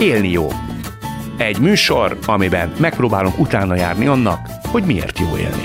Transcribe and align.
Élni 0.00 0.30
jó. 0.30 0.48
Egy 1.36 1.58
műsor, 1.58 2.18
amiben 2.26 2.72
megpróbálunk 2.78 3.38
utána 3.38 3.74
járni 3.74 4.06
annak, 4.06 4.38
hogy 4.62 4.82
miért 4.84 5.18
jó 5.18 5.36
élni. 5.36 5.64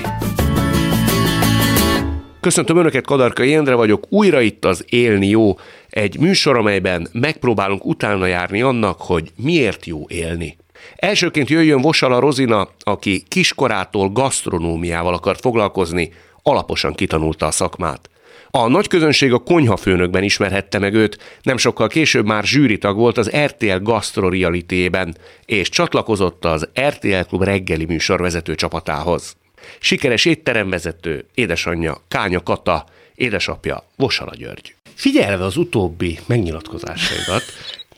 Köszöntöm 2.40 2.76
Önöket, 2.76 3.06
Kadarka 3.06 3.42
Jendre 3.42 3.74
vagyok, 3.74 4.04
újra 4.08 4.40
itt 4.40 4.64
az 4.64 4.84
Élni 4.88 5.28
jó, 5.28 5.58
egy 5.90 6.18
műsor, 6.18 6.56
amelyben 6.56 7.08
megpróbálunk 7.12 7.84
utána 7.84 8.26
járni 8.26 8.62
annak, 8.62 9.00
hogy 9.00 9.32
miért 9.36 9.86
jó 9.86 10.04
élni. 10.08 10.56
Elsőként 10.96 11.48
jöjjön 11.48 11.80
Vosala 11.80 12.20
Rozina, 12.20 12.68
aki 12.78 13.22
kiskorától 13.28 14.08
gasztronómiával 14.08 15.14
akart 15.14 15.40
foglalkozni, 15.40 16.12
alaposan 16.42 16.94
kitanulta 16.94 17.46
a 17.46 17.50
szakmát. 17.50 18.10
A 18.54 18.68
nagy 18.68 18.88
közönség 18.88 19.32
a 19.32 19.38
konyhafőnökben 19.38 20.22
ismerhette 20.22 20.78
meg 20.78 20.94
őt, 20.94 21.38
nem 21.42 21.56
sokkal 21.56 21.88
később 21.88 22.26
már 22.26 22.44
zsűritag 22.44 22.96
volt 22.96 23.18
az 23.18 23.30
RTL 23.36 23.76
Gastro 23.82 24.28
Reality-ben, 24.28 25.16
és 25.44 25.68
csatlakozott 25.68 26.44
az 26.44 26.68
RTL 26.80 27.20
Klub 27.28 27.42
reggeli 27.42 27.84
műsorvezető 27.84 28.54
csapatához. 28.54 29.36
Sikeres 29.80 30.24
étteremvezető, 30.24 31.24
édesanyja 31.34 32.02
Kánya 32.08 32.42
Kata, 32.42 32.86
édesapja 33.14 33.84
Vosala 33.96 34.34
György. 34.34 34.74
Figyelve 34.94 35.44
az 35.44 35.56
utóbbi 35.56 36.18
megnyilatkozásaidat, 36.26 37.44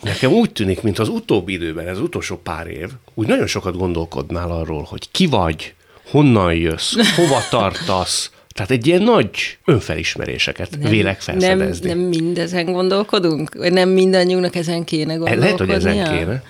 nekem 0.02 0.32
úgy 0.32 0.52
tűnik, 0.52 0.82
mint 0.82 0.98
az 0.98 1.08
utóbbi 1.08 1.52
időben, 1.52 1.88
ez 1.88 2.00
utolsó 2.00 2.36
pár 2.36 2.66
év, 2.66 2.88
úgy 3.14 3.26
nagyon 3.26 3.46
sokat 3.46 3.76
gondolkodnál 3.76 4.50
arról, 4.50 4.82
hogy 4.82 5.10
ki 5.10 5.26
vagy, 5.26 5.74
honnan 6.10 6.54
jössz, 6.54 7.14
hova 7.16 7.40
tartasz, 7.50 8.30
tehát 8.54 8.70
egy 8.70 8.86
ilyen 8.86 9.02
nagy 9.02 9.58
önfelismeréseket 9.64 10.78
nem, 10.80 10.90
vélek 10.90 11.20
felszedezni. 11.20 11.88
Nem, 11.88 11.98
nem 11.98 12.08
mindezen 12.08 12.72
gondolkodunk? 12.72 13.54
Vagy 13.54 13.72
nem 13.72 13.88
mindannyiunknak 13.88 14.56
ezen 14.56 14.84
kéne 14.84 15.14
gondolkodnia? 15.14 15.44
Lehet, 15.44 15.58
hogy 15.58 15.70
ezen 15.70 16.18
kéne. 16.18 16.42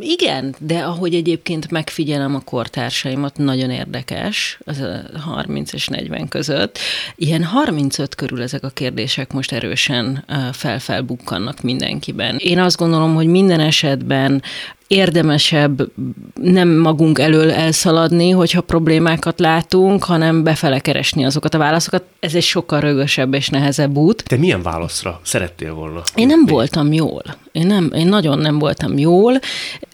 Igen, 0.00 0.54
de 0.58 0.78
ahogy 0.78 1.14
egyébként 1.14 1.70
megfigyelem 1.70 2.34
a 2.34 2.40
kortársaimat, 2.40 3.36
nagyon 3.36 3.70
érdekes, 3.70 4.58
az 4.64 4.80
a 4.80 5.18
30 5.18 5.72
és 5.72 5.86
40 5.86 6.28
között. 6.28 6.78
Ilyen 7.16 7.44
35 7.44 8.14
körül 8.14 8.42
ezek 8.42 8.64
a 8.64 8.68
kérdések 8.68 9.32
most 9.32 9.52
erősen 9.52 10.24
felfelbukkannak 10.52 11.62
mindenkiben. 11.62 12.36
Én 12.36 12.58
azt 12.58 12.76
gondolom, 12.76 13.14
hogy 13.14 13.26
minden 13.26 13.60
esetben 13.60 14.42
érdemesebb 14.86 15.92
nem 16.40 16.68
magunk 16.68 17.18
elől 17.18 17.50
elszaladni, 17.50 18.30
hogyha 18.30 18.60
problémákat 18.60 19.40
látunk, 19.40 20.04
hanem 20.04 20.42
befele 20.42 20.78
keresni 20.78 21.24
azokat 21.24 21.54
a 21.54 21.58
válaszokat. 21.58 22.04
Ez 22.20 22.34
egy 22.34 22.42
sokkal 22.42 22.80
rögösebb 22.80 23.34
és 23.34 23.48
nehezebb 23.48 23.96
út. 23.96 24.24
Te 24.26 24.36
milyen 24.36 24.62
válaszra 24.62 25.20
szerettél 25.22 25.74
volna? 25.74 26.02
Én 26.14 26.26
nem 26.26 26.46
voltam 26.46 26.92
jól. 26.92 27.22
Én, 27.52 27.66
nem, 27.66 27.90
én 27.94 28.06
nagyon 28.06 28.38
nem 28.38 28.58
voltam 28.58 28.98
jól. 28.98 29.38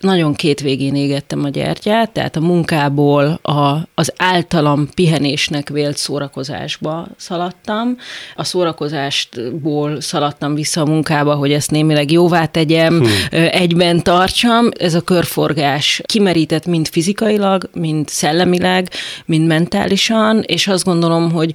Nagyon 0.01 0.34
két 0.34 0.61
végén 0.61 0.95
égettem 0.95 1.45
a 1.45 1.48
gyertyát, 1.48 2.11
tehát 2.11 2.37
a 2.37 2.41
munkából 2.41 3.25
a, 3.42 3.77
az 3.95 4.12
általam 4.17 4.89
pihenésnek 4.95 5.69
vélt 5.69 5.97
szórakozásba 5.97 7.06
szaladtam. 7.17 7.97
A 8.34 8.45
szórakozástból 8.45 10.01
szaladtam 10.01 10.55
vissza 10.55 10.81
a 10.81 10.86
munkába, 10.86 11.34
hogy 11.34 11.53
ezt 11.53 11.70
némileg 11.70 12.11
jóvá 12.11 12.45
tegyem, 12.45 12.98
hmm. 12.98 13.09
egyben 13.51 14.03
tartsam 14.03 14.69
ez 14.79 14.95
a 14.95 15.01
körforgás 15.01 16.01
kimerített 16.05 16.67
mind 16.67 16.89
fizikailag, 16.89 17.70
mind 17.73 18.09
szellemileg, 18.09 18.91
mind 19.25 19.47
mentálisan, 19.47 20.42
és 20.47 20.67
azt 20.67 20.84
gondolom, 20.84 21.33
hogy 21.33 21.53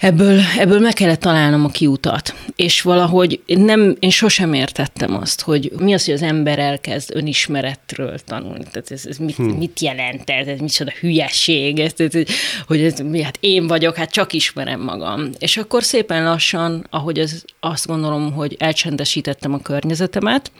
ebből, 0.00 0.40
ebből 0.58 0.80
meg 0.80 0.92
kellett 0.92 1.20
találnom 1.20 1.64
a 1.64 1.68
kiutat. 1.68 2.34
És 2.56 2.80
valahogy 2.80 3.40
nem, 3.46 3.96
én 3.98 4.10
sosem 4.10 4.52
értettem 4.52 5.14
azt, 5.14 5.40
hogy 5.40 5.72
mi 5.78 5.94
az, 5.94 6.04
hogy 6.04 6.14
az 6.14 6.22
ember 6.22 6.58
elkezd 6.58 7.10
önismeretről 7.14 8.18
tanulni. 8.18 8.64
Tehát 8.70 8.90
ez, 8.90 9.06
ez 9.06 9.16
mit, 9.16 9.36
hmm. 9.36 9.56
mit 9.56 9.80
jelent 9.80 10.30
ez, 10.30 10.46
ez 10.46 10.58
micsoda 10.58 10.92
hülyeség, 11.00 11.78
ez, 11.78 11.92
ez, 11.96 12.12
hogy 12.66 12.80
ez, 12.80 13.02
hát 13.22 13.38
én 13.40 13.66
vagyok, 13.66 13.96
hát 13.96 14.10
csak 14.10 14.32
ismerem 14.32 14.80
magam. 14.80 15.30
És 15.38 15.56
akkor 15.56 15.82
szépen 15.82 16.24
lassan, 16.24 16.86
ahogy 16.90 17.18
az, 17.18 17.44
azt 17.60 17.86
gondolom, 17.86 18.32
hogy 18.32 18.56
elcsendesítettem 18.58 19.54
a 19.54 19.58
környezetemet, 19.58 20.52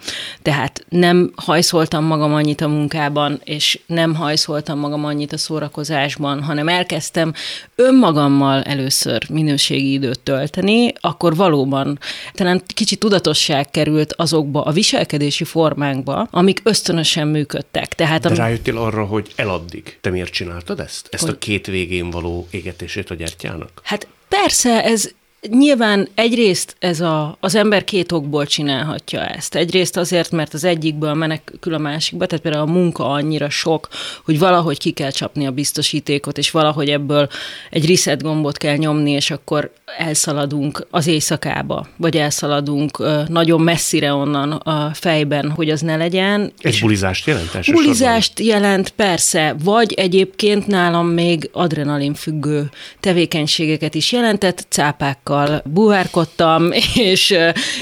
tehát 0.42 0.84
nem 0.88 1.32
hajszoltam 1.36 2.04
magam 2.04 2.34
annyit 2.34 2.60
a 2.60 2.69
munkában, 2.69 3.41
és 3.44 3.81
nem 3.86 4.15
hajszoltam 4.15 4.78
magam 4.78 5.04
annyit 5.04 5.32
a 5.32 5.38
szórakozásban, 5.38 6.42
hanem 6.42 6.69
elkezdtem 6.69 7.32
önmagammal 7.75 8.62
először 8.62 9.28
minőségi 9.30 9.92
időt 9.92 10.20
tölteni, 10.20 10.92
akkor 11.00 11.36
valóban 11.36 11.98
talán 12.32 12.62
kicsit 12.66 12.98
tudatosság 12.98 13.70
került 13.70 14.12
azokba 14.12 14.62
a 14.62 14.70
viselkedési 14.70 15.44
formánkba, 15.44 16.28
amik 16.30 16.60
ösztönösen 16.62 17.28
működtek. 17.28 17.94
Tehát, 17.94 18.22
De 18.22 18.34
rájöttél 18.34 18.76
arra, 18.76 19.04
hogy 19.04 19.32
eladdig. 19.36 19.98
Te 20.00 20.10
miért 20.10 20.32
csináltad 20.32 20.80
ezt? 20.80 21.08
Ezt 21.10 21.24
hogy... 21.24 21.32
a 21.32 21.38
két 21.38 21.66
végén 21.66 22.10
való 22.10 22.46
égetését 22.50 23.10
a 23.10 23.14
gyertyának? 23.14 23.80
Hát 23.82 24.06
persze, 24.28 24.84
ez, 24.84 25.10
Nyilván 25.49 26.09
egyrészt 26.15 26.77
ez 26.78 27.01
a, 27.01 27.37
az 27.41 27.55
ember 27.55 27.84
két 27.84 28.12
okból 28.12 28.47
csinálhatja 28.47 29.27
ezt. 29.27 29.55
Egyrészt 29.55 29.97
azért, 29.97 30.31
mert 30.31 30.55
az 30.55 30.65
egyikből 30.65 31.15
menekül 31.15 31.75
a 31.75 31.78
másikba, 31.78 32.27
tehát 32.27 32.45
például 32.45 32.69
a 32.69 32.73
munka 32.73 33.11
annyira 33.11 33.51
sok, 33.51 33.89
hogy 34.25 34.39
valahogy 34.39 34.78
ki 34.78 34.91
kell 34.91 35.11
csapni 35.11 35.47
a 35.47 35.51
biztosítékot, 35.51 36.39
és 36.39 36.51
valahogy 36.51 36.89
ebből 36.89 37.28
egy 37.71 37.89
reset 37.89 38.23
gombot 38.23 38.56
kell 38.56 38.77
nyomni, 38.77 39.11
és 39.11 39.31
akkor 39.31 39.73
elszaladunk 39.99 40.87
az 40.91 41.06
éjszakába, 41.06 41.87
vagy 41.97 42.17
elszaladunk 42.17 42.99
nagyon 43.28 43.61
messzire 43.61 44.12
onnan 44.12 44.53
a 44.53 44.91
fejben, 44.95 45.51
hogy 45.51 45.71
az 45.71 45.81
ne 45.81 45.97
legyen. 45.97 46.53
Ez 46.59 46.81
bulizást 46.81 47.27
jelent? 47.27 47.71
Bulizást 47.72 48.41
jelent, 48.41 48.89
persze, 48.89 49.57
vagy 49.65 49.93
egyébként 49.93 50.67
nálam 50.67 51.07
még 51.07 51.51
adrenalin 51.53 52.15
függő 52.15 52.71
tevékenységeket 53.01 53.95
is 53.95 54.12
jelentett, 54.12 54.67
cápák 54.69 55.28
barátokkal 55.30 55.62
buhárkodtam, 55.72 56.70
és 56.94 57.36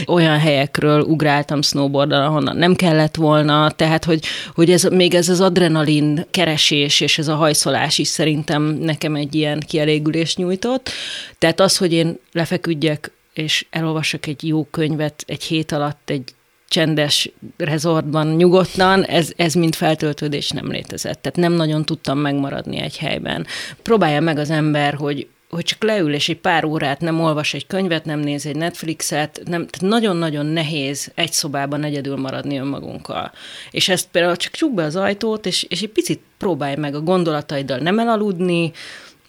olyan 0.07 0.39
helyekről 0.39 1.01
ugráltam 1.01 1.63
snowboardal, 1.63 2.23
ahonnan 2.23 2.57
nem 2.57 2.75
kellett 2.75 3.15
volna, 3.15 3.71
tehát 3.71 4.05
hogy, 4.05 4.25
hogy 4.55 4.71
ez, 4.71 4.83
még 4.83 5.15
ez 5.15 5.29
az 5.29 5.41
adrenalin 5.41 6.27
keresés 6.31 7.01
és 7.01 7.19
ez 7.19 7.29
a 7.29 7.35
hajszolás 7.35 7.99
is 7.99 8.09
szerintem 8.09 8.63
nekem 8.63 9.15
egy 9.15 9.35
ilyen 9.35 9.61
kielégülést 9.67 10.37
nyújtott. 10.37 10.91
Tehát 11.39 11.61
az, 11.61 11.77
hogy 11.77 11.93
én 11.93 12.19
lefeküdjek 12.33 13.13
és 13.35 13.67
elolvasok 13.71 14.27
egy 14.27 14.47
jó 14.47 14.65
könyvet 14.65 15.25
egy 15.27 15.43
hét 15.43 15.73
alatt 15.73 16.11
egy 16.11 16.33
csendes 16.69 17.31
rezortban 17.57 18.27
nyugodtan, 18.27 19.05
ez, 19.05 19.33
ez 19.37 19.55
mind 19.55 19.75
feltöltődés 19.75 20.51
nem 20.51 20.71
létezett. 20.71 21.23
Tehát 21.23 21.39
nem 21.39 21.53
nagyon 21.53 21.85
tudtam 21.85 22.19
megmaradni 22.19 22.81
egy 22.81 22.99
helyben. 22.99 23.47
Próbálja 23.83 24.21
meg 24.21 24.39
az 24.39 24.51
ember, 24.51 24.95
hogy 24.95 25.27
hogy 25.49 25.65
csak 25.65 25.83
leül 25.83 26.15
és 26.15 26.29
egy 26.29 26.41
pár 26.41 26.65
órát 26.65 27.01
nem 27.01 27.21
olvas 27.21 27.55
egy 27.55 27.67
könyvet, 27.67 28.05
nem 28.05 28.19
néz 28.19 28.47
egy 28.47 28.57
Netflixet, 28.57 29.41
nem, 29.45 29.67
tehát 29.67 29.81
nagyon-nagyon 29.81 30.47
nehéz 30.47 31.13
egy 31.15 31.33
szobában 31.33 31.85
egyedül 31.85 32.17
maradni 32.17 32.59
önmagunkkal. 32.59 33.33
És 33.71 33.89
ezt 33.89 34.09
például 34.13 34.37
csak 34.37 34.53
csuk 34.53 34.75
be 34.75 34.83
az 34.83 34.97
ajtót, 34.97 35.47
és, 35.47 35.63
és 35.63 35.83
egy 35.83 35.89
picit 35.89 36.21
próbálj 36.39 36.77
meg 36.77 36.95
a 36.95 37.01
gondolataiddal 37.01 37.79
nem 37.79 37.99
elaludni, 37.99 38.73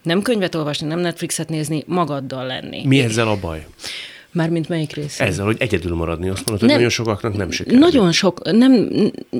nem 0.03 0.21
könyvet 0.21 0.55
olvasni, 0.55 0.87
nem 0.87 0.99
Netflixet 0.99 1.49
nézni, 1.49 1.83
magaddal 1.87 2.45
lenni. 2.45 2.85
Mi 2.85 2.99
ezzel 2.99 3.27
a 3.27 3.39
baj? 3.39 3.65
Mármint 4.31 4.69
melyik 4.69 4.93
része? 4.93 5.25
Ezzel, 5.25 5.45
hogy 5.45 5.55
egyedül 5.59 5.95
maradni, 5.95 6.29
azt 6.29 6.45
mondod, 6.45 6.59
hogy 6.59 6.67
nem, 6.67 6.77
nagyon 6.77 6.89
sokaknak 6.89 7.37
nem 7.37 7.51
sikerül. 7.51 7.79
Nagyon 7.79 8.11
sok, 8.11 8.51
nem, 8.51 8.89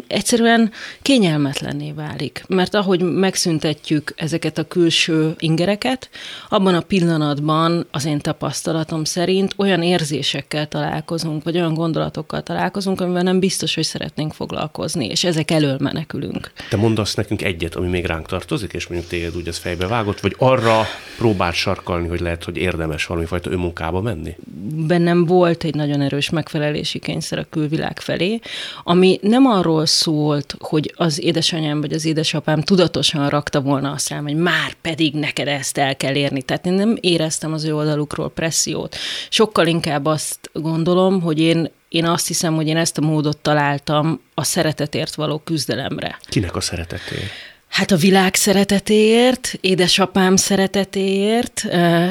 egyszerűen 0.08 0.72
kényelmetlenné 1.02 1.92
válik, 1.92 2.44
mert 2.48 2.76
ahogy 2.76 3.02
megszüntetjük 3.02 4.14
ezeket 4.16 4.58
a 4.58 4.64
külső 4.64 5.34
ingereket, 5.40 6.10
abban 6.50 6.76
a 6.76 6.82
pillanatban 6.82 7.88
az 7.92 8.06
én 8.06 8.20
tapasztalatom 8.20 9.04
szerint 9.04 9.54
olyan 9.58 9.84
érzésekkel 9.84 10.68
találkozunk, 10.68 11.44
vagy 11.44 11.56
olyan 11.56 11.74
gondolatokkal 11.74 12.44
találkozunk, 12.44 13.02
amivel 13.02 13.24
nem 13.24 13.40
biztos, 13.40 13.76
hogy 13.76 13.84
szeretnénk 13.84 14.34
foglalkozni, 14.34 15.06
és 15.06 15.24
ezek 15.24 15.52
elől 15.52 15.78
menekülünk. 15.80 16.52
Te 16.70 16.78
mondasz 16.78 17.16
nekünk 17.16 17.42
egyet, 17.42 17.76
ami 17.76 17.88
még 17.88 18.06
ránk 18.06 18.28
tartozik, 18.28 18.74
és 18.74 18.88
mondjuk 18.88 19.10
téged 19.10 19.36
úgy 19.36 19.48
az 19.48 19.58
fejbe 19.58 19.88
vágott, 19.88 20.20
vagy 20.20 20.36
arra 20.38 20.86
próbál 21.18 21.52
sarkalni, 21.52 22.08
hogy 22.08 22.20
lehet, 22.20 22.44
hogy 22.44 22.58
érdemes 22.58 23.06
valamifajta 23.06 23.52
önmunkába 23.52 24.02
menni? 24.02 24.36
Bennem 24.88 25.26
volt 25.26 25.64
egy 25.64 25.76
nagyon 25.76 26.02
erős 26.02 26.30
megfelelési 26.30 27.00
kényszer 27.00 27.40
a 27.40 27.48
külvilág 27.50 28.00
felé, 28.00 28.40
ami 28.84 29.20
nem 29.22 29.46
arról 29.46 29.86
szólt, 29.86 30.56
hogy 30.60 30.94
az 30.96 31.22
édesanyám 31.22 31.82
vagy 31.82 31.94
az 31.94 32.06
édesapám 32.06 32.62
tudatosan 32.62 33.30
rakta 33.30 33.62
volna 33.62 33.92
azt 33.92 34.10
rám, 34.10 34.24
hogy 34.24 34.36
már 34.36 34.74
pedig 34.82 35.14
neked 35.14 35.48
ezt 35.48 35.78
el 35.78 35.96
kell 35.96 36.16
érni. 36.16 36.42
Tehát 36.42 36.66
én 36.66 36.74
nem 36.74 36.98
éreztem 37.00 37.54
az 37.54 37.64
ő 37.64 37.76
oldalukról 37.76 38.30
pressziót. 38.30 38.96
Sokkal 39.30 39.68
inkább 39.68 40.06
azt 40.06 40.50
gondolom, 40.54 41.22
hogy 41.22 41.40
én 41.40 41.70
én 41.90 42.06
azt 42.06 42.28
hiszem, 42.28 42.56
hogy 42.56 42.68
én 42.68 42.78
ezt 42.78 42.98
a 42.98 43.02
módot 43.02 43.38
találtam 43.38 44.22
a 44.34 44.44
szeretetért 44.44 45.16
való 45.16 45.38
küzdelemre. 45.38 46.20
Kinek 46.24 46.56
a 46.56 46.62
szeretetért? 46.62 47.32
Hát 47.80 47.92
a 47.92 47.96
világ 47.96 48.36
szeretetéért, 48.36 49.58
édesapám 49.62 50.36
szeretetéért 50.36 51.66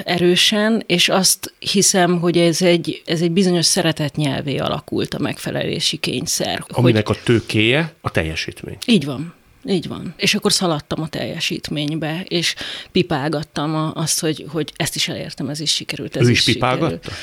erősen, 0.04 0.82
és 0.86 1.08
azt 1.08 1.54
hiszem, 1.58 2.20
hogy 2.20 2.38
ez 2.38 2.62
egy, 2.62 3.02
ez 3.06 3.20
egy 3.20 3.30
bizonyos 3.30 3.66
szeretetnyelvé 3.66 4.56
alakult 4.56 5.14
a 5.14 5.18
megfelelési 5.18 5.96
kényszer. 5.96 6.64
Aminek 6.68 7.06
hogy... 7.06 7.16
a 7.20 7.24
tőkéje 7.24 7.94
a 8.00 8.10
teljesítmény. 8.10 8.76
Így 8.86 9.04
van. 9.04 9.34
Így 9.64 9.88
van. 9.88 10.14
És 10.16 10.34
akkor 10.34 10.52
szaladtam 10.52 11.02
a 11.02 11.08
teljesítménybe, 11.08 12.24
és 12.28 12.54
pipálgattam 12.92 13.92
azt, 13.94 14.20
hogy, 14.20 14.44
hogy 14.48 14.72
ezt 14.76 14.94
is 14.94 15.08
elértem, 15.08 15.48
ez 15.48 15.60
is 15.60 15.74
sikerült. 15.74 16.16
Ez 16.16 16.26
ő 16.26 16.30
is, 16.30 16.46
is 16.46 16.52
pipálgatta? 16.52 16.94
Sikerült. 16.94 17.18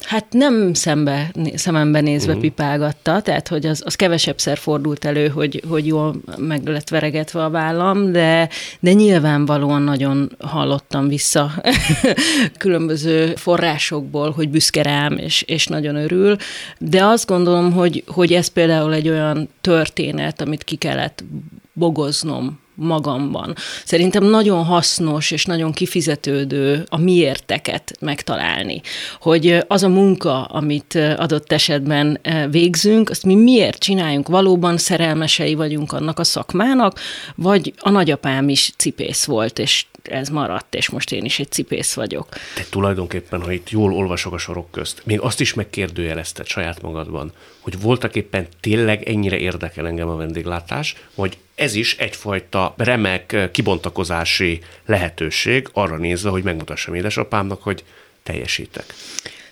Hát 0.00 0.26
nem 0.30 0.74
szembe, 0.74 1.32
szemembe 1.54 2.00
nézve 2.00 2.28
uh-huh. 2.28 2.40
pipálgatta, 2.42 3.22
tehát 3.22 3.48
hogy 3.48 3.66
az, 3.66 3.82
az 3.84 3.94
kevesebbszer 3.94 4.58
fordult 4.58 5.04
elő, 5.04 5.28
hogy, 5.28 5.62
hogy 5.68 5.86
jól 5.86 6.14
meg 6.36 6.66
lett 6.66 6.88
veregetve 6.88 7.44
a 7.44 7.50
vállam, 7.50 8.12
de, 8.12 8.48
de 8.80 8.92
nyilvánvalóan 8.92 9.82
nagyon 9.82 10.36
hallottam 10.38 11.08
vissza 11.08 11.52
különböző 12.58 13.34
forrásokból, 13.34 14.30
hogy 14.30 14.48
büszke 14.48 14.82
rám, 14.82 15.16
és, 15.18 15.42
és 15.42 15.66
nagyon 15.66 15.96
örül, 15.96 16.36
de 16.78 17.04
azt 17.04 17.26
gondolom, 17.26 17.72
hogy, 17.72 18.04
hogy 18.06 18.32
ez 18.32 18.48
például 18.48 18.94
egy 18.94 19.08
olyan 19.08 19.48
történet, 19.60 20.40
amit 20.40 20.64
ki 20.64 20.76
kellett 20.76 21.24
bogoznom 21.72 22.60
magamban. 22.80 23.54
Szerintem 23.84 24.24
nagyon 24.24 24.64
hasznos 24.64 25.30
és 25.30 25.44
nagyon 25.44 25.72
kifizetődő 25.72 26.84
a 26.88 26.98
miérteket 26.98 27.96
megtalálni, 28.00 28.80
hogy 29.20 29.64
az 29.66 29.82
a 29.82 29.88
munka, 29.88 30.44
amit 30.44 30.94
adott 31.16 31.52
esetben 31.52 32.20
végzünk, 32.50 33.10
azt 33.10 33.24
mi 33.24 33.34
miért 33.34 33.78
csináljunk, 33.78 34.28
valóban 34.28 34.76
szerelmesei 34.76 35.54
vagyunk 35.54 35.92
annak 35.92 36.18
a 36.18 36.24
szakmának, 36.24 37.00
vagy 37.34 37.72
a 37.78 37.90
nagyapám 37.90 38.48
is 38.48 38.72
cipész 38.76 39.24
volt, 39.24 39.58
és 39.58 39.86
ez 40.08 40.28
maradt, 40.28 40.74
és 40.74 40.88
most 40.88 41.12
én 41.12 41.24
is 41.24 41.38
egy 41.38 41.50
cipész 41.50 41.94
vagyok. 41.94 42.28
Te 42.54 42.64
tulajdonképpen, 42.70 43.42
ha 43.42 43.52
itt 43.52 43.70
jól 43.70 43.92
olvasok 43.92 44.32
a 44.32 44.38
sorok 44.38 44.70
közt, 44.70 45.02
még 45.04 45.20
azt 45.20 45.40
is 45.40 45.54
megkérdőjelezted 45.54 46.46
saját 46.46 46.82
magadban, 46.82 47.32
hogy 47.60 47.80
voltak 47.80 48.14
éppen 48.14 48.46
tényleg 48.60 49.08
ennyire 49.08 49.36
érdekel 49.36 49.86
engem 49.86 50.08
a 50.08 50.16
vendéglátás, 50.16 50.96
vagy 51.14 51.38
ez 51.54 51.74
is 51.74 51.96
egyfajta 51.96 52.74
remek 52.76 53.48
kibontakozási 53.52 54.60
lehetőség 54.86 55.68
arra 55.72 55.96
nézve, 55.96 56.30
hogy 56.30 56.42
megmutassam 56.42 56.94
édesapámnak, 56.94 57.62
hogy 57.62 57.84
teljesítek. 58.22 58.94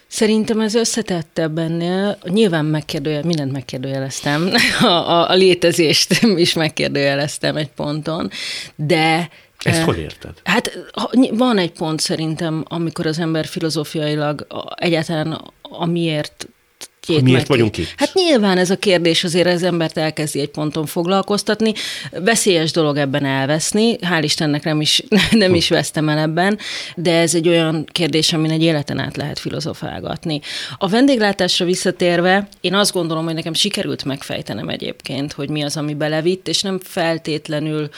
Szerintem 0.06 0.60
ez 0.60 0.74
összetettebb 0.74 1.58
ennél. 1.58 2.18
Nyilván 2.24 2.64
megkérdőjel, 2.64 3.22
mindent 3.22 3.52
megkérdőjeleztem, 3.52 4.50
a, 4.80 4.86
a, 4.86 5.30
a 5.30 5.34
létezést 5.34 6.22
is 6.22 6.52
megkérdőjeleztem 6.52 7.56
egy 7.56 7.70
ponton, 7.76 8.30
de 8.74 9.28
ezt 9.69 9.82
hogy 9.82 9.99
érted? 9.99 10.32
Hát 10.44 10.79
van 11.31 11.59
egy 11.59 11.73
pont 11.73 12.00
szerintem, 12.00 12.65
amikor 12.69 13.06
az 13.06 13.19
ember 13.19 13.47
filozófiailag 13.47 14.47
egyáltalán 14.76 15.53
amiért 15.62 16.49
Miért 17.23 17.47
vagyunk 17.47 17.76
itt? 17.76 17.93
Hát 17.97 18.15
nyilván 18.15 18.59
ez 18.59 18.70
a 18.70 18.76
kérdés 18.76 19.25
azért 19.25 19.47
az 19.47 19.62
embert 19.62 19.99
elkezdi 19.99 20.41
egy 20.41 20.50
ponton 20.50 20.87
foglalkoztatni. 20.87 21.73
Veszélyes 22.11 22.70
dolog 22.70 22.97
ebben 22.97 23.25
elveszni, 23.25 23.97
hál' 23.97 24.20
Istennek 24.23 24.65
nem 24.65 24.81
is, 24.81 25.03
nem 25.31 25.55
is 25.55 25.69
vesztem 25.69 26.09
el 26.09 26.19
ebben, 26.19 26.59
de 26.97 27.19
ez 27.19 27.35
egy 27.35 27.49
olyan 27.49 27.85
kérdés, 27.93 28.32
amin 28.32 28.50
egy 28.50 28.62
életen 28.62 28.99
át 28.99 29.17
lehet 29.17 29.38
filozofálgatni. 29.38 30.41
A 30.79 30.88
vendéglátásra 30.88 31.65
visszatérve, 31.65 32.49
én 32.61 32.75
azt 32.75 32.93
gondolom, 32.93 33.25
hogy 33.25 33.35
nekem 33.35 33.55
sikerült 33.55 34.05
megfejtenem 34.05 34.69
egyébként, 34.69 35.32
hogy 35.32 35.50
mi 35.50 35.62
az, 35.62 35.76
ami 35.76 35.94
belevitt, 35.94 36.49
és 36.49 36.62
nem 36.62 36.81
feltétlenül 36.82 37.88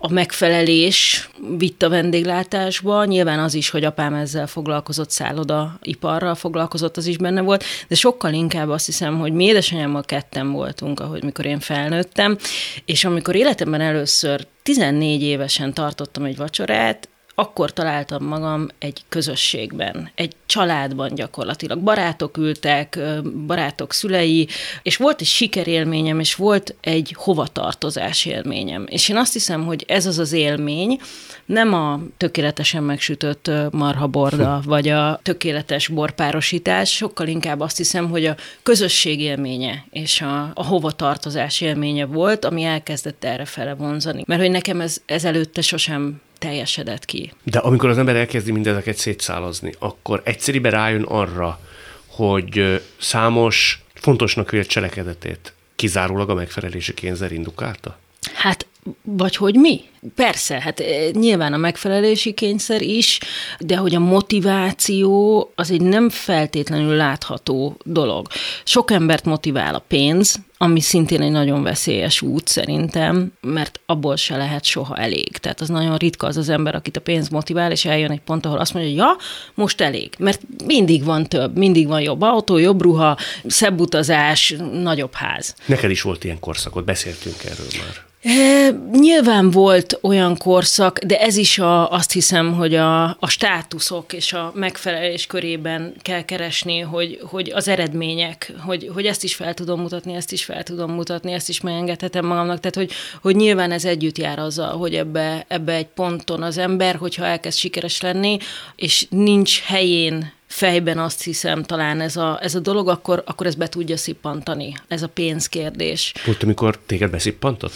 a 0.00 0.12
megfelelés 0.12 1.30
vitt 1.58 1.82
a 1.82 1.88
vendéglátásba. 1.88 3.04
Nyilván 3.04 3.38
az 3.38 3.54
is, 3.54 3.70
hogy 3.70 3.84
apám 3.84 4.14
ezzel 4.14 4.46
foglalkozott, 4.46 5.10
szálloda 5.10 5.78
iparral 5.82 6.34
foglalkozott, 6.34 6.96
az 6.96 7.06
is 7.06 7.16
benne 7.16 7.40
volt, 7.40 7.64
de 7.88 7.94
sokkal 7.94 8.32
inkább 8.32 8.68
azt 8.68 8.86
hiszem, 8.86 9.18
hogy 9.18 9.32
mi 9.32 9.44
édesanyámmal 9.44 10.02
ketten 10.02 10.50
voltunk, 10.50 11.00
ahogy 11.00 11.24
mikor 11.24 11.46
én 11.46 11.60
felnőttem, 11.60 12.38
és 12.84 13.04
amikor 13.04 13.34
életemben 13.34 13.80
először 13.80 14.46
14 14.62 15.22
évesen 15.22 15.74
tartottam 15.74 16.24
egy 16.24 16.36
vacsorát, 16.36 17.08
akkor 17.38 17.72
találtam 17.72 18.24
magam 18.24 18.68
egy 18.78 19.02
közösségben, 19.08 20.10
egy 20.14 20.36
családban 20.46 21.14
gyakorlatilag. 21.14 21.78
Barátok 21.78 22.36
ültek, 22.36 22.98
barátok 23.46 23.92
szülei, 23.92 24.48
és 24.82 24.96
volt 24.96 25.20
egy 25.20 25.26
sikerélményem, 25.26 26.20
és 26.20 26.34
volt 26.34 26.74
egy 26.80 27.14
hovatartozás 27.16 28.24
élményem. 28.24 28.86
És 28.88 29.08
én 29.08 29.16
azt 29.16 29.32
hiszem, 29.32 29.64
hogy 29.64 29.84
ez 29.88 30.06
az 30.06 30.18
az 30.18 30.32
élmény, 30.32 31.00
nem 31.46 31.74
a 31.74 32.00
tökéletesen 32.16 32.82
megsütött 32.82 33.50
marhaborda, 33.70 34.60
vagy 34.64 34.88
a 34.88 35.20
tökéletes 35.22 35.88
borpárosítás, 35.88 36.90
sokkal 36.90 37.26
inkább 37.26 37.60
azt 37.60 37.76
hiszem, 37.76 38.10
hogy 38.10 38.24
a 38.24 38.36
közösség 38.62 39.20
élménye 39.20 39.84
és 39.90 40.20
a, 40.20 40.50
a 40.54 40.64
hovatartozás 40.64 41.60
élménye 41.60 42.04
volt, 42.04 42.44
ami 42.44 42.62
elkezdett 42.62 43.24
erre 43.24 43.44
fele 43.44 43.74
vonzani. 43.74 44.22
Mert 44.26 44.40
hogy 44.40 44.50
nekem 44.50 44.80
ez, 44.80 45.00
ez 45.06 45.24
előtte 45.24 45.60
sosem 45.60 46.20
teljesedett 46.38 47.04
ki. 47.04 47.32
De 47.44 47.58
amikor 47.58 47.88
az 47.88 47.98
ember 47.98 48.16
elkezdi 48.16 48.52
mindezeket 48.52 48.96
szétszálazni, 48.96 49.74
akkor 49.78 50.22
egyszerűen 50.24 50.70
rájön 50.70 51.02
arra, 51.02 51.60
hogy 52.06 52.82
számos 53.00 53.82
fontosnak 53.94 54.50
vélt 54.50 54.68
cselekedetét 54.68 55.52
kizárólag 55.76 56.30
a 56.30 56.34
megfelelési 56.34 56.94
kényszer 56.94 57.32
indukálta? 57.32 57.98
Hát 58.34 58.66
vagy 59.02 59.36
hogy 59.36 59.54
mi? 59.54 59.80
Persze, 60.14 60.60
hát 60.60 60.80
eh, 60.80 61.10
nyilván 61.12 61.52
a 61.52 61.56
megfelelési 61.56 62.32
kényszer 62.32 62.82
is, 62.82 63.18
de 63.58 63.76
hogy 63.76 63.94
a 63.94 63.98
motiváció 63.98 65.52
az 65.54 65.70
egy 65.70 65.80
nem 65.80 66.08
feltétlenül 66.08 66.94
látható 66.94 67.76
dolog. 67.84 68.26
Sok 68.64 68.90
embert 68.90 69.24
motivál 69.24 69.74
a 69.74 69.84
pénz, 69.88 70.40
ami 70.58 70.80
szintén 70.80 71.22
egy 71.22 71.30
nagyon 71.30 71.62
veszélyes 71.62 72.22
út 72.22 72.48
szerintem, 72.48 73.32
mert 73.40 73.80
abból 73.86 74.16
se 74.16 74.36
lehet 74.36 74.64
soha 74.64 74.96
elég. 74.96 75.36
Tehát 75.36 75.60
az 75.60 75.68
nagyon 75.68 75.96
ritka 75.96 76.26
az 76.26 76.36
az 76.36 76.48
ember, 76.48 76.74
akit 76.74 76.96
a 76.96 77.00
pénz 77.00 77.28
motivál, 77.28 77.70
és 77.70 77.84
eljön 77.84 78.10
egy 78.10 78.20
pont, 78.20 78.46
ahol 78.46 78.58
azt 78.58 78.74
mondja, 78.74 78.92
hogy 78.92 79.00
ja, 79.00 79.16
most 79.54 79.80
elég. 79.80 80.14
Mert 80.18 80.40
mindig 80.64 81.04
van 81.04 81.26
több, 81.26 81.56
mindig 81.56 81.86
van 81.86 82.00
jobb 82.00 82.22
autó, 82.22 82.56
jobb 82.58 82.82
ruha, 82.82 83.18
szebb 83.46 83.80
utazás, 83.80 84.54
nagyobb 84.72 85.14
ház. 85.14 85.54
Neked 85.66 85.90
is 85.90 86.02
volt 86.02 86.24
ilyen 86.24 86.40
korszakot, 86.40 86.84
beszéltünk 86.84 87.44
erről 87.44 87.66
már. 87.78 88.07
E, 88.22 88.70
nyilván 88.92 89.50
volt 89.50 89.98
olyan 90.02 90.36
korszak, 90.36 90.98
de 90.98 91.20
ez 91.20 91.36
is 91.36 91.58
a, 91.58 91.90
azt 91.90 92.12
hiszem, 92.12 92.52
hogy 92.52 92.74
a, 92.74 93.04
a 93.04 93.28
státuszok 93.28 94.12
és 94.12 94.32
a 94.32 94.52
megfelelés 94.54 95.26
körében 95.26 95.94
kell 96.02 96.24
keresni, 96.24 96.78
hogy, 96.78 97.20
hogy 97.22 97.50
az 97.54 97.68
eredmények, 97.68 98.52
hogy, 98.66 98.90
hogy 98.94 99.06
ezt 99.06 99.24
is 99.24 99.34
fel 99.34 99.54
tudom 99.54 99.80
mutatni, 99.80 100.14
ezt 100.14 100.32
is 100.32 100.44
fel 100.44 100.62
tudom 100.62 100.92
mutatni, 100.92 101.32
ezt 101.32 101.48
is 101.48 101.60
megengedhetem 101.60 102.26
magamnak. 102.26 102.60
Tehát, 102.60 102.76
hogy, 102.76 102.90
hogy 103.22 103.36
nyilván 103.36 103.70
ez 103.70 103.84
együtt 103.84 104.18
jár 104.18 104.38
azzal, 104.38 104.76
hogy 104.76 104.94
ebbe, 104.94 105.44
ebbe 105.48 105.72
egy 105.72 105.86
ponton 105.86 106.42
az 106.42 106.58
ember, 106.58 106.96
hogyha 106.96 107.24
elkezd 107.24 107.58
sikeres 107.58 108.00
lenni, 108.00 108.38
és 108.76 109.06
nincs 109.10 109.62
helyén 109.62 110.36
fejben 110.48 110.98
azt 110.98 111.22
hiszem 111.22 111.62
talán 111.62 112.00
ez 112.00 112.16
a, 112.16 112.38
ez 112.42 112.54
a 112.54 112.60
dolog, 112.60 112.88
akkor, 112.88 113.22
akkor 113.26 113.46
ez 113.46 113.54
be 113.54 113.68
tudja 113.68 113.96
szippantani, 113.96 114.74
ez 114.88 115.02
a 115.02 115.08
pénzkérdés. 115.08 116.12
Volt, 116.24 116.42
amikor 116.42 116.78
téged 116.86 117.10
beszippantott? 117.10 117.72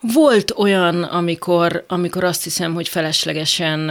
Volt 0.00 0.50
olyan, 0.56 1.02
amikor, 1.02 1.84
amikor 1.88 2.24
azt 2.24 2.44
hiszem, 2.44 2.74
hogy 2.74 2.88
feleslegesen 2.88 3.90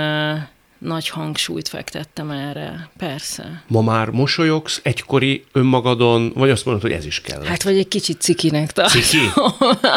nagy 0.81 1.09
hangsúlyt 1.09 1.67
fektettem 1.67 2.29
erre, 2.29 2.89
persze. 2.97 3.63
Ma 3.67 3.81
már 3.81 4.09
mosolyogsz 4.09 4.79
egykori 4.83 5.45
önmagadon, 5.51 6.31
vagy 6.35 6.49
azt 6.49 6.65
mondod, 6.65 6.83
hogy 6.83 6.91
ez 6.91 7.05
is 7.05 7.21
kell? 7.21 7.43
Hát, 7.43 7.63
vagy 7.63 7.77
egy 7.77 7.87
kicsit 7.87 8.21
cikinek 8.21 8.71
tartom. 8.71 9.01
Ciki? 9.01 9.17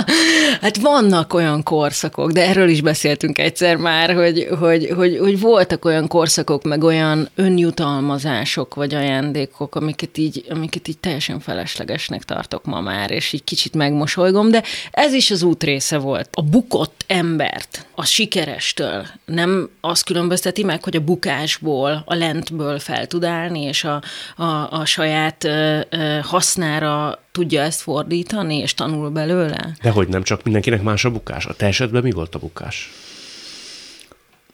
hát 0.61 0.77
vannak 0.77 1.35
olyan 1.35 1.63
korszakok, 1.63 2.31
de 2.31 2.49
erről 2.49 2.69
is 2.69 2.81
beszéltünk 2.81 3.39
egyszer 3.39 3.77
már, 3.77 4.15
hogy, 4.15 4.49
hogy, 4.59 4.91
hogy, 4.97 5.19
hogy 5.19 5.41
voltak 5.41 5.85
olyan 5.85 6.09
korszakok, 6.09 6.63
meg 6.63 6.85
olyan 6.85 7.29
önjutalmazások, 7.35 8.75
vagy 8.75 8.95
ajándékok, 8.95 9.75
amiket 9.75 10.19
így, 10.19 10.45
amiket 10.49 10.89
így 10.89 10.99
teljesen 10.99 11.41
feleslegesnek 11.41 12.23
tartok 12.23 12.65
ma 12.65 12.81
már, 12.81 13.11
és 13.11 13.33
így 13.33 13.45
kicsit 13.45 13.75
megmosolygom, 13.75 14.51
de 14.51 14.63
ez 14.91 15.13
is 15.13 15.31
az 15.31 15.43
út 15.43 15.63
része 15.63 15.99
volt. 15.99 16.29
A 16.33 16.43
bukott 16.43 17.05
embert, 17.07 17.87
a 17.95 18.05
sikerestől 18.05 19.07
nem 19.25 19.71
az 19.81 20.03
különbözteti 20.03 20.65
meg, 20.65 20.74
hogy 20.83 20.97
a 20.97 21.01
bukásból, 21.01 22.03
a 22.07 22.15
lentből 22.15 22.79
fel 22.79 23.07
tud 23.07 23.25
állni, 23.25 23.63
és 23.63 23.85
a, 23.85 24.03
a, 24.37 24.71
a 24.71 24.85
saját 24.85 25.45
ö, 25.45 25.81
ö, 25.91 26.19
hasznára 26.23 27.23
tudja 27.33 27.63
ezt 27.63 27.81
fordítani, 27.81 28.57
és 28.57 28.75
tanul 28.75 29.11
belőle? 29.11 29.77
De 29.83 29.91
hogy 29.91 30.09
nem 30.09 30.23
csak 30.23 30.43
mindenkinek 30.43 30.83
más 30.83 31.05
a 31.05 31.11
bukás. 31.11 31.47
A 31.47 31.55
te 31.55 31.67
esetben 31.67 32.03
mi 32.03 32.11
volt 32.11 32.35
a 32.35 32.39
bukás? 32.39 32.93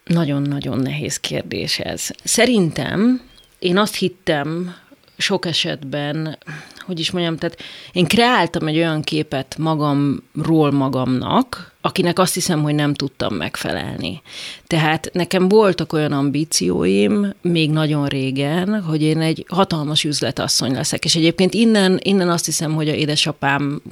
Nagyon-nagyon 0.05 0.79
nehéz 0.79 1.17
kérdés 1.17 1.79
ez. 1.79 2.09
Szerintem 2.25 3.21
én 3.59 3.79
azt 3.79 3.97
hittem 3.97 4.75
sok 5.17 5.47
esetben, 5.47 6.39
hogy 6.87 7.00
is 7.00 7.10
mondjam, 7.10 7.37
tehát 7.37 7.58
én 7.92 8.06
kreáltam 8.06 8.66
egy 8.66 8.76
olyan 8.76 9.02
képet 9.02 9.56
magamról 9.58 10.70
magamnak, 10.70 11.70
akinek 11.82 12.18
azt 12.18 12.34
hiszem, 12.34 12.62
hogy 12.62 12.75
nem 12.75 12.94
tudtam 12.94 13.34
megfelelni. 13.34 14.22
Tehát 14.66 15.10
nekem 15.12 15.49
voltak 15.49 15.92
olyan 15.92 16.12
ambícióim, 16.12 17.34
még 17.42 17.70
nagyon 17.70 18.06
régen, 18.06 18.82
hogy 18.82 19.02
én 19.02 19.20
egy 19.20 19.44
hatalmas 19.49 20.04
üzletasszony 20.04 20.72
leszek. 20.72 21.04
És 21.04 21.16
egyébként 21.16 21.54
innen, 21.54 21.99
innen 22.02 22.28
azt 22.28 22.44
hiszem, 22.44 22.75
hogy 22.75 22.88
a 22.88 22.92
édesapám 22.92 23.82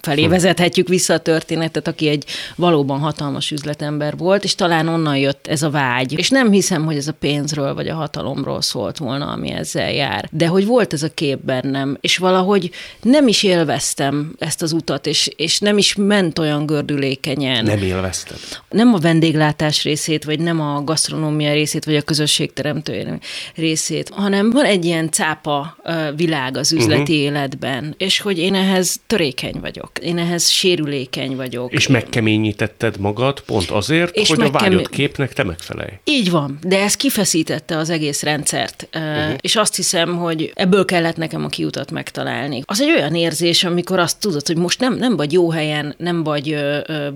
felé 0.00 0.22
hm. 0.22 0.30
vezethetjük 0.30 0.88
vissza 0.88 1.14
a 1.14 1.18
történetet, 1.18 1.88
aki 1.88 2.08
egy 2.08 2.24
valóban 2.56 2.98
hatalmas 2.98 3.50
üzletember 3.50 4.16
volt, 4.16 4.44
és 4.44 4.54
talán 4.54 4.88
onnan 4.88 5.16
jött 5.16 5.46
ez 5.46 5.62
a 5.62 5.70
vágy. 5.70 6.18
És 6.18 6.30
nem 6.30 6.50
hiszem, 6.50 6.84
hogy 6.84 6.96
ez 6.96 7.08
a 7.08 7.12
pénzről 7.12 7.74
vagy 7.74 7.88
a 7.88 7.94
hatalomról 7.94 8.62
szólt 8.62 8.98
volna, 8.98 9.26
ami 9.26 9.50
ezzel 9.50 9.92
jár. 9.92 10.28
De 10.32 10.46
hogy 10.46 10.66
volt 10.66 10.92
ez 10.92 11.02
a 11.02 11.14
kép 11.14 11.38
bennem, 11.38 11.96
és 12.00 12.16
valahogy 12.20 12.70
nem 13.02 13.28
is 13.28 13.42
élveztem 13.42 14.34
ezt 14.38 14.62
az 14.62 14.72
utat, 14.72 15.06
és, 15.06 15.30
és 15.36 15.58
nem 15.58 15.78
is 15.78 15.94
ment 15.94 16.38
olyan 16.38 16.66
gördülék 16.66 17.20
érzékenyen. 17.26 17.64
Nem 17.64 17.82
élvezted? 17.82 18.38
Nem 18.68 18.94
a 18.94 18.98
vendéglátás 18.98 19.82
részét, 19.82 20.24
vagy 20.24 20.40
nem 20.40 20.60
a 20.60 20.84
gasztronómia 20.84 21.52
részét, 21.52 21.84
vagy 21.84 21.96
a 21.96 22.02
közösségteremtő 22.02 23.18
részét, 23.54 24.08
hanem 24.14 24.50
van 24.50 24.64
egy 24.64 24.84
ilyen 24.84 25.10
cápa 25.10 25.76
világ 26.16 26.56
az 26.56 26.72
üzleti 26.72 27.00
uh-huh. 27.00 27.16
életben, 27.16 27.94
és 27.98 28.20
hogy 28.20 28.38
én 28.38 28.54
ehhez 28.54 29.00
törékeny 29.06 29.60
vagyok, 29.60 29.90
én 30.02 30.18
ehhez 30.18 30.48
sérülékeny 30.48 31.36
vagyok. 31.36 31.72
És 31.72 31.86
megkeményítetted 31.86 32.98
magad 32.98 33.40
pont 33.40 33.70
azért, 33.70 34.16
és 34.16 34.28
hogy 34.28 34.38
megkem... 34.38 34.56
a 34.56 34.58
vágyott 34.58 34.90
képnek 34.90 35.32
te 35.32 35.44
megfelelj. 35.44 35.90
Így 36.04 36.30
van, 36.30 36.58
de 36.62 36.82
ez 36.82 36.94
kifeszítette 36.96 37.76
az 37.76 37.90
egész 37.90 38.22
rendszert, 38.22 38.88
uh-huh. 38.94 39.34
és 39.40 39.56
azt 39.56 39.76
hiszem, 39.76 40.16
hogy 40.16 40.52
ebből 40.54 40.84
kellett 40.84 41.16
nekem 41.16 41.44
a 41.44 41.48
kiutat 41.48 41.90
megtalálni. 42.14 42.62
Az 42.64 42.80
egy 42.80 42.90
olyan 42.90 43.14
érzés, 43.14 43.64
amikor 43.64 43.98
azt 43.98 44.20
tudod, 44.20 44.46
hogy 44.46 44.56
most 44.56 44.80
nem, 44.80 44.94
nem 44.94 45.16
vagy 45.16 45.32
jó 45.32 45.50
helyen, 45.50 45.94
nem 45.98 46.22
vagy 46.22 46.56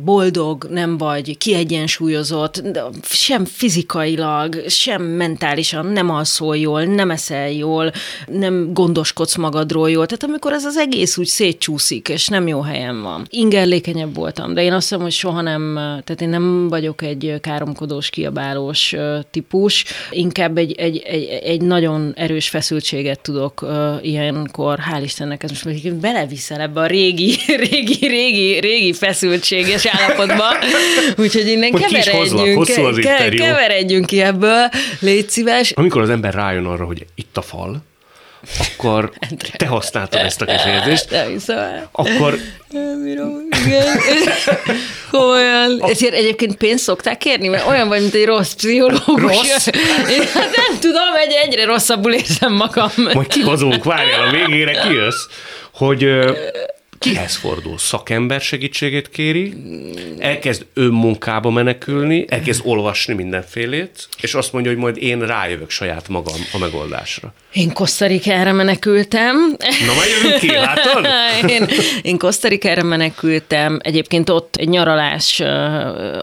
boldog, 0.05 0.67
nem 0.71 0.99
vagy 0.99 1.39
kiegyensúlyozott, 1.39 2.63
sem 3.03 3.45
fizikailag, 3.45 4.69
sem 4.69 5.03
mentálisan 5.03 5.87
nem 5.87 6.11
alszol 6.11 6.57
jól, 6.57 6.85
nem 6.85 7.11
eszel 7.11 7.51
jól, 7.51 7.93
nem 8.27 8.73
gondoskodsz 8.73 9.37
magadról 9.37 9.91
jól. 9.91 10.07
Tehát 10.07 10.25
amikor 10.25 10.53
ez 10.53 10.65
az 10.65 10.77
egész 10.77 11.17
úgy 11.17 11.27
szétcsúszik, 11.27 12.09
és 12.09 12.29
nem 12.29 12.47
jó 12.47 12.61
helyen 12.61 13.03
van. 13.03 13.27
Ingerlékenyebb 13.31 14.15
voltam, 14.15 14.55
de 14.55 14.63
én 14.63 14.73
azt 14.73 14.89
hiszem, 14.89 15.03
hogy 15.03 15.13
soha 15.13 15.41
nem, 15.41 15.75
tehát 15.75 16.21
én 16.21 16.29
nem 16.29 16.69
vagyok 16.69 17.03
egy 17.03 17.35
káromkodós, 17.41 18.11
kiabálós 18.11 18.95
típus, 19.31 19.85
inkább 20.11 20.57
egy, 20.57 20.73
egy, 20.73 20.99
egy, 20.99 21.25
egy 21.25 21.61
nagyon 21.61 22.13
erős 22.17 22.49
feszültséget 22.49 23.21
tudok 23.21 23.67
ilyenkor, 24.03 24.79
hál' 24.85 25.03
Istennek, 25.03 25.43
ez 25.43 25.51
most 25.51 25.95
beleviszel 25.95 26.61
ebbe 26.61 26.81
a 26.81 26.87
régi, 26.87 27.35
régi, 27.71 28.07
régi, 28.07 28.59
régi 28.61 28.93
feszültséges 28.93 29.85
bizonyos 29.85 29.87
állapotban. 29.87 30.57
Úgyhogy 31.17 31.47
innen 31.47 31.71
Majd 31.71 31.85
keveredjünk, 31.85 32.65
ke- 32.65 33.35
keveredjünk 33.35 34.07
ki 34.07 34.21
ebből, 34.21 34.69
légy 35.01 35.29
szíves. 35.31 35.71
Amikor 35.71 36.03
az 36.03 36.11
ember 36.11 36.35
rájön 36.35 36.65
arra, 36.65 36.85
hogy 36.85 37.07
itt 37.15 37.37
a 37.37 37.43
fal, 37.43 37.83
akkor 38.59 39.13
te 39.57 39.67
használtad 39.67 40.21
ezt 40.21 40.41
a 40.41 40.45
kifejezést. 40.45 41.11
Nem 41.11 41.29
hiszem 41.29 41.87
Akkor... 41.93 42.39
Nem 42.71 43.03
bírom, 43.03 43.49
igen. 43.67 43.87
Komolyan. 45.11 45.83
Ezért 45.83 46.15
egyébként 46.15 46.57
pénzt 46.57 46.85
szokták 46.85 47.19
kérni, 47.19 47.49
mert 47.49 47.69
olyan 47.69 47.89
vagy, 47.89 48.01
mint 48.01 48.15
egy 48.15 48.25
rossz 48.25 48.53
pszichológus. 48.53 49.21
Rossz? 49.21 49.67
Én, 50.11 50.23
hát 50.35 50.57
nem 50.57 50.81
tudom, 50.81 51.15
egy 51.15 51.33
egyre 51.43 51.65
rosszabbul 51.65 52.13
érzem 52.13 52.53
magam. 52.53 52.91
Majd 52.97 53.27
kihozunk, 53.27 53.85
várjál, 53.85 54.29
a 54.29 54.31
végére 54.31 54.73
kijössz, 54.73 55.27
hogy 55.73 56.09
Kihez 57.05 57.37
fordul? 57.37 57.79
Szakember 57.79 58.41
segítségét 58.41 59.11
kéri, 59.11 59.55
elkezd 60.19 60.67
önmunkába 60.75 61.51
menekülni, 61.51 62.25
elkezd 62.29 62.61
olvasni 62.65 63.15
mindenfélét, 63.15 64.09
és 64.21 64.35
azt 64.35 64.53
mondja, 64.53 64.71
hogy 64.71 64.81
majd 64.81 64.97
én 64.97 65.27
rájövök 65.27 65.71
saját 65.71 66.09
magam 66.09 66.41
a 66.53 66.59
megoldásra. 66.59 67.35
Én 67.53 67.73
Kosztarikára 67.73 68.53
menekültem. 68.53 69.37
Na, 69.87 69.95
majd 69.95 70.09
jövünk 70.23 70.41
ki, 70.41 70.51
látod? 70.51 71.07
én, 71.57 71.69
én 72.03 72.19
Kosztarikára 72.19 72.83
menekültem. 72.83 73.79
Egyébként 73.83 74.29
ott 74.29 74.57
egy 74.57 74.69
nyaralás 74.69 75.41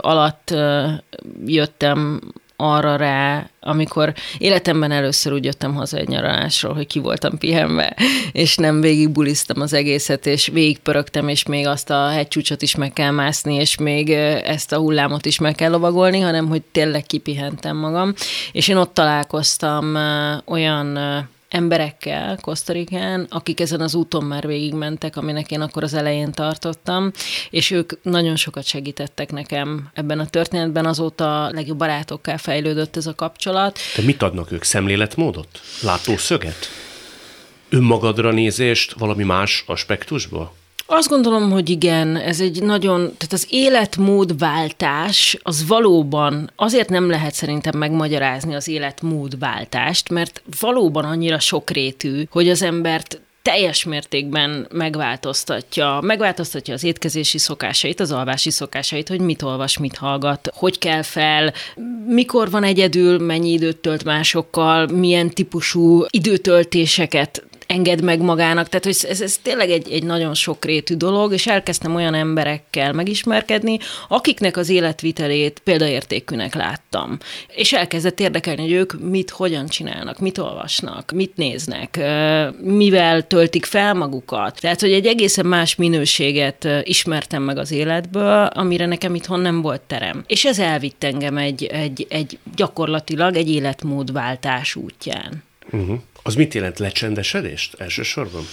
alatt 0.02 0.54
jöttem 1.46 2.22
arra 2.62 2.96
rá, 2.96 3.50
amikor 3.60 4.14
életemben 4.38 4.92
először 4.92 5.34
úgy 5.34 5.46
jöttem 5.46 5.76
haza 5.76 5.98
egy 5.98 6.08
nyaralásról, 6.08 6.74
hogy 6.74 6.88
ki 6.88 7.00
voltam 7.00 7.38
pihenve, 7.38 7.96
és 8.32 8.56
nem 8.56 8.82
végig 8.82 9.10
buliztam 9.10 9.62
az 9.62 9.74
egészet, 9.74 10.26
és 10.26 10.48
végig 10.48 10.80
pörögtem, 10.80 11.28
és 11.28 11.46
még 11.46 11.68
azt 11.68 11.90
a 11.90 12.08
hegycsúcsot 12.08 12.62
is 12.62 12.76
meg 12.76 12.94
kell 12.94 13.12
mászni, 13.12 13.56
és 13.56 13.78
még 13.78 14.10
ezt 14.44 14.72
a 14.72 14.78
hullámot 14.78 15.26
is 15.26 15.40
meg 15.40 15.56
kell 15.56 15.72
lovagolni, 15.72 16.20
hanem 16.20 16.48
hogy 16.48 16.62
tényleg 16.72 17.04
kipihentem 17.04 17.78
magam. 17.78 18.14
És 18.52 18.68
én 18.68 18.78
ott 18.78 18.94
találkoztam 18.94 19.98
olyan 20.46 21.00
emberekkel 21.52 22.38
Kosztarikán, 22.42 23.28
akik 23.30 23.60
ezen 23.60 23.82
az 23.82 23.96
úton 23.96 24.24
már 24.24 24.48
végigmentek, 24.48 25.16
aminek 25.18 25.52
én 25.52 25.62
akkor 25.62 25.84
az 25.84 25.94
elején 25.94 26.32
tartottam, 26.32 27.12
és 27.50 27.72
ők 27.72 28.04
nagyon 28.04 28.36
sokat 28.36 28.64
segítettek 28.64 29.32
nekem 29.32 29.90
ebben 29.94 30.20
a 30.20 30.28
történetben, 30.28 30.86
azóta 30.86 31.50
legjobb 31.52 31.78
barátokká 31.78 32.38
fejlődött 32.38 32.96
ez 32.96 33.08
a 33.08 33.16
kapcsolat. 33.16 33.80
De 33.96 34.04
mit 34.04 34.22
adnak 34.22 34.52
ők? 34.52 34.64
Szemléletmódot? 34.64 35.60
Látószöget? 35.82 36.68
Önmagadra 37.70 38.32
nézést 38.32 38.94
valami 38.94 39.24
más 39.24 39.64
aspektusból? 39.68 40.54
Azt 40.94 41.10
gondolom, 41.10 41.52
hogy 41.52 41.70
igen, 41.70 42.16
ez 42.16 42.40
egy 42.40 42.64
nagyon, 42.64 43.00
tehát 43.00 43.34
az 43.34 43.48
életmódváltás 43.50 45.38
az 45.42 45.68
valóban, 45.68 46.52
azért 46.56 46.90
nem 46.90 47.10
lehet 47.10 47.34
szerintem 47.34 47.78
megmagyarázni 47.78 48.56
az 48.56 48.68
életmódváltást, 48.68 50.10
mert 50.10 50.44
valóban 50.60 51.06
annyira 51.06 51.40
sokrétű, 51.40 52.24
hogy 52.32 52.50
az 52.50 52.62
embert 52.62 53.22
teljes 53.42 53.84
mértékben 53.84 54.68
megváltoztatja, 54.72 56.00
megváltoztatja 56.02 56.74
az 56.74 56.84
étkezési 56.84 57.38
szokásait, 57.38 58.00
az 58.00 58.12
alvási 58.12 58.50
szokásait, 58.50 59.08
hogy 59.08 59.22
mit 59.22 59.42
olvas, 59.42 59.78
mit 59.78 59.98
hallgat, 59.98 60.50
hogy 60.54 60.78
kell 60.78 61.02
fel, 61.02 61.54
mikor 62.08 62.50
van 62.50 62.64
egyedül, 62.64 63.20
mennyi 63.20 63.52
időt 63.52 63.78
tölt 63.78 64.04
másokkal, 64.04 64.88
milyen 64.88 65.30
típusú 65.30 66.06
időtöltéseket 66.10 67.44
enged 67.72 68.04
meg 68.04 68.22
magának. 68.22 68.70
Tehát, 68.70 68.86
hogy 68.86 68.98
ez, 69.10 69.22
ez 69.22 69.38
tényleg 69.42 69.70
egy, 69.70 69.92
egy 69.92 70.04
nagyon 70.04 70.34
sokrétű 70.34 70.96
dolog, 70.96 71.34
és 71.34 71.48
elkezdtem 71.48 71.96
olyan 71.96 72.14
emberekkel 72.14 72.94
megismerkedni, 72.94 73.80
akiknek 74.08 74.58
az 74.58 74.70
életvitelét 74.70 75.62
példaértékűnek 75.64 76.56
láttam. 76.56 77.18
És 77.48 77.74
elkezdett 77.74 78.20
érdekelni, 78.20 78.62
hogy 78.62 78.72
ők 78.72 79.10
mit, 79.10 79.30
hogyan 79.30 79.68
csinálnak, 79.68 80.20
mit 80.20 80.38
olvasnak, 80.38 81.12
mit 81.12 81.36
néznek, 81.36 82.00
mivel 82.62 83.28
töltik 83.28 83.66
fel 83.66 83.94
magukat. 83.94 84.60
Tehát, 84.60 84.82
hogy 84.82 84.92
egy 84.92 85.06
egészen 85.06 85.46
más 85.46 85.76
minőséget 85.76 86.68
ismertem 86.84 87.44
meg 87.44 87.58
az 87.58 87.72
életből, 87.72 88.46
amire 88.46 88.86
nekem 88.86 89.16
itthon 89.16 89.40
nem 89.40 89.62
volt 89.62 89.82
terem. 89.82 90.24
És 90.28 90.46
ez 90.46 90.60
elvitt 90.60 91.04
engem 91.04 91.38
egy, 91.38 91.66
egy, 91.66 92.08
egy 92.10 92.38
gyakorlatilag 92.56 93.36
egy 93.36 93.50
életmódváltás 93.50 94.76
útján. 94.76 95.44
Uh-huh. 95.72 96.00
Az 96.24 96.36
mit 96.36 96.54
jelent 96.54 96.80
lecsendesedést 96.80 97.76
elsősorban? 97.78 98.48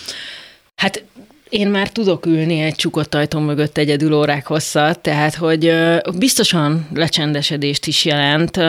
Hát 0.77 1.05
én 1.49 1.69
már 1.69 1.89
tudok 1.89 2.27
ülni 2.27 2.61
egy 2.61 2.75
csukott 2.75 3.15
ajtó 3.15 3.39
mögött 3.39 3.79
egyedül 3.79 4.13
órák 4.13 4.47
hosszat, 4.47 4.99
tehát 4.99 5.35
hogy 5.35 5.73
biztosan 6.19 6.89
lecsendesedést 6.95 7.87
is 7.87 8.05
jelent, 8.05 8.61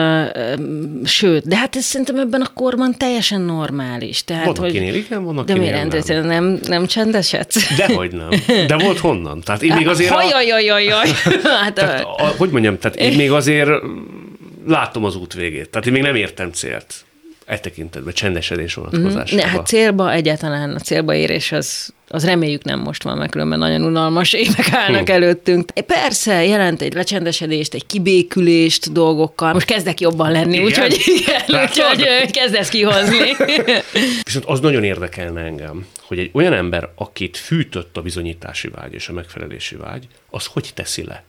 sőt, 1.04 1.46
de 1.46 1.56
hát 1.56 1.76
ez 1.76 1.84
szerintem 1.84 2.18
ebben 2.18 2.40
a 2.40 2.52
korban 2.54 2.94
teljesen 2.98 3.40
normális. 3.40 4.24
Tehát, 4.24 4.44
van, 4.44 4.56
hogy, 4.56 4.68
akinél 4.68 4.94
igen, 4.94 5.24
van, 5.24 5.46
De 5.46 5.54
miért 5.54 6.06
nem. 6.08 6.26
nem, 6.26 6.58
nem 6.66 6.86
csendesedsz? 6.86 7.76
Dehogy 7.76 8.12
nem. 8.12 8.28
De 8.66 8.76
volt 8.76 8.98
honnan. 8.98 9.40
Tehát 9.40 9.62
én 9.62 9.74
még 9.74 9.88
azért... 9.94 10.10
Hajajajajaj. 10.10 11.08
hát, 11.62 11.74
tehát, 11.74 12.04
a, 12.04 12.34
hogy 12.36 12.50
mondjam, 12.50 12.78
tehát 12.78 12.96
én 12.96 13.16
még 13.16 13.30
azért 13.30 13.70
látom 14.66 15.04
az 15.04 15.16
út 15.16 15.34
végét. 15.34 15.68
Tehát 15.68 15.86
én 15.86 15.92
még 15.92 16.02
nem 16.02 16.14
értem 16.14 16.52
célt 16.52 17.04
e 17.50 17.58
tekintetben 17.58 18.12
csendesedés 18.12 18.74
vonatkozásában. 18.74 19.34
Mm-hmm. 19.34 19.56
Hát 19.56 19.66
célba 19.66 20.12
egyáltalán 20.12 20.74
a 20.74 20.78
célba 20.78 21.14
érés 21.14 21.52
az, 21.52 21.94
az 22.08 22.24
reméljük 22.24 22.64
nem 22.64 22.80
most 22.80 23.02
van, 23.02 23.18
mert 23.18 23.30
különben 23.30 23.58
nagyon 23.58 23.82
unalmas 23.82 24.32
évek 24.32 24.72
állnak 24.72 25.06
hm. 25.06 25.12
előttünk. 25.12 25.70
Persze, 25.70 26.44
jelent 26.44 26.82
egy 26.82 26.94
lecsendesedést, 26.94 27.74
egy 27.74 27.86
kibékülést 27.86 28.92
dolgokkal. 28.92 29.52
Most 29.52 29.66
kezdek 29.66 30.00
jobban 30.00 30.32
lenni, 30.32 30.62
úgyhogy 30.62 31.02
igen, 31.04 31.62
úgyhogy 31.62 32.06
kezdesz 32.40 32.68
kihozni. 32.68 33.36
Viszont 34.24 34.44
az 34.44 34.60
nagyon 34.60 34.84
érdekelne 34.84 35.40
engem, 35.40 35.86
hogy 36.02 36.18
egy 36.18 36.30
olyan 36.32 36.52
ember, 36.52 36.88
akit 36.94 37.36
fűtött 37.36 37.96
a 37.96 38.02
bizonyítási 38.02 38.68
vágy 38.68 38.94
és 38.94 39.08
a 39.08 39.12
megfelelési 39.12 39.76
vágy, 39.76 40.06
az 40.30 40.46
hogy 40.46 40.70
teszi 40.74 41.04
le? 41.04 41.24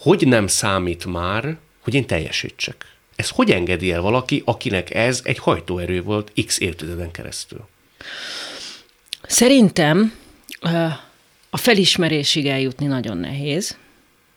Hogy 0.00 0.26
nem 0.26 0.46
számít 0.46 1.06
már, 1.06 1.56
hogy 1.80 1.94
én 1.94 2.06
teljesítsek? 2.06 2.95
Ez 3.16 3.28
hogy 3.28 3.50
engedi 3.50 3.92
el 3.92 4.00
valaki, 4.00 4.42
akinek 4.44 4.94
ez 4.94 5.20
egy 5.24 5.38
hajtóerő 5.38 6.02
volt 6.02 6.32
x 6.46 6.58
évtizeden 6.58 7.10
keresztül? 7.10 7.68
Szerintem 9.22 10.14
a 11.50 11.56
felismerésig 11.56 12.46
eljutni 12.46 12.86
nagyon 12.86 13.16
nehéz, 13.18 13.76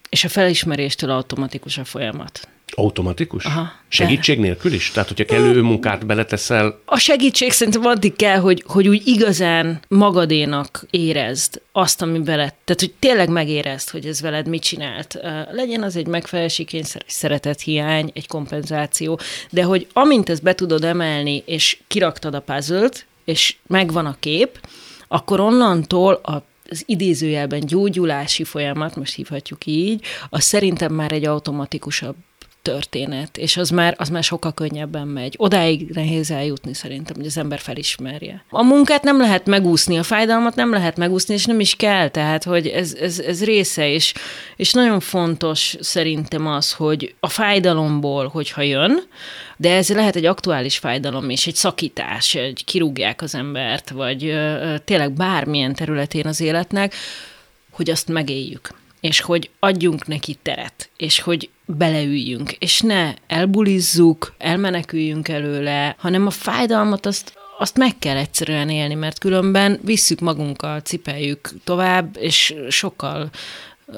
és 0.09 0.23
a 0.23 0.29
felismeréstől 0.29 1.09
automatikus 1.09 1.77
a 1.77 1.83
folyamat. 1.83 2.48
Automatikus? 2.75 3.45
Aha. 3.45 3.71
Segítség 3.87 4.35
de... 4.35 4.41
nélkül 4.41 4.73
is? 4.73 4.91
Tehát, 4.91 5.07
hogyha 5.07 5.25
kellő 5.25 5.61
munkát 5.61 6.05
beleteszel? 6.05 6.79
A 6.85 6.97
segítség 6.97 7.51
szerintem 7.51 7.85
addig 7.85 8.15
kell, 8.15 8.39
hogy, 8.39 8.63
hogy 8.67 8.87
úgy 8.87 9.07
igazán 9.07 9.79
magadénak 9.87 10.85
érezd 10.89 11.61
azt, 11.71 12.01
ami 12.01 12.23
veled, 12.23 12.53
tehát, 12.63 12.79
hogy 12.79 12.93
tényleg 12.99 13.29
megérezd, 13.29 13.89
hogy 13.89 14.05
ez 14.05 14.21
veled 14.21 14.47
mit 14.47 14.61
csinált. 14.61 15.19
Legyen 15.51 15.83
az 15.83 15.95
egy 15.95 16.07
megfelelési 16.07 16.63
kényszer, 16.63 17.01
egy 17.05 17.13
szeretet 17.13 17.61
hiány, 17.61 18.11
egy 18.13 18.27
kompenzáció, 18.27 19.19
de 19.49 19.63
hogy 19.63 19.87
amint 19.93 20.29
ezt 20.29 20.43
be 20.43 20.55
tudod 20.55 20.83
emelni, 20.83 21.43
és 21.45 21.77
kiraktad 21.87 22.33
a 22.33 22.41
puzzle 22.41 22.89
és 23.25 23.55
megvan 23.67 24.05
a 24.05 24.15
kép, 24.19 24.67
akkor 25.07 25.39
onnantól 25.39 26.13
a 26.13 26.43
az 26.71 26.83
idézőjelben 26.85 27.59
gyógyulási 27.59 28.43
folyamat, 28.43 28.95
most 28.95 29.15
hívhatjuk 29.15 29.65
így, 29.65 30.05
az 30.29 30.43
szerintem 30.43 30.93
már 30.93 31.11
egy 31.11 31.25
automatikusabb 31.25 32.15
történet, 32.69 33.37
és 33.37 33.57
az 33.57 33.69
már, 33.69 33.95
az 33.97 34.09
már 34.09 34.23
sokkal 34.23 34.53
könnyebben 34.53 35.07
megy. 35.07 35.35
Odáig 35.37 35.89
nehéz 35.89 36.31
eljutni 36.31 36.73
szerintem, 36.73 37.15
hogy 37.15 37.25
az 37.25 37.37
ember 37.37 37.59
felismerje. 37.59 38.43
A 38.49 38.63
munkát 38.63 39.03
nem 39.03 39.19
lehet 39.19 39.45
megúszni, 39.45 39.97
a 39.97 40.03
fájdalmat 40.03 40.55
nem 40.55 40.71
lehet 40.71 40.97
megúszni, 40.97 41.33
és 41.33 41.45
nem 41.45 41.59
is 41.59 41.75
kell, 41.75 42.09
tehát, 42.09 42.43
hogy 42.43 42.67
ez, 42.67 42.93
ez, 42.93 43.19
ez 43.19 43.43
része, 43.43 43.89
és, 43.89 44.13
és 44.55 44.73
nagyon 44.73 44.99
fontos 44.99 45.75
szerintem 45.79 46.47
az, 46.47 46.73
hogy 46.73 47.15
a 47.19 47.29
fájdalomból, 47.29 48.27
hogyha 48.27 48.61
jön, 48.61 49.01
de 49.57 49.75
ez 49.75 49.89
lehet 49.89 50.15
egy 50.15 50.25
aktuális 50.25 50.77
fájdalom 50.77 51.29
is, 51.29 51.47
egy 51.47 51.55
szakítás, 51.55 52.35
egy 52.35 52.63
kirúgják 52.65 53.21
az 53.21 53.35
embert, 53.35 53.89
vagy 53.89 54.33
tényleg 54.85 55.11
bármilyen 55.11 55.75
területén 55.75 56.25
az 56.25 56.41
életnek, 56.41 56.95
hogy 57.71 57.89
azt 57.89 58.07
megéljük 58.07 58.77
és 58.99 59.21
hogy 59.21 59.49
adjunk 59.59 60.07
neki 60.07 60.37
teret, 60.41 60.89
és 60.97 61.19
hogy 61.19 61.49
beleüljünk, 61.77 62.51
és 62.51 62.81
ne 62.81 63.13
elbulizzuk, 63.27 64.33
elmeneküljünk 64.37 65.27
előle, 65.27 65.95
hanem 65.99 66.25
a 66.25 66.29
fájdalmat 66.29 67.05
azt 67.05 67.37
azt 67.61 67.77
meg 67.77 67.97
kell 67.99 68.17
egyszerűen 68.17 68.69
élni, 68.69 68.93
mert 68.93 69.19
különben 69.19 69.79
visszük 69.83 70.19
magunkkal, 70.19 70.79
cipeljük 70.79 71.49
tovább, 71.63 72.17
és 72.19 72.55
sokkal, 72.69 73.29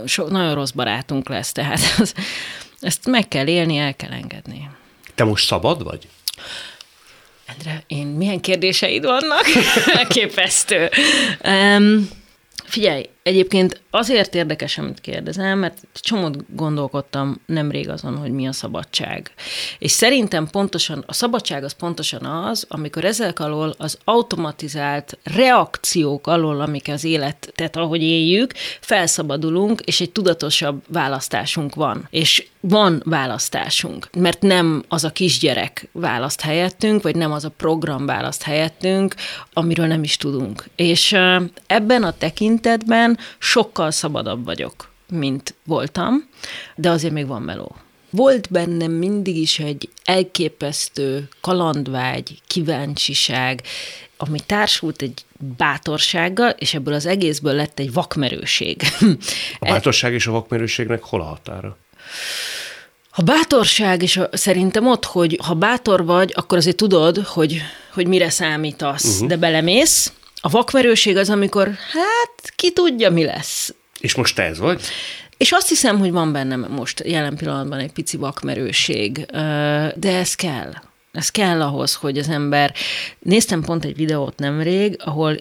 so, 0.05 0.27
nagyon 0.27 0.53
rossz 0.53 0.71
barátunk 0.71 1.29
lesz, 1.29 1.51
tehát 1.51 1.79
az, 1.99 2.13
ezt 2.79 3.07
meg 3.07 3.27
kell 3.27 3.47
élni, 3.47 3.77
el 3.77 3.95
kell 3.95 4.11
engedni. 4.11 4.69
Te 5.15 5.23
most 5.23 5.45
szabad 5.45 5.83
vagy? 5.83 6.07
Endre, 7.45 7.83
én 7.87 8.07
milyen 8.07 8.39
kérdéseid 8.39 9.03
vannak? 9.03 9.45
Elképesztő. 9.97 10.89
Um, 11.43 12.09
figyelj, 12.65 13.09
Egyébként 13.23 13.81
azért 13.89 14.35
érdekes, 14.35 14.77
amit 14.77 15.01
kérdezem, 15.01 15.59
mert 15.59 15.77
csomót 15.93 16.55
gondolkodtam 16.55 17.41
nemrég 17.45 17.89
azon, 17.89 18.17
hogy 18.17 18.31
mi 18.31 18.47
a 18.47 18.51
szabadság. 18.51 19.31
És 19.79 19.91
szerintem 19.91 20.47
pontosan, 20.47 21.03
a 21.07 21.13
szabadság 21.13 21.63
az 21.63 21.71
pontosan 21.73 22.25
az, 22.25 22.65
amikor 22.69 23.05
ezek 23.05 23.39
alól 23.39 23.73
az 23.77 23.97
automatizált 24.03 25.17
reakciók 25.23 26.27
alól, 26.27 26.61
amik 26.61 26.87
az 26.87 27.03
életet, 27.03 27.75
ahogy 27.75 28.01
éljük, 28.01 28.53
felszabadulunk, 28.79 29.81
és 29.81 30.01
egy 30.01 30.11
tudatosabb 30.11 30.83
választásunk 30.87 31.75
van. 31.75 32.07
És 32.09 32.47
van 32.59 33.01
választásunk, 33.05 34.09
mert 34.17 34.41
nem 34.41 34.83
az 34.87 35.03
a 35.03 35.11
kisgyerek 35.11 35.87
választ 35.91 36.41
helyettünk, 36.41 37.01
vagy 37.03 37.15
nem 37.15 37.31
az 37.31 37.45
a 37.45 37.49
program 37.49 38.05
választ 38.05 38.43
helyettünk, 38.43 39.15
amiről 39.53 39.87
nem 39.87 40.03
is 40.03 40.17
tudunk. 40.17 40.65
És 40.75 41.15
ebben 41.67 42.03
a 42.03 42.17
tekintetben 42.17 43.10
területen 43.11 43.35
sokkal 43.39 43.91
szabadabb 43.91 44.45
vagyok, 44.45 44.89
mint 45.09 45.55
voltam, 45.63 46.29
de 46.75 46.89
azért 46.89 47.13
még 47.13 47.27
van 47.27 47.41
meló. 47.41 47.75
Volt 48.09 48.51
bennem 48.51 48.91
mindig 48.91 49.37
is 49.37 49.59
egy 49.59 49.89
elképesztő 50.03 51.27
kalandvágy, 51.41 52.41
kíváncsiság, 52.47 53.61
ami 54.17 54.39
társult 54.45 55.01
egy 55.01 55.25
bátorsággal, 55.57 56.49
és 56.49 56.73
ebből 56.73 56.93
az 56.93 57.05
egészből 57.05 57.53
lett 57.53 57.79
egy 57.79 57.93
vakmerőség. 57.93 58.81
A 59.59 59.65
bátorság 59.65 60.13
és 60.13 60.27
a 60.27 60.31
vakmerőségnek 60.31 61.03
hol 61.03 61.21
a 61.21 61.23
határa? 61.23 61.77
A 63.13 63.21
bátorság, 63.21 64.01
és 64.01 64.17
a, 64.17 64.29
szerintem 64.31 64.87
ott, 64.87 65.05
hogy 65.05 65.39
ha 65.43 65.53
bátor 65.53 66.05
vagy, 66.05 66.31
akkor 66.35 66.57
azért 66.57 66.75
tudod, 66.75 67.17
hogy, 67.17 67.61
hogy 67.93 68.07
mire 68.07 68.29
számítasz, 68.29 69.05
uh-huh. 69.05 69.27
de 69.27 69.37
belemész, 69.37 70.13
a 70.41 70.49
vakmerőség 70.49 71.17
az, 71.17 71.29
amikor 71.29 71.67
hát 71.67 72.53
ki 72.55 72.71
tudja, 72.71 73.09
mi 73.11 73.23
lesz. 73.23 73.73
És 73.99 74.15
most 74.15 74.35
te 74.35 74.43
ez 74.43 74.57
vagy? 74.57 74.81
És 75.37 75.51
azt 75.51 75.69
hiszem, 75.69 75.99
hogy 75.99 76.11
van 76.11 76.31
bennem 76.31 76.65
most 76.69 77.03
jelen 77.05 77.35
pillanatban 77.35 77.79
egy 77.79 77.91
pici 77.91 78.17
vakmerőség, 78.17 79.25
de 79.95 80.17
ez 80.17 80.35
kell. 80.35 80.73
Ez 81.11 81.29
kell 81.29 81.61
ahhoz, 81.61 81.93
hogy 81.93 82.17
az 82.17 82.29
ember... 82.29 82.73
Néztem 83.19 83.61
pont 83.61 83.85
egy 83.85 83.95
videót 83.95 84.37
nemrég, 84.37 84.95
ahol 85.03 85.33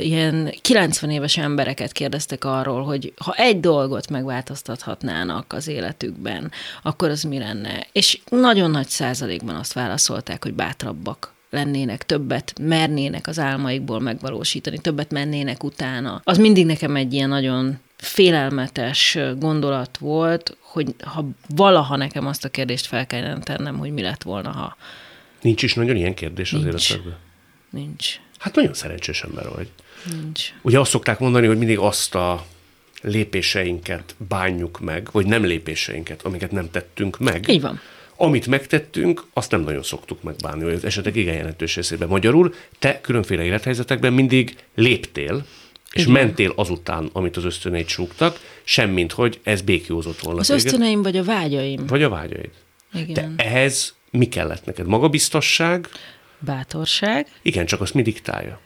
ilyen 0.00 0.54
90 0.62 1.10
éves 1.10 1.36
embereket 1.36 1.92
kérdeztek 1.92 2.44
arról, 2.44 2.84
hogy 2.84 3.12
ha 3.24 3.34
egy 3.34 3.60
dolgot 3.60 4.10
megváltoztathatnának 4.10 5.52
az 5.52 5.68
életükben, 5.68 6.52
akkor 6.82 7.08
az 7.08 7.22
mi 7.22 7.38
lenne? 7.38 7.86
És 7.92 8.20
nagyon 8.30 8.70
nagy 8.70 8.88
százalékban 8.88 9.54
azt 9.54 9.72
válaszolták, 9.72 10.42
hogy 10.42 10.54
bátrabbak 10.54 11.33
lennének, 11.54 12.06
többet 12.06 12.52
mernének 12.60 13.26
az 13.26 13.38
álmaikból 13.38 14.00
megvalósítani, 14.00 14.78
többet 14.78 15.12
mennének 15.12 15.64
utána. 15.64 16.20
Az 16.24 16.38
mindig 16.38 16.66
nekem 16.66 16.96
egy 16.96 17.12
ilyen 17.12 17.28
nagyon 17.28 17.78
félelmetes 17.96 19.18
gondolat 19.38 19.98
volt, 19.98 20.56
hogy 20.60 20.94
ha 21.04 21.28
valaha 21.48 21.96
nekem 21.96 22.26
azt 22.26 22.44
a 22.44 22.48
kérdést 22.48 22.86
fel 22.86 23.06
kellene 23.06 23.38
tennem, 23.38 23.78
hogy 23.78 23.92
mi 23.92 24.02
lett 24.02 24.22
volna, 24.22 24.50
ha... 24.50 24.76
Nincs 25.40 25.62
is 25.62 25.74
nagyon 25.74 25.96
ilyen 25.96 26.14
kérdés 26.14 26.52
az 26.52 26.62
Nincs. 26.62 26.90
életedben? 26.90 27.18
Nincs. 27.70 28.20
Hát 28.38 28.54
nagyon 28.54 28.74
szerencsés 28.74 29.22
ember 29.22 29.48
vagy. 29.54 29.68
Nincs. 30.10 30.52
Ugye 30.62 30.78
azt 30.80 30.90
szokták 30.90 31.18
mondani, 31.18 31.46
hogy 31.46 31.58
mindig 31.58 31.78
azt 31.78 32.14
a 32.14 32.46
lépéseinket 33.02 34.14
bánjuk 34.28 34.80
meg, 34.80 35.08
vagy 35.12 35.26
nem 35.26 35.44
lépéseinket, 35.44 36.22
amiket 36.22 36.50
nem 36.50 36.70
tettünk 36.70 37.18
meg. 37.18 37.48
Így 37.48 37.60
van. 37.60 37.80
Amit 38.16 38.46
megtettünk, 38.46 39.24
azt 39.32 39.50
nem 39.50 39.60
nagyon 39.60 39.82
szoktuk 39.82 40.22
megbánni, 40.22 40.62
hogy 40.64 40.72
az 40.72 40.84
esetek 40.84 41.16
igen 41.16 41.34
jelentős 41.34 41.74
részében. 41.74 42.08
Magyarul 42.08 42.54
te 42.78 43.00
különféle 43.00 43.42
élethelyzetekben 43.42 44.12
mindig 44.12 44.56
léptél, 44.74 45.44
és 45.92 46.02
igen. 46.02 46.12
mentél 46.12 46.52
azután, 46.56 47.10
amit 47.12 47.36
az 47.36 47.44
ösztöneid 47.44 47.88
súgtak, 47.88 48.40
semmint, 48.64 49.12
hogy 49.12 49.40
ez 49.42 49.62
békjózott 49.62 50.18
volna. 50.18 50.40
Az 50.40 50.46
téged. 50.46 50.64
ösztöneim 50.64 51.02
vagy 51.02 51.16
a 51.16 51.24
vágyaim. 51.24 51.86
Vagy 51.86 52.02
a 52.02 52.08
vágyaid. 52.08 52.50
Igen. 52.92 53.34
De 53.36 53.44
ehhez 53.44 53.94
mi 54.10 54.28
kellett 54.28 54.64
neked? 54.64 54.86
Magabiztosság? 54.86 55.88
Bátorság. 56.38 57.26
Igen, 57.42 57.66
csak 57.66 57.80
azt 57.80 57.94
mi 57.94 58.02
diktálja. 58.02 58.60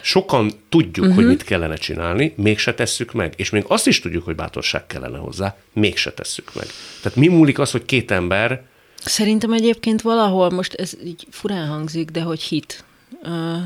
Sokan 0.00 0.50
tudjuk, 0.68 0.96
uh-huh. 0.96 1.14
hogy 1.14 1.24
mhm. 1.24 1.32
mit 1.32 1.44
kellene 1.44 1.76
csinálni, 1.76 2.32
mégse 2.36 2.74
tesszük 2.74 3.12
meg. 3.12 3.32
És 3.36 3.50
még 3.50 3.64
azt 3.66 3.86
is 3.86 4.00
tudjuk, 4.00 4.24
hogy 4.24 4.34
bátorság 4.34 4.86
kellene 4.86 5.18
hozzá, 5.18 5.56
mégse 5.72 6.12
tesszük 6.12 6.54
meg. 6.54 6.66
Tehát 7.02 7.18
mi 7.18 7.28
múlik 7.28 7.58
az, 7.58 7.70
hogy 7.70 7.84
két 7.84 8.10
ember 8.10 8.62
Szerintem 9.04 9.52
egyébként 9.52 10.02
valahol, 10.02 10.50
most 10.50 10.74
ez 10.74 10.92
így 11.04 11.26
furán 11.30 11.68
hangzik, 11.68 12.10
de 12.10 12.22
hogy 12.22 12.40
hit. 12.40 12.84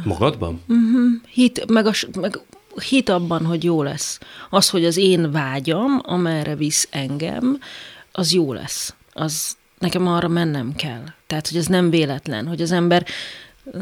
Magadban? 0.05 0.61
Uh-huh. 0.69 1.13
Hit, 1.29 1.71
meg, 1.71 1.87
a, 1.87 1.93
meg 2.21 2.41
hit 2.89 3.09
abban, 3.09 3.45
hogy 3.45 3.65
jó 3.65 3.83
lesz. 3.83 4.19
Az, 4.51 4.71
hogy 4.71 4.85
az 4.85 4.97
én 4.97 5.31
vágyam, 5.31 6.01
amerre 6.03 6.57
visz 6.57 6.89
engem, 6.91 7.61
az 8.13 8.33
jó 8.33 8.53
lesz. 8.53 8.95
Az 9.13 9.57
nekem 9.79 10.07
arra 10.07 10.29
mennem 10.29 10.75
kell. 10.75 11.05
Tehát, 11.27 11.49
hogy 11.49 11.57
ez 11.57 11.67
nem 11.67 11.91
véletlen, 11.91 12.47
hogy 12.47 12.63
az 12.63 12.73
ember 12.73 13.07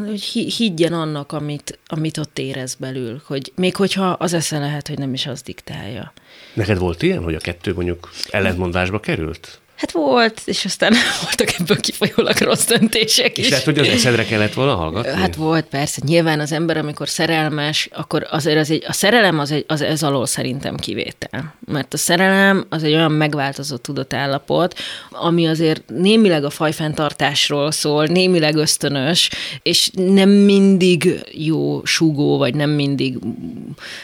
hogy 0.07 0.23
higgyen 0.57 0.93
annak, 0.93 1.33
amit, 1.33 1.79
amit 1.87 2.19
ott 2.19 2.39
érez 2.39 2.75
belül, 2.75 3.23
hogy 3.27 3.53
még 3.57 3.77
hogyha 3.77 4.07
az 4.11 4.33
esze 4.33 4.59
lehet, 4.59 4.89
hogy 4.89 4.99
nem 4.99 5.15
is 5.15 5.27
az 5.27 5.43
diktálja. 5.43 6.13
Neked 6.55 6.79
volt 6.79 7.03
ilyen, 7.03 7.23
hogy 7.23 7.35
a 7.35 7.39
kettő 7.39 7.75
mondjuk 7.75 8.11
ellentmondásba 8.31 9.01
került? 9.01 9.61
Hát 9.77 9.91
volt, 9.91 10.43
és 10.45 10.65
aztán 10.65 10.93
voltak 11.23 11.61
ebből 11.61 11.81
kifolyólag 11.81 12.39
rossz 12.39 12.67
döntések 12.67 13.39
is. 13.39 13.45
És 13.45 13.51
lehet, 13.51 13.65
hogy 13.65 13.79
az 13.79 13.89
eszedre 13.89 14.25
kellett 14.25 14.55
volna 14.55 14.75
hallgatni? 14.75 15.11
Hát 15.11 15.35
volt, 15.35 15.65
persze. 15.65 16.01
Nyilván 16.07 16.41
az 16.41 16.53
ember, 16.53 16.77
amikor 16.77 17.09
szerelmes, 17.09 17.89
akkor 17.93 18.27
azért 18.31 18.59
az 18.59 18.71
egy, 18.71 18.85
a 18.89 18.93
szerelem 18.93 19.39
az, 19.39 19.51
egy, 19.51 19.65
az 19.69 19.81
ez 19.81 20.03
alól 20.03 20.27
szerintem 20.27 20.77
kivétel. 20.77 21.55
Mert 21.67 21.95
a 21.95 21.97
szerelem 21.97 22.67
az 22.69 22.83
egy 22.83 22.93
olyan 22.93 23.13
megváltozott 23.13 23.83
tudatállapot, 23.83 24.79
ami 25.11 25.47
azért 25.47 25.83
némileg 25.89 26.45
a 26.45 26.51
fajfenntartásról 26.51 27.71
szól, 27.71 28.07
némileg 28.07 28.57
ösztönös, 28.57 29.31
és 29.63 29.91
nem 29.95 30.31
mindig 30.31 31.25
jó 31.33 31.85
súgó, 31.85 32.39
vagy 32.39 32.55
nem 32.55 32.71
mindig... 32.71 33.19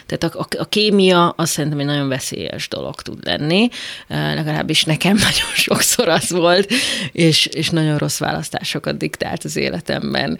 Tehát 0.06 0.34
a, 0.34 0.40
a, 0.40 0.60
a 0.60 0.64
kémia 0.64 1.28
az 1.28 1.50
szerintem 1.50 1.80
egy 1.80 1.86
nagyon 1.86 2.08
veszélyes 2.08 2.68
dolog 2.68 3.02
tud 3.02 3.24
lenni, 3.24 3.68
legalábbis 4.08 4.84
nekem 4.84 5.16
nagyon 5.28 5.54
sokszor 5.60 6.08
az 6.08 6.30
volt, 6.30 6.72
és, 7.12 7.46
és 7.46 7.70
nagyon 7.70 7.98
rossz 7.98 8.18
választásokat 8.18 8.96
diktált 8.96 9.44
az 9.44 9.56
életemben. 9.56 10.38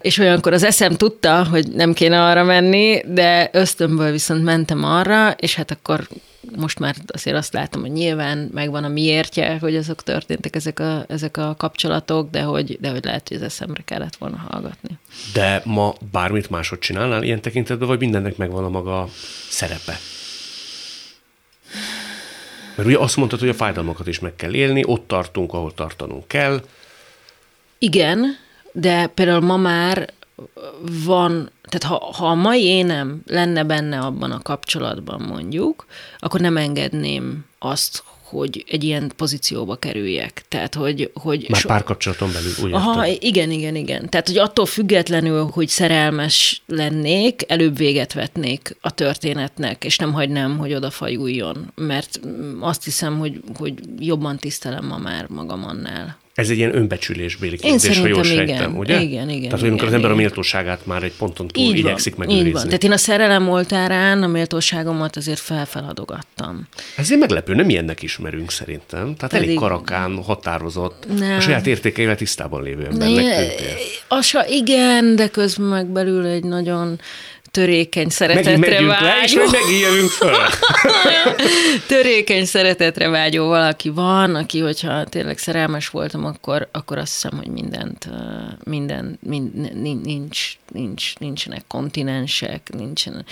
És 0.00 0.18
olyankor 0.18 0.52
az 0.52 0.62
eszem 0.62 0.96
tudta, 0.96 1.44
hogy 1.44 1.68
nem 1.68 1.92
kéne 1.92 2.24
arra 2.24 2.44
menni, 2.44 3.02
de 3.06 3.50
ösztönből 3.52 4.10
viszont 4.10 4.44
mentem 4.44 4.84
arra, 4.84 5.30
és 5.30 5.54
hát 5.54 5.70
akkor 5.70 6.08
most 6.56 6.78
már 6.78 6.94
azért 7.06 7.36
azt 7.36 7.52
látom, 7.52 7.80
hogy 7.80 7.92
nyilván 7.92 8.50
megvan 8.52 8.84
a 8.84 8.88
miértje, 8.88 9.58
hogy 9.60 9.76
azok 9.76 10.02
történtek, 10.02 10.56
ezek 10.56 10.80
a, 10.80 11.04
ezek 11.08 11.36
a 11.36 11.54
kapcsolatok, 11.58 12.30
de 12.30 12.42
hogy, 12.42 12.78
de 12.80 12.90
hogy 12.90 13.04
lehet, 13.04 13.28
hogy 13.28 13.36
az 13.36 13.42
eszemre 13.42 13.82
kellett 13.84 14.16
volna 14.16 14.46
hallgatni. 14.48 14.98
De 15.32 15.62
ma 15.64 15.94
bármit 16.12 16.50
másod 16.50 16.78
csinálnál 16.78 17.22
ilyen 17.22 17.40
tekintetben, 17.40 17.88
vagy 17.88 17.98
mindennek 17.98 18.36
megvan 18.36 18.64
a 18.64 18.68
maga 18.68 19.08
szerepe? 19.48 19.98
Mert 22.74 22.88
ugye 22.88 22.98
azt 22.98 23.16
mondtad, 23.16 23.38
hogy 23.38 23.48
a 23.48 23.54
fájdalmakat 23.54 24.06
is 24.06 24.18
meg 24.18 24.36
kell 24.36 24.54
élni, 24.54 24.82
ott 24.86 25.08
tartunk, 25.08 25.52
ahol 25.52 25.74
tartanunk 25.74 26.28
kell. 26.28 26.64
Igen, 27.78 28.36
de 28.72 29.06
például 29.06 29.40
ma 29.40 29.56
már 29.56 30.12
van, 31.04 31.50
tehát 31.68 31.98
ha, 31.98 32.12
ha 32.12 32.26
a 32.26 32.34
mai 32.34 32.64
énem 32.64 33.22
lenne 33.26 33.64
benne 33.64 33.98
abban 33.98 34.30
a 34.30 34.42
kapcsolatban 34.42 35.20
mondjuk, 35.20 35.86
akkor 36.18 36.40
nem 36.40 36.56
engedném 36.56 37.44
azt, 37.58 38.02
hogy 38.32 38.64
egy 38.68 38.84
ilyen 38.84 39.12
pozícióba 39.16 39.76
kerüljek. 39.76 40.44
Tehát, 40.48 40.74
hogy... 40.74 41.10
hogy 41.14 41.46
Már 41.48 41.60
so... 41.60 41.68
párkapcsolaton 41.68 42.32
belül, 42.32 42.52
úgy 42.62 42.72
Aha, 42.72 43.06
igen, 43.06 43.50
igen, 43.50 43.76
igen. 43.76 44.08
Tehát, 44.08 44.26
hogy 44.26 44.38
attól 44.38 44.66
függetlenül, 44.66 45.48
hogy 45.52 45.68
szerelmes 45.68 46.62
lennék, 46.66 47.42
előbb 47.46 47.76
véget 47.76 48.12
vetnék 48.12 48.76
a 48.80 48.90
történetnek, 48.90 49.84
és 49.84 49.96
nem 49.96 50.12
hagynám, 50.12 50.58
hogy 50.58 50.74
odafajuljon. 50.74 51.72
Mert 51.74 52.20
azt 52.60 52.84
hiszem, 52.84 53.18
hogy, 53.18 53.40
hogy 53.58 53.74
jobban 53.98 54.36
tisztelem 54.36 54.86
ma 54.86 54.98
már 54.98 55.26
magam 55.28 55.64
annál. 55.64 56.20
Ez 56.34 56.50
egy 56.50 56.56
ilyen 56.56 56.74
önbecsülésbéli 56.76 57.56
kérdés, 57.56 57.98
ha 57.98 58.06
jól 58.06 58.24
sejtem, 58.24 58.44
igen. 58.44 58.76
ugye? 58.76 59.00
Igen, 59.00 59.28
igen. 59.28 59.48
Tehát, 59.48 59.64
amikor 59.64 59.86
az 59.86 59.92
ember 59.92 60.10
igen. 60.10 60.10
a 60.10 60.14
méltóságát 60.14 60.86
már 60.86 61.02
egy 61.02 61.12
ponton 61.18 61.48
túl 61.48 61.64
így 61.64 61.78
igyekszik 61.78 62.14
van, 62.14 62.26
megőrizni. 62.26 62.48
Így 62.48 62.54
van. 62.54 62.64
Tehát 62.64 62.84
én 62.84 62.92
a 62.92 62.96
szerelem 62.96 63.48
oltárán 63.48 64.22
a 64.22 64.26
méltóságomat 64.26 65.16
azért 65.16 65.38
felfeladogattam. 65.38 66.68
Ez 66.96 67.10
egy 67.10 67.18
meglepő, 67.18 67.54
nem 67.54 67.68
ilyennek 67.68 68.02
ismerünk 68.02 68.50
szerintem. 68.50 69.14
Tehát 69.14 69.30
Pedig... 69.30 69.46
elég 69.46 69.58
karakán, 69.58 70.22
határozott, 70.22 71.06
nem. 71.18 71.36
a 71.36 71.40
saját 71.40 71.66
értékeivel 71.66 72.16
tisztában 72.16 72.62
lévő 72.62 72.84
embernek 72.84 73.40
igen, 74.48 75.16
de 75.16 75.28
közben 75.28 75.66
meg 75.66 75.86
belül 75.86 76.26
egy 76.26 76.44
nagyon 76.44 77.00
törékeny 77.52 78.08
szeretetre 78.08 78.56
Megint 78.56 78.86
vágyó. 78.86 79.04
Le, 79.04 79.20
és 79.24 79.34
megint 79.34 80.10
föl. 80.10 80.36
törékeny 81.88 82.44
szeretetre 82.44 83.08
vágyó 83.08 83.46
valaki 83.46 83.88
van, 83.88 84.34
aki, 84.34 84.58
hogyha 84.58 85.04
tényleg 85.04 85.38
szerelmes 85.38 85.88
voltam, 85.88 86.24
akkor, 86.24 86.68
akkor 86.72 86.98
azt 86.98 87.12
hiszem, 87.12 87.38
hogy 87.38 87.48
mindent, 87.48 88.08
minden, 88.64 89.18
mind, 89.22 89.72
nincs, 90.02 90.56
nincs, 90.72 91.14
nincsenek 91.18 91.64
kontinensek, 91.66 92.68
nincsen, 92.76 93.24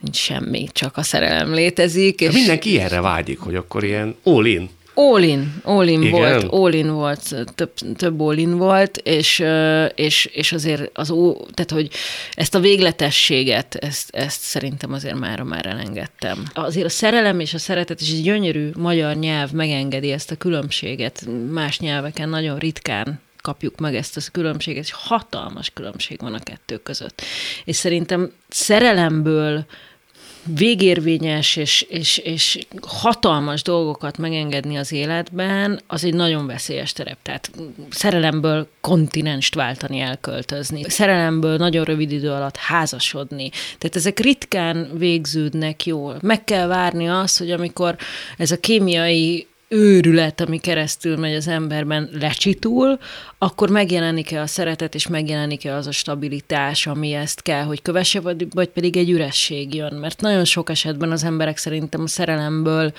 nincs 0.00 0.16
semmi, 0.16 0.68
csak 0.72 0.96
a 0.96 1.02
szerelem 1.02 1.52
létezik. 1.52 2.20
És... 2.20 2.32
Mindenki 2.32 2.80
erre 2.80 3.00
vágyik, 3.00 3.38
hogy 3.38 3.54
akkor 3.54 3.84
ilyen 3.84 4.16
all 4.22 4.46
in. 4.46 4.70
All 4.98 5.22
in, 5.22 5.54
all 5.62 5.86
in 5.86 6.10
volt, 6.10 6.42
all 6.42 6.72
in 6.72 6.90
volt, 6.90 7.46
több, 7.54 7.72
több 7.96 8.20
all 8.20 8.36
in 8.36 8.56
volt, 8.56 8.96
és, 8.96 9.44
és, 9.94 10.24
és 10.24 10.52
azért 10.52 10.90
az 10.92 11.10
ó, 11.10 11.34
tehát 11.34 11.70
hogy 11.70 11.90
ezt 12.34 12.54
a 12.54 12.60
végletességet, 12.60 13.74
ezt, 13.74 14.16
ezt 14.16 14.40
szerintem 14.40 14.92
azért 14.92 15.18
már 15.18 15.40
már 15.40 15.66
elengedtem. 15.66 16.44
Azért 16.54 16.86
a 16.86 16.88
szerelem 16.88 17.40
és 17.40 17.54
a 17.54 17.58
szeretet 17.58 18.00
és 18.00 18.10
egy 18.10 18.22
gyönyörű 18.22 18.70
magyar 18.76 19.16
nyelv 19.16 19.50
megengedi 19.50 20.10
ezt 20.10 20.30
a 20.30 20.36
különbséget. 20.36 21.26
Más 21.50 21.78
nyelveken 21.78 22.28
nagyon 22.28 22.58
ritkán 22.58 23.20
kapjuk 23.42 23.78
meg 23.78 23.94
ezt 23.94 24.16
a 24.16 24.20
különbséget, 24.32 24.84
és 24.84 24.92
hatalmas 24.92 25.70
különbség 25.70 26.20
van 26.20 26.34
a 26.34 26.38
kettő 26.38 26.76
között. 26.76 27.22
És 27.64 27.76
szerintem 27.76 28.32
szerelemből 28.48 29.66
végérvényes 30.46 31.56
és, 31.56 31.86
és, 31.88 32.18
és 32.18 32.58
hatalmas 32.82 33.62
dolgokat 33.62 34.18
megengedni 34.18 34.76
az 34.76 34.92
életben, 34.92 35.80
az 35.86 36.04
egy 36.04 36.14
nagyon 36.14 36.46
veszélyes 36.46 36.92
terep. 36.92 37.18
Tehát 37.22 37.50
szerelemből 37.90 38.68
kontinenst 38.80 39.54
váltani, 39.54 40.00
elköltözni. 40.00 40.82
Szerelemből 40.82 41.56
nagyon 41.56 41.84
rövid 41.84 42.12
idő 42.12 42.30
alatt 42.30 42.56
házasodni. 42.56 43.48
Tehát 43.50 43.96
ezek 43.96 44.18
ritkán 44.18 44.90
végződnek 44.98 45.86
jól. 45.86 46.18
Meg 46.22 46.44
kell 46.44 46.66
várni 46.66 47.08
azt, 47.08 47.38
hogy 47.38 47.50
amikor 47.50 47.96
ez 48.36 48.50
a 48.50 48.60
kémiai 48.60 49.46
őrület, 49.68 50.40
ami 50.40 50.58
keresztül 50.58 51.16
megy 51.16 51.34
az 51.34 51.48
emberben, 51.48 52.08
lecsitul, 52.12 52.98
akkor 53.38 53.70
megjelenik-e 53.70 54.40
a 54.40 54.46
szeretet, 54.46 54.94
és 54.94 55.06
megjelenik-e 55.06 55.74
az 55.74 55.86
a 55.86 55.92
stabilitás, 55.92 56.86
ami 56.86 57.12
ezt 57.12 57.42
kell, 57.42 57.62
hogy 57.62 57.82
kövesse, 57.82 58.20
vagy, 58.20 58.46
vagy 58.50 58.68
pedig 58.68 58.96
egy 58.96 59.10
üresség 59.10 59.74
jön. 59.74 59.94
Mert 59.94 60.20
nagyon 60.20 60.44
sok 60.44 60.70
esetben 60.70 61.10
az 61.10 61.24
emberek 61.24 61.56
szerintem 61.56 62.02
a 62.02 62.06
szerelemből 62.06 62.92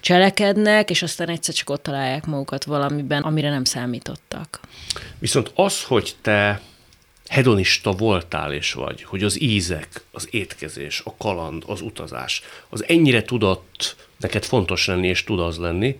cselekednek, 0.00 0.90
és 0.90 1.02
aztán 1.02 1.28
egyszer 1.28 1.54
csak 1.54 1.70
ott 1.70 1.82
találják 1.82 2.26
magukat 2.26 2.64
valamiben, 2.64 3.22
amire 3.22 3.50
nem 3.50 3.64
számítottak. 3.64 4.60
Viszont 5.18 5.50
az, 5.54 5.82
hogy 5.82 6.14
te 6.22 6.60
hedonista 7.28 7.92
voltál 7.92 8.52
és 8.52 8.72
vagy, 8.72 9.02
hogy 9.02 9.22
az 9.22 9.40
ízek, 9.40 10.02
az 10.10 10.28
étkezés, 10.30 11.02
a 11.04 11.16
kaland, 11.16 11.62
az 11.66 11.80
utazás, 11.80 12.42
az 12.68 12.88
ennyire 12.88 13.22
tudott 13.22 13.96
neked 14.18 14.44
fontos 14.44 14.86
lenni 14.86 15.08
és 15.08 15.24
tud 15.24 15.40
az 15.40 15.58
lenni, 15.58 15.98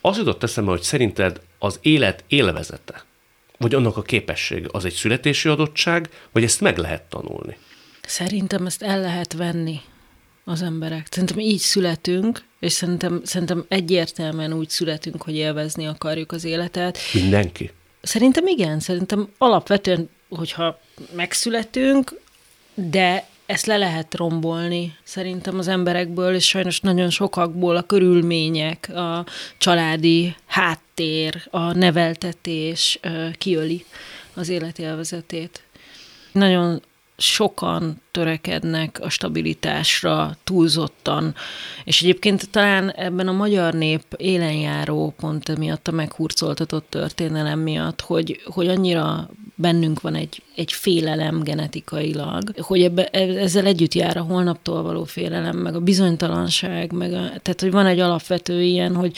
az 0.00 0.16
jutott 0.16 0.42
eszembe, 0.42 0.70
hogy 0.70 0.82
szerinted 0.82 1.40
az 1.58 1.78
élet 1.82 2.24
élvezete, 2.28 3.04
vagy 3.58 3.74
annak 3.74 3.96
a 3.96 4.02
képessége, 4.02 4.68
az 4.70 4.84
egy 4.84 4.92
születési 4.92 5.48
adottság, 5.48 6.08
vagy 6.32 6.44
ezt 6.44 6.60
meg 6.60 6.78
lehet 6.78 7.02
tanulni? 7.02 7.56
Szerintem 8.06 8.66
ezt 8.66 8.82
el 8.82 9.00
lehet 9.00 9.32
venni 9.32 9.80
az 10.44 10.62
emberek. 10.62 11.06
Szerintem 11.10 11.38
így 11.38 11.58
születünk, 11.58 12.44
és 12.60 12.72
szerintem, 12.72 13.20
szerintem 13.24 13.64
egyértelműen 13.68 14.52
úgy 14.52 14.68
születünk, 14.68 15.22
hogy 15.22 15.34
élvezni 15.34 15.86
akarjuk 15.86 16.32
az 16.32 16.44
életet. 16.44 16.98
Mindenki? 17.12 17.70
Szerintem 18.02 18.46
igen, 18.46 18.80
szerintem 18.80 19.28
alapvetően 19.38 20.08
hogyha 20.30 20.80
megszületünk, 21.12 22.20
de 22.74 23.28
ezt 23.46 23.66
le 23.66 23.76
lehet 23.76 24.14
rombolni 24.14 24.96
szerintem 25.02 25.58
az 25.58 25.68
emberekből, 25.68 26.34
és 26.34 26.48
sajnos 26.48 26.80
nagyon 26.80 27.10
sokakból 27.10 27.76
a 27.76 27.82
körülmények, 27.82 28.88
a 28.94 29.26
családi 29.58 30.34
háttér, 30.46 31.46
a 31.50 31.72
neveltetés 31.72 33.00
kiöli 33.38 33.84
az 34.34 34.48
életélvezetét. 34.48 35.62
Nagyon 36.32 36.82
sokan 37.16 38.00
törekednek 38.10 38.98
a 39.00 39.08
stabilitásra 39.08 40.36
túlzottan, 40.44 41.34
és 41.84 42.02
egyébként 42.02 42.50
talán 42.50 42.90
ebben 42.90 43.28
a 43.28 43.32
magyar 43.32 43.74
nép 43.74 44.02
élenjáró 44.16 45.14
pont 45.16 45.48
emiatt 45.48 45.88
a 45.88 45.92
meghurcoltatott 45.92 46.86
történelem 46.88 47.58
miatt, 47.58 48.00
hogy, 48.00 48.40
hogy 48.44 48.68
annyira 48.68 49.30
bennünk 49.60 50.00
van 50.00 50.14
egy, 50.14 50.42
egy 50.56 50.72
félelem 50.72 51.42
genetikailag, 51.42 52.60
hogy 52.60 52.82
ebbe, 52.82 53.06
ezzel 53.08 53.66
együtt 53.66 53.94
jár 53.94 54.16
a 54.16 54.22
holnaptól 54.22 54.82
való 54.82 55.04
félelem, 55.04 55.56
meg 55.56 55.74
a 55.74 55.80
bizonytalanság, 55.80 56.92
meg 56.92 57.12
a, 57.12 57.18
tehát 57.18 57.60
hogy 57.60 57.70
van 57.70 57.86
egy 57.86 57.98
alapvető 57.98 58.62
ilyen, 58.62 58.94
hogy 58.94 59.16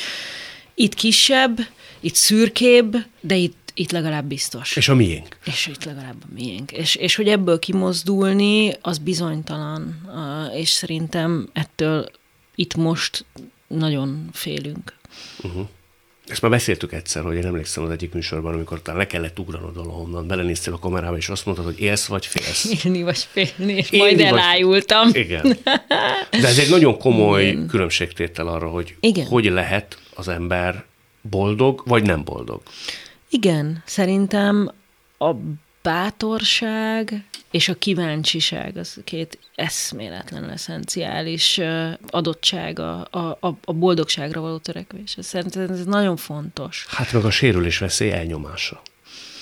itt 0.75 0.95
kisebb, 0.95 1.59
itt 2.01 2.15
szürkébb, 2.15 2.97
de 3.21 3.37
itt 3.37 3.61
itt 3.75 3.91
legalább 3.91 4.25
biztos. 4.25 4.77
És 4.77 4.89
a 4.89 4.95
miénk. 4.95 5.37
És 5.45 5.67
itt 5.67 5.85
legalább 5.85 6.17
a 6.23 6.33
miénk. 6.35 6.73
És, 6.73 6.95
és 6.95 7.15
hogy 7.15 7.29
ebből 7.29 7.59
kimozdulni, 7.59 8.73
az 8.81 8.99
bizonytalan, 8.99 10.09
és 10.55 10.71
szerintem 10.71 11.49
ettől 11.53 12.11
itt 12.55 12.75
most 12.75 13.25
nagyon 13.67 14.29
félünk. 14.33 14.97
Uh-huh. 15.43 15.69
Ezt 16.27 16.43
már 16.43 16.51
beszéltük 16.51 16.93
egyszer, 16.93 17.23
hogy 17.23 17.37
én 17.37 17.47
emlékszem 17.47 17.85
az 17.85 17.91
egyik 17.91 18.13
műsorban, 18.13 18.55
amikor 18.55 18.83
talán 18.83 19.01
le 19.01 19.07
kellett 19.07 19.39
ugranod 19.39 19.75
valahonnan, 19.75 20.27
belenéztél 20.27 20.73
a 20.73 20.79
kamerába, 20.79 21.17
és 21.17 21.29
azt 21.29 21.45
mondtad, 21.45 21.67
hogy 21.67 21.81
élsz 21.81 22.07
vagy 22.07 22.27
félsz. 22.27 22.85
Élni 22.85 23.03
vagy 23.03 23.29
félni, 23.31 23.73
és 23.73 23.91
Élni 23.91 24.05
majd 24.05 24.21
elájultam. 24.21 25.11
Vagy... 25.11 25.17
Igen. 25.17 25.57
De 26.31 26.47
ez 26.47 26.59
egy 26.59 26.71
nagyon 26.71 26.99
komoly 26.99 27.47
Igen. 27.47 27.67
különbségtétel 27.67 28.47
arra, 28.47 28.69
hogy 28.69 28.97
Igen. 29.01 29.27
hogy 29.27 29.45
lehet 29.45 29.99
az 30.15 30.29
ember 30.29 30.85
boldog, 31.21 31.83
vagy 31.85 32.03
nem 32.03 32.25
boldog. 32.25 32.63
Igen, 33.31 33.83
szerintem 33.87 34.73
a 35.19 35.31
bátorság 35.83 37.25
és 37.51 37.69
a 37.69 37.75
kíváncsiság 37.75 38.77
az 38.77 39.01
két 39.05 39.39
eszméletlen 39.55 40.51
eszenciális 40.51 41.61
adottság 42.07 42.79
a, 42.79 43.09
a, 43.11 43.39
a 43.65 43.73
boldogságra 43.73 44.41
való 44.41 44.57
törekvés. 44.57 45.17
Szerintem 45.19 45.71
ez 45.71 45.85
nagyon 45.85 46.17
fontos. 46.17 46.87
Hát 46.89 47.13
meg 47.13 47.25
a 47.25 47.31
sérülés 47.31 47.79
veszély 47.79 48.11
elnyomása. 48.11 48.83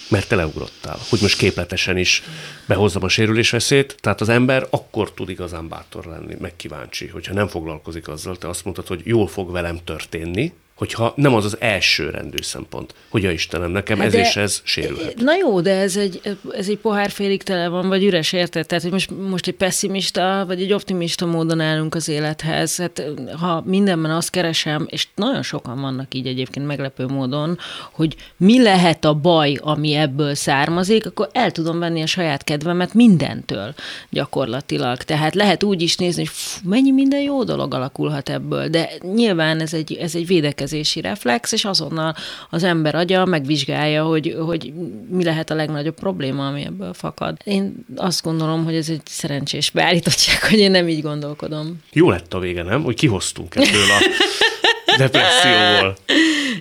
Mert 0.08 0.28
te 0.28 0.36
leugrottál. 0.36 0.98
Hogy 1.08 1.18
most 1.20 1.38
képletesen 1.38 1.96
is 1.96 2.22
behozzam 2.66 3.02
a 3.02 3.08
sérülés 3.08 3.50
veszélyt, 3.50 3.96
tehát 4.00 4.20
az 4.20 4.28
ember 4.28 4.66
akkor 4.70 5.12
tud 5.12 5.28
igazán 5.28 5.68
bátor 5.68 6.04
lenni, 6.04 6.36
meg 6.40 6.56
kíváncsi, 6.56 7.06
hogyha 7.06 7.34
nem 7.34 7.48
foglalkozik 7.48 8.08
azzal, 8.08 8.36
te 8.36 8.48
azt 8.48 8.64
mondtad, 8.64 8.86
hogy 8.86 9.00
jól 9.04 9.26
fog 9.26 9.50
velem 9.50 9.80
történni, 9.84 10.52
hogyha 10.80 11.12
nem 11.16 11.34
az 11.34 11.44
az 11.44 11.56
első 11.60 12.10
rendű 12.10 12.42
szempont, 12.42 12.94
hogy 13.08 13.26
a 13.26 13.30
Istenem, 13.30 13.70
nekem 13.70 13.98
hát 13.98 14.06
ez 14.06 14.14
és 14.14 14.36
ez 14.36 14.60
sérülhet. 14.64 15.16
Na 15.16 15.36
jó, 15.36 15.60
de 15.60 15.76
ez 15.76 15.96
egy, 15.96 16.20
ez 16.50 16.68
egy 16.68 16.78
pohár 16.78 17.10
félig 17.10 17.42
tele 17.42 17.68
van, 17.68 17.88
vagy 17.88 18.04
üres, 18.04 18.32
érted? 18.32 18.66
Tehát, 18.66 18.82
hogy 18.82 18.92
most, 18.92 19.10
most 19.28 19.46
egy 19.46 19.54
pessimista, 19.54 20.44
vagy 20.46 20.62
egy 20.62 20.72
optimista 20.72 21.26
módon 21.26 21.60
állunk 21.60 21.94
az 21.94 22.08
élethez. 22.08 22.76
Hát, 22.76 23.02
ha 23.40 23.62
mindenben 23.66 24.10
azt 24.10 24.30
keresem, 24.30 24.86
és 24.90 25.08
nagyon 25.14 25.42
sokan 25.42 25.80
vannak 25.80 26.14
így 26.14 26.26
egyébként 26.26 26.66
meglepő 26.66 27.06
módon, 27.06 27.58
hogy 27.92 28.16
mi 28.36 28.62
lehet 28.62 29.04
a 29.04 29.14
baj, 29.14 29.58
ami 29.62 29.94
ebből 29.94 30.34
származik, 30.34 31.06
akkor 31.06 31.28
el 31.32 31.50
tudom 31.50 31.78
venni 31.78 32.02
a 32.02 32.06
saját 32.06 32.44
kedvemet 32.44 32.94
mindentől 32.94 33.74
gyakorlatilag. 34.10 35.02
Tehát 35.02 35.34
lehet 35.34 35.62
úgy 35.62 35.82
is 35.82 35.96
nézni, 35.96 36.22
hogy 36.22 36.32
fú, 36.32 36.68
mennyi 36.68 36.90
minden 36.90 37.20
jó 37.20 37.44
dolog 37.44 37.74
alakulhat 37.74 38.28
ebből, 38.28 38.68
de 38.68 38.90
nyilván 39.14 39.60
ez 39.60 39.74
egy, 39.74 39.92
ez 39.92 40.14
egy 40.14 40.26
védekezés 40.26 40.68
védekezési 40.70 41.00
reflex, 41.00 41.52
és 41.52 41.64
azonnal 41.64 42.14
az 42.50 42.62
ember 42.64 42.94
agya 42.94 43.24
megvizsgálja, 43.24 44.04
hogy, 44.04 44.36
hogy 44.46 44.72
mi 45.10 45.24
lehet 45.24 45.50
a 45.50 45.54
legnagyobb 45.54 45.94
probléma, 45.94 46.46
ami 46.46 46.64
ebből 46.64 46.94
fakad. 46.94 47.36
Én 47.44 47.84
azt 47.96 48.22
gondolom, 48.22 48.64
hogy 48.64 48.74
ez 48.74 48.88
egy 48.88 49.00
szerencsés 49.04 49.70
beállítottság, 49.70 50.42
hogy 50.42 50.58
én 50.58 50.70
nem 50.70 50.88
így 50.88 51.02
gondolkodom. 51.02 51.82
Jó 51.92 52.10
lett 52.10 52.34
a 52.34 52.38
vége, 52.38 52.62
nem? 52.62 52.82
Hogy 52.82 52.94
kihoztunk 52.94 53.54
ebből 53.54 53.90
a 53.90 54.96
depresszióból. 54.96 55.96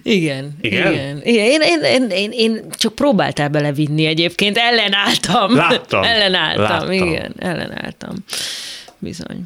Igen, 0.03 0.57
igen. 0.61 0.93
igen. 0.93 1.21
igen. 1.23 1.45
Én, 1.45 1.61
én, 1.61 1.81
én, 1.81 2.09
én, 2.09 2.31
én 2.31 2.69
csak 2.69 2.95
próbáltál 2.95 3.49
belevinni 3.49 4.05
egyébként, 4.05 4.57
ellenálltam. 4.57 5.55
Láttam. 5.55 6.03
ellenálltam, 6.03 6.63
Láttam. 6.63 6.91
igen, 6.91 7.33
ellenálltam. 7.37 8.15
Bizony. 8.97 9.41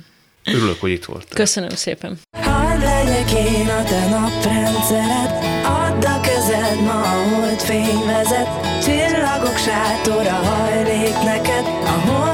Örülök, 0.45 0.79
hogy 0.79 0.91
itt 0.91 1.05
voltál. 1.05 1.35
Köszönöm 1.35 1.69
szépen. 1.69 2.19
Hadd 2.41 2.79
legyek 2.79 3.31
én 3.31 3.67
a 3.67 3.83
te 3.83 4.07
naprendszered, 4.83 5.31
add 5.63 6.05
a 6.05 6.19
kezed 6.19 6.81
ma 6.83 7.01
a 7.01 7.35
hold 7.35 7.59
fény 7.59 8.05
vezet, 8.05 8.49
csillagok 8.83 9.57
sátora 9.57 10.33
hajlék 10.33 11.23
neked, 11.23 11.65
a 11.85 12.09
holnapok 12.09 12.32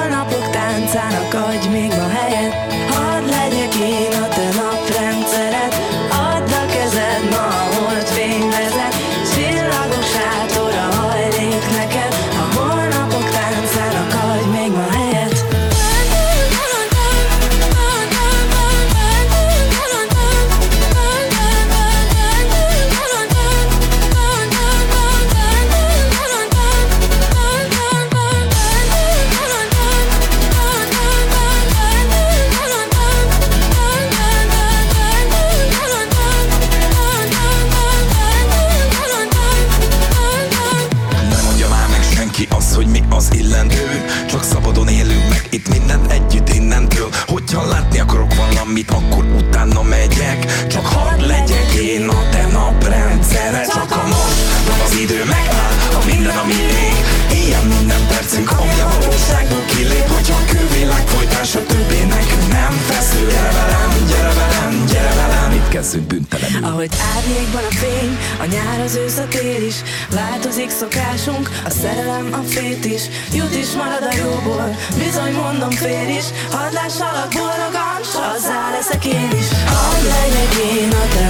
kezdünk 65.79 66.07
büntelenül 66.07 66.63
Ahogy 66.63 66.91
árnyékban 67.15 67.63
a 67.71 67.73
fény, 67.81 68.17
a 68.43 68.45
nyár 68.45 68.79
az 68.85 68.95
ősz 68.95 69.17
a 69.17 69.27
tél 69.27 69.63
is 69.71 69.77
Változik 70.09 70.69
szokásunk, 70.69 71.49
a 71.65 71.69
szerelem 71.69 72.27
a 72.31 72.41
fét 72.53 72.85
is 72.85 73.03
Jut 73.33 73.55
is 73.55 73.71
marad 73.79 74.03
a 74.11 74.13
jóból, 74.23 74.69
bizony 75.03 75.33
mondom 75.33 75.71
fél 75.71 76.09
is 76.19 76.27
Hadd 76.51 76.73
lássalak 76.73 77.31
boldogan, 77.37 78.01
s 78.11 78.13
azzá 78.33 78.59
leszek 78.75 79.05
én 79.05 79.31
is 79.41 79.49
Hadd 79.73 80.03
legyek 80.13 80.53
én 80.71 80.91
a 81.01 81.05
te 81.15 81.27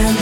én. 0.00 0.16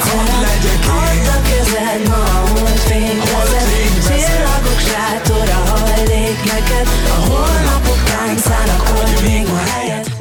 Add 1.01 1.27
a 1.35 1.39
kezed 1.49 2.03
ma 2.09 2.23
a 2.39 2.43
holdfény 2.53 3.21
vezet. 3.31 3.69
Csillagok 4.07 4.81
sátora 4.89 5.59
hajlék 5.71 6.39
neked 6.53 6.89
A 7.17 7.19
holnapok 7.29 7.94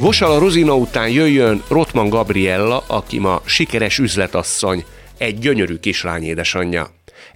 helyet 0.04 0.18
Vosala 0.18 0.38
Rozina 0.38 0.74
után 0.76 1.10
jöjjön 1.10 1.62
Rotman 1.68 2.08
Gabriella, 2.08 2.84
aki 2.86 3.18
ma 3.18 3.42
sikeres 3.44 3.98
üzletasszony, 3.98 4.84
egy 5.18 5.38
gyönyörű 5.38 5.76
kislány 5.76 6.22
édesanyja. 6.22 6.90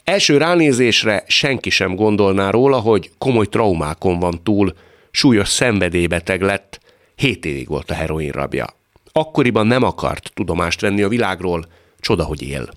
Első 0.05 0.37
ránézésre 0.37 1.25
senki 1.27 1.71
sem 1.71 1.95
gondolná 1.95 2.51
róla, 2.51 2.79
hogy 2.79 3.11
komoly 3.19 3.47
traumákon 3.47 4.19
van 4.19 4.43
túl, 4.43 4.75
súlyos 5.11 5.49
szenvedélybeteg 5.49 6.43
lett, 6.43 6.81
hét 7.15 7.45
évig 7.45 7.69
volt 7.69 7.91
a 7.91 7.95
heroin 7.95 8.31
rabja. 8.31 8.67
Akkoriban 9.13 9.67
nem 9.67 9.83
akart 9.83 10.31
tudomást 10.35 10.81
venni 10.81 11.03
a 11.03 11.09
világról, 11.09 11.67
csoda, 12.01 12.25
hogy 12.25 12.43
él. 12.43 12.69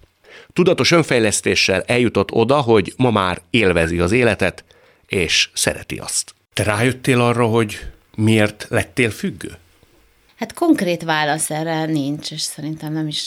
Tudatos 0.53 0.91
önfejlesztéssel 0.91 1.81
eljutott 1.81 2.31
oda, 2.31 2.61
hogy 2.61 2.93
ma 2.97 3.11
már 3.11 3.41
élvezi 3.49 3.99
az 3.99 4.11
életet, 4.11 4.63
és 5.07 5.49
szereti 5.53 5.97
azt. 5.97 6.33
Te 6.53 6.63
rájöttél 6.63 7.21
arra, 7.21 7.45
hogy 7.45 7.79
miért 8.15 8.67
lettél 8.69 9.09
függő? 9.09 9.60
Hát 10.41 10.53
konkrét 10.53 11.03
válasz 11.03 11.49
erre 11.49 11.85
nincs, 11.85 12.31
és 12.31 12.41
szerintem 12.41 12.93
nem 12.93 13.07
is 13.07 13.23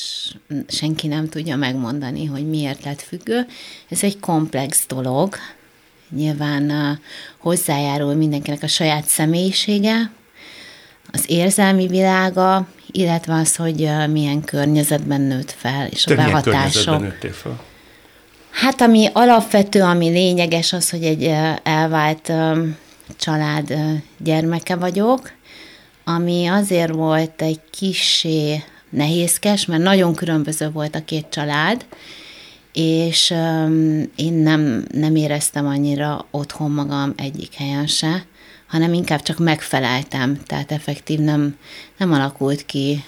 senki 0.68 1.06
nem 1.06 1.28
tudja 1.28 1.56
megmondani, 1.56 2.24
hogy 2.24 2.48
miért 2.48 2.84
lett 2.84 3.00
függő. 3.00 3.46
Ez 3.88 4.02
egy 4.02 4.20
komplex 4.20 4.86
dolog. 4.86 5.34
Nyilván 6.10 6.98
hozzájárul 7.38 8.14
mindenkinek 8.14 8.62
a 8.62 8.66
saját 8.66 9.04
személyisége, 9.04 10.10
az 11.12 11.24
érzelmi 11.26 11.86
világa, 11.86 12.66
illetve 12.90 13.34
az, 13.34 13.56
hogy 13.56 13.90
milyen 14.10 14.44
környezetben 14.44 15.20
nőtt 15.20 15.50
fel, 15.50 15.86
és 15.86 16.02
Te 16.02 16.12
a 16.12 16.16
behatások. 16.16 17.00
nőttél 17.00 17.32
fel? 17.32 17.62
Hát 18.50 18.80
ami 18.80 19.08
alapvető, 19.12 19.82
ami 19.82 20.08
lényeges 20.08 20.72
az, 20.72 20.90
hogy 20.90 21.04
egy 21.04 21.30
elvált 21.62 22.32
család 23.16 23.74
gyermeke 24.18 24.76
vagyok, 24.76 25.32
ami 26.04 26.46
azért 26.46 26.92
volt 26.92 27.42
egy 27.42 27.60
kisé 27.70 28.62
nehézkes, 28.88 29.66
mert 29.66 29.82
nagyon 29.82 30.14
különböző 30.14 30.70
volt 30.70 30.94
a 30.94 31.04
két 31.04 31.26
család, 31.30 31.84
és 32.72 33.30
öm, 33.30 34.10
én 34.16 34.32
nem, 34.32 34.84
nem 34.92 35.16
éreztem 35.16 35.66
annyira 35.66 36.26
otthon 36.30 36.70
magam 36.70 37.12
egyik 37.16 37.54
helyen 37.54 37.86
se, 37.86 38.24
hanem 38.66 38.92
inkább 38.92 39.22
csak 39.22 39.38
megfeleltem, 39.38 40.40
tehát 40.46 40.72
effektív 40.72 41.18
nem, 41.18 41.56
nem 41.96 42.12
alakult 42.12 42.66
ki 42.66 43.04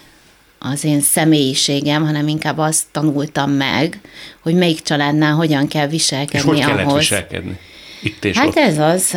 az 0.58 0.84
én 0.84 1.00
személyiségem, 1.00 2.04
hanem 2.04 2.28
inkább 2.28 2.58
azt 2.58 2.84
tanultam 2.90 3.50
meg, 3.50 4.00
hogy 4.40 4.54
melyik 4.54 4.82
családnál 4.82 5.34
hogyan 5.34 5.68
kell 5.68 5.86
És 5.86 5.90
viselkedni 5.90 6.48
hogy 6.48 6.58
kellett 6.58 6.86
ahhoz. 6.86 6.98
viselkedni? 6.98 7.58
Itt 8.02 8.24
és 8.24 8.38
Hát 8.38 8.46
ott. 8.46 8.56
ez 8.56 8.78
az. 8.78 9.14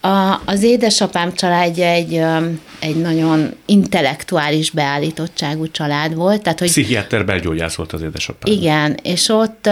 A, 0.00 0.40
az 0.44 0.62
édesapám 0.62 1.34
családja 1.34 1.86
egy, 1.86 2.22
egy 2.78 2.96
nagyon 2.96 3.54
intellektuális 3.66 4.70
beállítottságú 4.70 5.70
család 5.70 6.14
volt, 6.14 6.42
tehát 6.42 6.58
hogy 6.58 6.68
Pszichiáter 6.68 7.24
belgyógyász 7.24 7.74
volt 7.74 7.92
az 7.92 8.02
édesapám. 8.02 8.52
igen, 8.52 8.96
és 9.02 9.28
ott, 9.28 9.68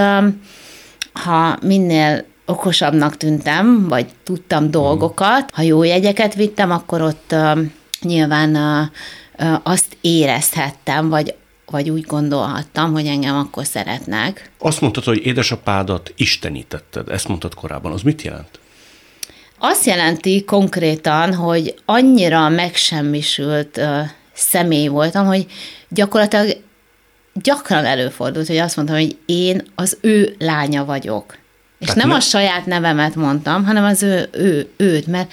ha 1.12 1.58
minél 1.62 2.24
okosabbnak 2.46 3.16
tűntem, 3.16 3.88
vagy 3.88 4.06
tudtam 4.24 4.70
dolgokat, 4.70 5.50
ha 5.52 5.62
jó 5.62 5.82
jegyeket 5.82 6.34
vittem, 6.34 6.70
akkor 6.70 7.02
ott 7.02 7.34
nyilván 8.00 8.56
azt 9.62 9.96
érezhettem, 10.00 11.08
vagy, 11.08 11.34
vagy 11.70 11.90
úgy 11.90 12.04
gondolhattam, 12.04 12.92
hogy 12.92 13.06
engem 13.06 13.36
akkor 13.36 13.66
szeretnek. 13.66 14.50
Azt 14.58 14.80
mondtad, 14.80 15.04
hogy 15.04 15.26
édesapádat 15.26 16.12
istenítetted. 16.16 17.08
Ezt 17.08 17.28
mondtad 17.28 17.54
korábban. 17.54 17.92
Az 17.92 18.02
mit 18.02 18.22
jelent? 18.22 18.58
Azt 19.58 19.84
jelenti 19.84 20.44
konkrétan, 20.44 21.34
hogy 21.34 21.74
annyira 21.84 22.48
megsemmisült 22.48 23.76
uh, 23.76 24.00
személy 24.32 24.86
voltam, 24.86 25.26
hogy 25.26 25.46
gyakorlatilag 25.88 26.56
gyakran 27.32 27.84
előfordult, 27.84 28.46
hogy 28.46 28.56
azt 28.56 28.76
mondtam, 28.76 28.96
hogy 28.96 29.16
én 29.26 29.62
az 29.74 29.98
ő 30.00 30.34
lánya 30.38 30.84
vagyok. 30.84 31.38
És 31.78 31.86
Tehát 31.86 32.00
nem 32.00 32.08
ne- 32.08 32.14
a 32.14 32.20
saját 32.20 32.66
nevemet 32.66 33.14
mondtam, 33.14 33.64
hanem 33.64 33.84
az 33.84 34.02
ő, 34.02 34.28
ő 34.32 34.68
őt, 34.76 35.06
mert 35.06 35.32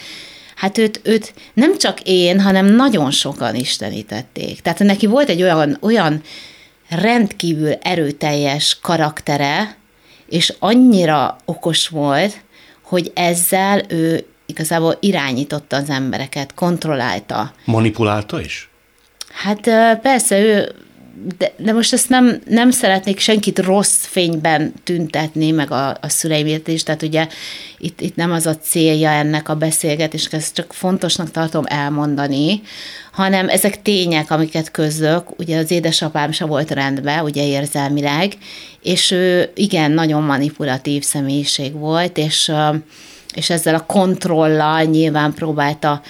hát 0.55 0.77
őt, 0.77 1.01
őt 1.03 1.33
nem 1.53 1.77
csak 1.77 2.01
én, 2.01 2.41
hanem 2.41 2.65
nagyon 2.65 3.11
sokan 3.11 3.55
istenítették. 3.55 4.61
Tehát 4.61 4.79
neki 4.79 5.05
volt 5.05 5.29
egy 5.29 5.41
olyan, 5.41 5.77
olyan 5.81 6.21
rendkívül 6.89 7.71
erőteljes 7.71 8.77
karaktere, 8.81 9.75
és 10.29 10.53
annyira 10.59 11.37
okos 11.45 11.87
volt, 11.87 12.41
hogy 12.81 13.11
ezzel 13.15 13.81
ő 13.87 14.25
igazából 14.45 14.97
irányította 14.99 15.75
az 15.75 15.89
embereket, 15.89 16.53
kontrollálta. 16.53 17.53
Manipulálta 17.65 18.41
is? 18.41 18.69
Hát 19.31 19.61
persze, 19.99 20.39
ő 20.39 20.75
de, 21.37 21.51
de 21.57 21.73
most 21.73 21.93
ezt 21.93 22.09
nem, 22.09 22.41
nem 22.47 22.71
szeretnék 22.71 23.19
senkit 23.19 23.59
rossz 23.59 24.05
fényben 24.05 24.73
tüntetni, 24.83 25.51
meg 25.51 25.71
a, 25.71 25.89
a 25.89 26.09
szüleimért 26.09 26.67
is, 26.67 26.83
tehát 26.83 27.01
ugye 27.01 27.27
itt, 27.77 28.01
itt 28.01 28.15
nem 28.15 28.31
az 28.31 28.45
a 28.45 28.57
célja 28.57 29.09
ennek 29.09 29.49
a 29.49 29.55
beszélgetésnek, 29.55 30.41
ezt 30.41 30.55
csak 30.55 30.73
fontosnak 30.73 31.31
tartom 31.31 31.63
elmondani, 31.67 32.61
hanem 33.11 33.49
ezek 33.49 33.81
tények, 33.81 34.31
amiket 34.31 34.71
közlök, 34.71 35.39
ugye 35.39 35.57
az 35.57 35.71
édesapám 35.71 36.31
se 36.31 36.45
volt 36.45 36.71
rendben, 36.71 37.23
ugye 37.23 37.47
érzelmileg, 37.47 38.33
és 38.81 39.11
ő 39.11 39.51
igen, 39.55 39.91
nagyon 39.91 40.23
manipulatív 40.23 41.03
személyiség 41.03 41.73
volt, 41.73 42.17
és, 42.17 42.51
és 43.33 43.49
ezzel 43.49 43.75
a 43.75 43.85
kontrollal 43.85 44.83
nyilván 44.83 45.33
próbálta 45.33 46.01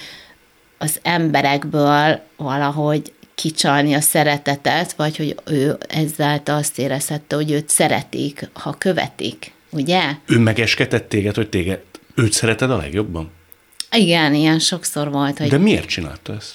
az 0.78 0.98
emberekből 1.02 2.20
valahogy 2.36 3.12
kicsalni 3.34 3.94
a 3.94 4.00
szeretetet, 4.00 4.92
vagy 4.92 5.16
hogy 5.16 5.36
ő 5.44 5.76
ezáltal 5.88 6.56
azt 6.56 6.78
érezhette, 6.78 7.36
hogy 7.36 7.50
őt 7.50 7.68
szeretik, 7.68 8.48
ha 8.52 8.74
követik, 8.78 9.52
ugye? 9.70 10.02
Ő 10.26 10.38
megeskedett 10.38 11.08
téged, 11.08 11.34
hogy 11.34 11.48
téged, 11.48 11.80
őt 12.14 12.32
szereted 12.32 12.70
a 12.70 12.76
legjobban? 12.76 13.30
Igen, 13.90 14.34
ilyen 14.34 14.58
sokszor 14.58 15.10
volt. 15.10 15.38
Hogy, 15.38 15.48
De 15.48 15.58
miért 15.58 15.88
csinálta 15.88 16.34
ezt? 16.34 16.54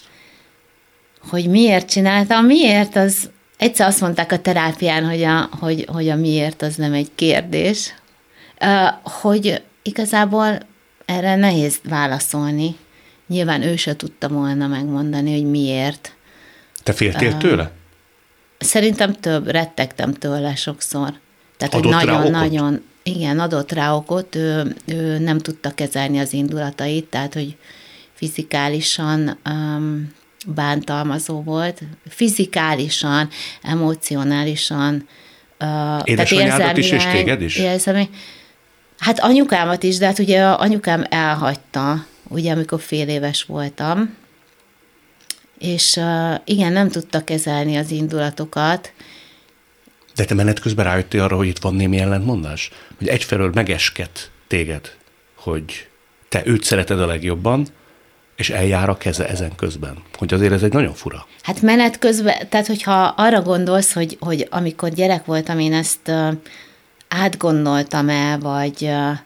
Hogy 1.29 1.47
miért 1.47 1.89
csinálta? 1.89 2.41
Miért? 2.41 2.95
Az 2.95 3.29
egyszer 3.57 3.87
azt 3.87 4.01
mondták 4.01 4.31
a 4.31 4.39
terápián, 4.39 5.05
hogy 5.05 5.23
a, 5.23 5.49
hogy, 5.59 5.85
hogy 5.87 6.09
a 6.09 6.15
miért 6.15 6.61
az 6.61 6.75
nem 6.75 6.93
egy 6.93 7.09
kérdés, 7.15 7.93
hogy 9.03 9.61
igazából 9.83 10.59
erre 11.05 11.35
nehéz 11.35 11.79
válaszolni. 11.83 12.75
Nyilván 13.27 13.61
ő 13.61 13.75
se 13.75 13.95
tudta 13.95 14.27
volna 14.27 14.67
megmondani, 14.67 15.31
hogy 15.31 15.49
miért. 15.49 16.13
Te 16.89 16.95
féltél 16.95 17.37
tőle? 17.37 17.71
Szerintem 18.57 19.13
több, 19.13 19.47
rettegtem 19.47 20.13
tőle 20.13 20.55
sokszor. 20.55 21.13
Tehát, 21.57 21.73
adott 21.73 21.93
hogy 21.93 22.05
nagyon-nagyon, 22.05 22.83
igen, 23.03 23.39
adott 23.39 23.71
rá 23.71 23.93
okot, 23.93 24.35
ő, 24.35 24.75
ő 24.85 25.17
nem 25.17 25.37
tudta 25.37 25.73
kezelni 25.73 26.19
az 26.19 26.33
indulatait, 26.33 27.05
tehát, 27.05 27.33
hogy 27.33 27.55
fizikálisan 28.13 29.37
um, 29.49 30.11
bántalmazó 30.47 31.41
volt, 31.41 31.81
fizikálisan, 32.07 33.29
emocionálisan, 33.61 35.07
uh, 35.59 36.01
Édesanyádat 36.03 36.77
is, 36.77 36.91
és 36.91 37.05
téged 37.05 37.41
is? 37.41 37.57
Érzelmi, 37.57 38.09
hát 38.97 39.19
anyukámat 39.19 39.83
is, 39.83 39.97
de 39.97 40.05
hát 40.05 40.19
ugye 40.19 40.43
anyukám 40.43 41.03
elhagyta, 41.09 42.05
ugye 42.27 42.51
amikor 42.51 42.79
fél 42.79 43.07
éves 43.07 43.43
voltam, 43.43 44.17
és 45.59 45.95
uh, 45.95 46.35
igen, 46.45 46.71
nem 46.71 46.89
tudta 46.89 47.23
kezelni 47.23 47.77
az 47.77 47.91
indulatokat. 47.91 48.93
De 50.15 50.25
te 50.25 50.33
menet 50.33 50.59
közben 50.59 50.85
rájöttél 50.85 51.21
arra, 51.21 51.35
hogy 51.35 51.47
itt 51.47 51.59
van 51.59 51.75
némi 51.75 51.99
ellentmondás? 51.99 52.71
Hogy 52.97 53.07
egyfelől 53.07 53.51
megesket 53.53 54.31
téged, 54.47 54.95
hogy 55.35 55.87
te 56.29 56.41
őt 56.45 56.63
szereted 56.63 57.01
a 57.01 57.05
legjobban, 57.05 57.67
és 58.35 58.49
eljár 58.49 58.89
a 58.89 58.97
keze 58.97 59.27
ezen 59.27 59.55
közben. 59.55 59.97
Hogy 60.17 60.33
azért 60.33 60.51
ez 60.51 60.63
egy 60.63 60.73
nagyon 60.73 60.93
fura. 60.93 61.27
Hát 61.41 61.61
menet 61.61 61.99
közben, 61.99 62.49
tehát 62.49 62.67
hogyha 62.67 63.03
arra 63.03 63.41
gondolsz, 63.41 63.93
hogy, 63.93 64.17
hogy 64.19 64.47
amikor 64.49 64.89
gyerek 64.89 65.25
voltam, 65.25 65.59
én 65.59 65.73
ezt 65.73 66.07
uh, 66.07 66.33
átgondoltam 67.07 68.09
el, 68.09 68.39
vagy, 68.39 68.81
uh, 68.81 69.17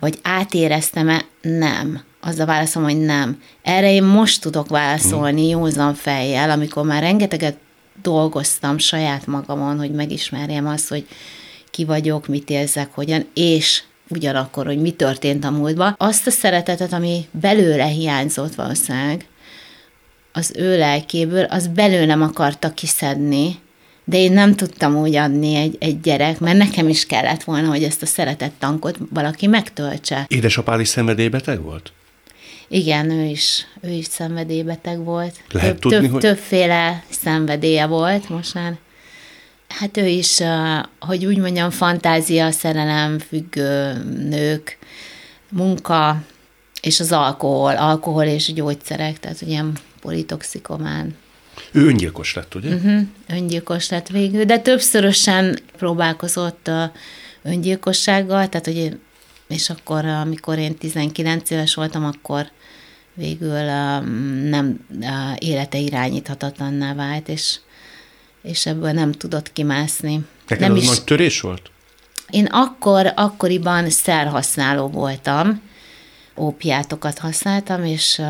vagy 0.00 0.18
átéreztem-e, 0.22 1.24
nem 1.40 2.04
az 2.26 2.38
a 2.38 2.44
válaszom, 2.44 2.82
hogy 2.82 2.98
nem. 2.98 3.42
Erre 3.62 3.92
én 3.92 4.02
most 4.02 4.40
tudok 4.40 4.68
válaszolni 4.68 5.46
mm. 5.46 5.48
józan 5.48 5.94
fejjel, 5.94 6.50
amikor 6.50 6.84
már 6.84 7.02
rengeteget 7.02 7.56
dolgoztam 8.02 8.78
saját 8.78 9.26
magamon, 9.26 9.78
hogy 9.78 9.90
megismerjem 9.90 10.66
azt, 10.66 10.88
hogy 10.88 11.06
ki 11.70 11.84
vagyok, 11.84 12.26
mit 12.26 12.50
érzek, 12.50 12.88
hogyan, 12.94 13.26
és 13.34 13.82
ugyanakkor, 14.08 14.66
hogy 14.66 14.80
mi 14.80 14.90
történt 14.90 15.44
a 15.44 15.50
múltban. 15.50 15.94
Azt 15.98 16.26
a 16.26 16.30
szeretetet, 16.30 16.92
ami 16.92 17.26
belőle 17.30 17.84
hiányzott 17.84 18.54
valószínűleg, 18.54 19.26
az 20.32 20.52
ő 20.56 20.78
lelkéből, 20.78 21.44
az 21.44 21.66
belőlem 21.66 22.22
akarta 22.22 22.70
kiszedni, 22.70 23.58
de 24.04 24.16
én 24.16 24.32
nem 24.32 24.54
tudtam 24.54 24.96
úgy 24.96 25.14
adni 25.14 25.54
egy, 25.54 25.76
egy 25.78 26.00
gyerek, 26.00 26.40
mert 26.40 26.58
nekem 26.58 26.88
is 26.88 27.06
kellett 27.06 27.42
volna, 27.42 27.68
hogy 27.68 27.82
ezt 27.82 28.02
a 28.02 28.06
szeretett 28.06 28.54
tankot 28.58 28.98
valaki 29.10 29.46
megtöltse. 29.46 30.24
Édesapád 30.28 30.80
is 30.80 30.88
szenvedélybeteg 30.88 31.62
volt? 31.62 31.92
Igen, 32.68 33.10
ő 33.10 33.24
is, 33.24 33.66
ő 33.80 33.90
is 33.90 34.04
szenvedélybeteg 34.06 35.04
volt. 35.04 35.34
Lehet 35.50 35.78
több, 35.78 35.80
tudni, 35.80 35.98
több, 35.98 36.10
hogy... 36.10 36.20
Többféle 36.20 37.04
szenvedélye 37.10 37.86
volt 37.86 38.28
most 38.28 38.54
már. 38.54 38.76
Hát 39.68 39.96
ő 39.96 40.06
is, 40.06 40.38
hogy 41.00 41.26
úgy 41.26 41.38
mondjam, 41.38 41.70
fantázia, 41.70 42.50
szerelem, 42.50 43.18
függő 43.18 43.92
nők, 44.28 44.78
munka, 45.50 46.22
és 46.80 47.00
az 47.00 47.12
alkohol, 47.12 47.76
alkohol 47.76 48.24
és 48.24 48.52
gyógyszerek, 48.52 49.20
tehát 49.20 49.40
ilyen 49.40 49.72
politoxikomán. 50.00 51.16
Ő 51.72 51.86
öngyilkos 51.86 52.34
lett, 52.34 52.54
ugye? 52.54 52.74
Uh-huh, 52.74 53.00
öngyilkos 53.28 53.88
lett 53.88 54.08
végül, 54.08 54.44
de 54.44 54.58
többszörösen 54.58 55.58
próbálkozott 55.76 56.70
öngyilkossággal, 57.42 58.48
tehát 58.48 58.66
hogy 58.66 58.98
és 59.48 59.70
akkor, 59.70 60.04
amikor 60.04 60.58
én 60.58 60.76
19 60.76 61.50
éves 61.50 61.74
voltam, 61.74 62.04
akkor 62.04 62.50
végül 63.16 63.62
nem 64.48 64.86
élete 65.38 65.78
irányíthatatlanná 65.78 66.94
vált, 66.94 67.28
és, 67.28 67.58
és 68.42 68.66
ebből 68.66 68.92
nem 68.92 69.12
tudott 69.12 69.52
kimászni. 69.52 70.24
Neked 70.48 70.68
nem 70.68 70.76
az 70.76 70.82
is... 70.82 70.88
nagy 70.88 71.04
törés 71.04 71.40
volt? 71.40 71.70
Én 72.30 72.44
akkor, 72.44 73.12
akkoriban 73.14 73.90
szerhasználó 73.90 74.88
voltam, 74.88 75.60
ópiátokat 76.36 77.18
használtam, 77.18 77.84
és, 77.84 78.22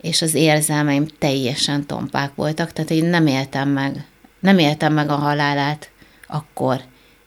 és 0.00 0.22
az 0.22 0.34
érzelmeim 0.34 1.06
teljesen 1.18 1.86
tompák 1.86 2.34
voltak, 2.34 2.72
tehát 2.72 2.90
én 2.90 3.04
nem 3.04 3.26
éltem 3.26 3.68
meg, 3.68 4.06
nem 4.40 4.58
éltem 4.58 4.92
meg 4.92 5.10
a 5.10 5.14
halálát 5.14 5.90
akkor. 6.26 6.80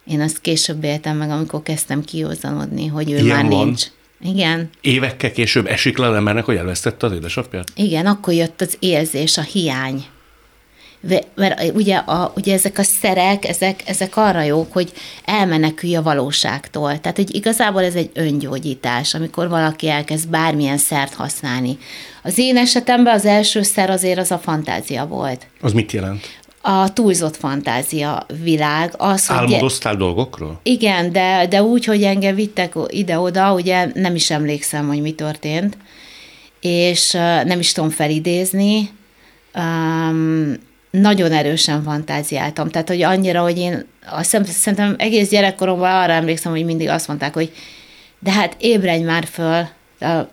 Én 0.06 0.22
azt 0.22 0.40
később 0.42 0.84
éltem 0.84 1.18
meg, 1.18 1.30
amikor 1.30 1.64
kezdtem 1.64 2.04
kiózanodni, 2.04 2.88
hogy 2.88 3.12
ő 3.12 3.18
Ilyen 3.18 3.26
már 3.46 3.52
van. 3.52 3.66
nincs. 3.66 3.86
Igen. 4.24 4.70
Évekkel 4.82 5.32
később 5.32 5.68
esik 5.68 5.98
le 5.98 6.16
embernek, 6.16 6.46
hogy 6.46 6.56
elvesztette 6.56 7.06
az 7.06 7.12
édesapját? 7.12 7.68
Igen, 7.76 8.06
akkor 8.06 8.34
jött 8.34 8.62
az 8.62 8.78
érzés, 8.80 9.38
a 9.38 9.42
hiány. 9.42 10.06
Mert 11.36 11.72
ugye, 11.74 11.96
a, 11.96 12.34
ugye 12.36 12.54
ezek 12.54 12.78
a 12.78 12.84
szerek, 12.84 13.46
ezek, 13.46 13.82
ezek 13.86 14.18
arra 14.18 14.42
jók, 14.42 14.74
hogy 14.74 14.92
elmenekülj 15.26 15.96
a 15.96 16.02
valóságtól. 16.02 17.00
Tehát, 17.00 17.18
hogy 17.18 17.36
igazából 17.36 17.84
ez 17.84 17.96
egy 17.96 18.10
öngyógyítás, 18.14 19.14
amikor 19.14 19.50
valaki 19.50 19.90
elkezd 19.90 20.30
bármilyen 20.30 20.78
szert 20.78 21.14
használni. 21.14 21.78
Az 22.24 22.38
én 22.38 22.58
esetemben 22.58 23.14
az 23.14 23.26
első 23.26 23.62
szer 23.62 23.90
azért 23.90 24.20
az 24.20 24.32
a 24.32 24.38
fantázia 24.38 25.06
volt. 25.06 25.48
Az 25.62 25.74
mit 25.74 25.92
jelent? 25.92 26.28
A 26.66 26.94
túlzott 26.94 27.36
fantázia 27.36 28.26
világ. 28.44 28.94
Az, 28.98 29.26
Álmodoztál 29.28 29.92
hogy, 29.92 30.02
dolgokról? 30.02 30.60
Igen, 30.64 31.12
de, 31.12 31.48
de 31.50 31.64
úgy, 31.64 31.86
hogy 31.86 32.04
engem 32.04 32.36
vittek 32.36 32.74
ide-oda, 32.88 33.54
ugye 33.54 33.92
nem 33.94 34.16
is 34.16 34.32
emlékszem, 34.32 34.88
hogy 34.88 35.02
mi 35.02 35.12
történt, 35.12 35.78
és 36.62 37.12
nem 37.46 37.60
is 37.60 37.72
tudom 37.72 37.90
felidézni. 37.90 38.90
Um, 39.56 40.54
nagyon 40.92 41.32
erősen 41.32 41.84
fantáziáltam. 41.84 42.70
Tehát, 42.70 42.88
hogy 42.88 43.02
annyira, 43.02 43.42
hogy 43.42 43.58
én 43.58 43.86
azt 44.10 44.44
szerintem 44.46 44.96
egész 44.98 45.30
gyerekkoromban 45.30 46.02
arra 46.02 46.14
emlékszem, 46.14 46.52
hogy 46.52 46.66
mindig 46.66 46.90
azt 46.90 47.08
mondták, 47.08 47.34
hogy 47.34 47.52
de 48.20 48.32
hát 48.32 48.56
ébredj 48.60 49.04
már 49.04 49.26
föl, 49.32 49.68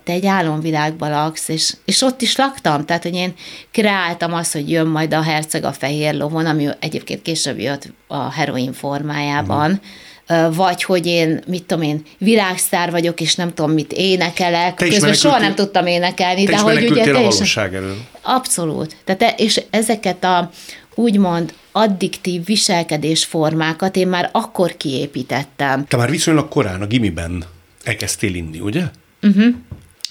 te 0.05 0.13
egy 0.13 0.27
álomvilágban 0.27 1.11
laksz, 1.11 1.49
és, 1.49 1.75
és 1.85 2.03
ott 2.03 2.23
is 2.23 2.37
laktam, 2.37 2.85
tehát, 2.85 3.03
hogy 3.03 3.15
én 3.15 3.35
kreáltam 3.71 4.35
azt, 4.35 4.53
hogy 4.53 4.71
jön 4.71 4.87
majd 4.87 5.15
a 5.15 5.23
herceg 5.23 5.65
a 5.65 5.73
fehér 5.73 6.15
lovon, 6.15 6.47
ami 6.47 6.69
egyébként 6.81 7.23
később 7.23 7.59
jött 7.59 7.93
a 8.07 8.33
heroin 8.33 8.73
formájában, 8.73 9.81
uh-huh. 10.29 10.55
vagy 10.55 10.83
hogy 10.83 11.07
én, 11.07 11.41
mit 11.47 11.65
tudom 11.65 11.85
én, 11.85 12.03
világsztár 12.19 12.91
vagyok, 12.91 13.21
és 13.21 13.35
nem 13.35 13.55
tudom, 13.55 13.71
mit 13.71 13.93
énekelek, 13.93 14.75
te 14.75 14.89
közben 14.89 15.15
soha 15.15 15.39
nem 15.39 15.55
tudtam 15.55 15.87
énekelni, 15.87 16.45
te 16.45 16.51
de 16.51 16.59
hogy 16.59 16.91
ugye... 16.91 17.05
Te 17.05 17.23
is 17.43 17.57
elől. 17.57 17.97
Abszolút. 18.23 18.97
Tehát, 19.05 19.41
és 19.41 19.63
ezeket 19.71 20.25
a 20.25 20.51
úgymond 20.95 21.55
addiktív 21.73 22.45
viselkedésformákat 22.45 23.97
én 23.97 24.09
már 24.09 24.29
akkor 24.33 24.77
kiépítettem. 24.77 25.87
Te 25.87 25.97
már 25.97 26.11
viszonylag 26.11 26.49
korán 26.49 26.83
a 26.83 26.87
gimiben 26.87 27.45
elkezdtél 27.85 28.35
inni, 28.35 28.61
ugye? 28.61 28.83
Uh-huh. 29.23 29.55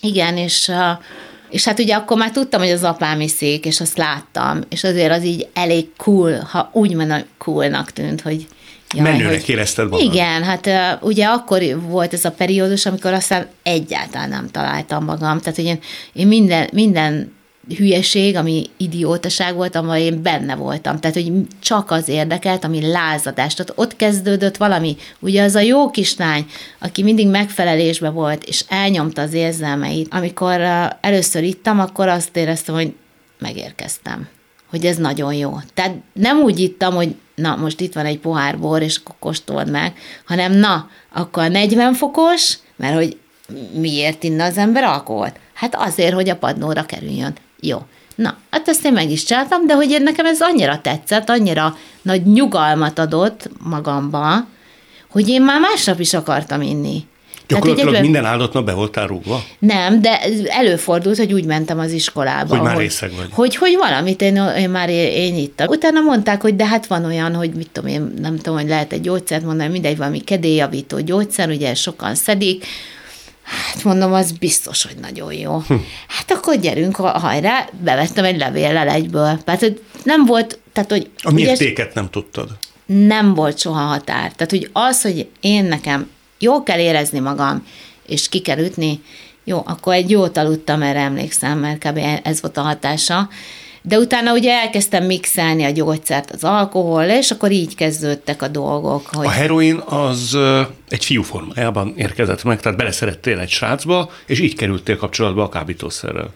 Igen, 0.01 0.37
és 0.37 0.67
uh, 0.67 0.75
És 1.49 1.65
hát 1.65 1.79
ugye 1.79 1.95
akkor 1.95 2.17
már 2.17 2.31
tudtam, 2.31 2.61
hogy 2.61 2.69
az 2.69 2.83
apám 2.83 3.21
iszik, 3.21 3.65
és 3.65 3.79
azt 3.79 3.97
láttam, 3.97 4.61
és 4.69 4.83
azért 4.83 5.11
az 5.11 5.23
így 5.23 5.47
elég 5.53 5.87
cool, 5.97 6.47
ha 6.51 6.69
úgy 6.73 6.95
mondom, 6.95 7.21
coolnak 7.37 7.91
tűnt, 7.91 8.21
hogy 8.21 8.47
Jaj, 8.95 9.11
Menőnek 9.11 9.39
hogy, 9.39 9.49
érezted 9.49 9.89
magad? 9.89 10.13
Igen, 10.13 10.43
hát 10.43 10.65
uh, 10.67 11.07
ugye 11.07 11.25
akkor 11.25 11.61
volt 11.81 12.13
ez 12.13 12.25
a 12.25 12.31
periódus, 12.31 12.85
amikor 12.85 13.13
aztán 13.13 13.47
egyáltalán 13.63 14.29
nem 14.29 14.47
találtam 14.51 15.03
magam. 15.03 15.39
Tehát, 15.39 15.55
hogy 15.55 15.65
én, 15.65 15.79
én 16.13 16.27
minden, 16.27 16.69
minden 16.71 17.37
hülyeség, 17.77 18.35
ami 18.35 18.65
idiótaság 18.77 19.55
volt, 19.55 19.75
amely 19.75 20.03
én 20.03 20.21
benne 20.21 20.55
voltam. 20.55 20.99
Tehát, 20.99 21.15
hogy 21.15 21.31
csak 21.59 21.91
az 21.91 22.07
érdekelt, 22.07 22.63
ami 22.63 22.91
lázadás. 22.91 23.53
Tehát 23.53 23.73
ott 23.75 23.95
kezdődött 23.95 24.57
valami. 24.57 24.95
Ugye 25.19 25.43
az 25.43 25.55
a 25.55 25.59
jó 25.59 25.89
kislány, 25.89 26.45
aki 26.79 27.03
mindig 27.03 27.27
megfelelésbe 27.27 28.09
volt, 28.09 28.43
és 28.43 28.65
elnyomta 28.67 29.21
az 29.21 29.33
érzelmeit. 29.33 30.13
Amikor 30.13 30.61
először 31.01 31.43
ittam, 31.43 31.79
akkor 31.79 32.07
azt 32.07 32.37
éreztem, 32.37 32.75
hogy 32.75 32.93
megérkeztem. 33.39 34.27
Hogy 34.69 34.85
ez 34.85 34.97
nagyon 34.97 35.33
jó. 35.33 35.57
Tehát 35.73 35.95
nem 36.13 36.37
úgy 36.37 36.59
ittam, 36.59 36.93
hogy 36.93 37.15
na, 37.35 37.55
most 37.55 37.79
itt 37.79 37.93
van 37.93 38.05
egy 38.05 38.19
pohár 38.19 38.59
bor, 38.59 38.81
és 38.81 38.97
akkor 38.97 39.15
kóstold 39.19 39.69
meg, 39.69 39.93
hanem 40.25 40.51
na, 40.51 40.89
akkor 41.13 41.49
40 41.49 41.93
fokos, 41.93 42.57
mert 42.75 42.95
hogy 42.95 43.17
miért 43.73 44.23
inna 44.23 44.43
az 44.43 44.57
ember 44.57 44.83
alkoholt? 44.83 45.39
Hát 45.53 45.75
azért, 45.75 46.13
hogy 46.13 46.29
a 46.29 46.35
padlóra 46.35 46.83
kerüljön. 46.83 47.35
Jó. 47.61 47.85
Na, 48.15 48.37
hát 48.49 48.67
ezt 48.67 48.85
én 48.85 48.93
meg 48.93 49.11
is 49.11 49.23
csináltam, 49.23 49.67
de 49.67 49.73
hogy 49.73 49.97
nekem 50.03 50.25
ez 50.25 50.41
annyira 50.41 50.81
tetszett, 50.81 51.29
annyira 51.29 51.75
nagy 52.01 52.25
nyugalmat 52.25 52.99
adott 52.99 53.49
magamba, 53.63 54.47
hogy 55.09 55.29
én 55.29 55.41
már 55.41 55.59
másnap 55.59 55.99
is 55.99 56.13
akartam 56.13 56.61
inni. 56.61 57.03
Gyakorlatilag 57.47 57.87
egyben... 57.87 58.01
minden 58.01 58.25
áldott 58.25 58.53
nap 58.53 58.65
be 58.65 58.73
voltál 58.73 59.07
rúgva? 59.07 59.43
Nem, 59.59 60.01
de 60.01 60.19
előfordult, 60.47 61.17
hogy 61.17 61.33
úgy 61.33 61.45
mentem 61.45 61.79
az 61.79 61.91
iskolába. 61.91 62.55
Hogy 62.55 62.65
már 62.65 62.73
hogy, 62.73 62.83
részeg 62.83 63.11
vagy. 63.17 63.27
Hogy, 63.31 63.55
hogy 63.55 63.75
valamit 63.77 64.21
én, 64.21 64.35
én 64.57 64.69
már 64.69 64.89
én, 64.89 65.11
én 65.11 65.35
ittam. 65.35 65.67
Utána 65.67 66.01
mondták, 66.01 66.41
hogy 66.41 66.55
de 66.55 66.65
hát 66.65 66.87
van 66.87 67.05
olyan, 67.05 67.35
hogy 67.35 67.51
mit 67.53 67.69
tudom 67.71 67.89
én, 67.89 68.13
nem 68.21 68.37
tudom, 68.37 68.59
hogy 68.59 68.67
lehet 68.67 68.93
egy 68.93 69.01
gyógyszert 69.01 69.43
mondani, 69.43 69.69
mindegy, 69.69 69.97
valami 69.97 70.19
kedélyjavító 70.19 70.99
gyógyszer, 70.99 71.49
ugye 71.49 71.73
sokan 71.73 72.15
szedik, 72.15 72.65
Hát 73.49 73.83
mondom, 73.83 74.13
az 74.13 74.31
biztos, 74.31 74.83
hogy 74.83 74.95
nagyon 75.01 75.33
jó. 75.33 75.57
Hm. 75.67 75.73
Hát 76.07 76.31
akkor 76.31 76.59
gyerünk, 76.59 76.95
hajrá, 76.95 77.69
bevettem 77.83 78.23
egy 78.23 78.37
levéllel 78.37 78.89
egyből. 78.89 79.39
Hát 79.45 79.73
nem 80.03 80.25
volt, 80.25 80.59
tehát 80.73 80.91
hogy... 80.91 81.09
A 81.21 81.31
mértéket 81.31 81.93
nem 81.93 82.09
tudtad? 82.09 82.49
Nem 82.85 83.33
volt 83.33 83.59
soha 83.59 83.79
határ. 83.79 84.31
Tehát, 84.31 84.49
hogy 84.49 84.69
az, 84.73 85.01
hogy 85.01 85.29
én 85.39 85.65
nekem 85.65 86.09
jó 86.39 86.63
kell 86.63 86.79
érezni 86.79 87.19
magam, 87.19 87.65
és 88.07 88.29
ki 88.29 88.39
kell 88.39 88.57
ütni, 88.57 89.01
jó, 89.43 89.61
akkor 89.65 89.93
egy 89.93 90.09
jót 90.09 90.37
aludtam, 90.37 90.81
erre 90.81 90.99
emlékszem, 90.99 91.59
mert 91.59 91.87
kb. 91.87 91.99
ez 92.23 92.41
volt 92.41 92.57
a 92.57 92.61
hatása. 92.61 93.29
De 93.81 93.97
utána 93.97 94.33
ugye 94.33 94.51
elkezdtem 94.51 95.03
mixelni 95.03 95.63
a 95.63 95.69
gyógyszert 95.69 96.31
az 96.31 96.43
alkohol, 96.43 97.03
és 97.03 97.31
akkor 97.31 97.51
így 97.51 97.75
kezdődtek 97.75 98.41
a 98.41 98.47
dolgok. 98.47 99.07
Hogy... 99.11 99.25
A 99.25 99.29
heroin 99.29 99.75
az 99.75 100.37
egy 100.89 101.05
fiú 101.05 101.21
formájában 101.21 101.93
érkezett 101.97 102.43
meg, 102.43 102.59
tehát 102.59 102.77
beleszerettél 102.77 103.39
egy 103.39 103.49
srácba, 103.49 104.11
és 104.25 104.39
így 104.39 104.55
kerültél 104.55 104.97
kapcsolatba 104.97 105.43
a 105.43 105.49
kábítószerrel. 105.49 106.29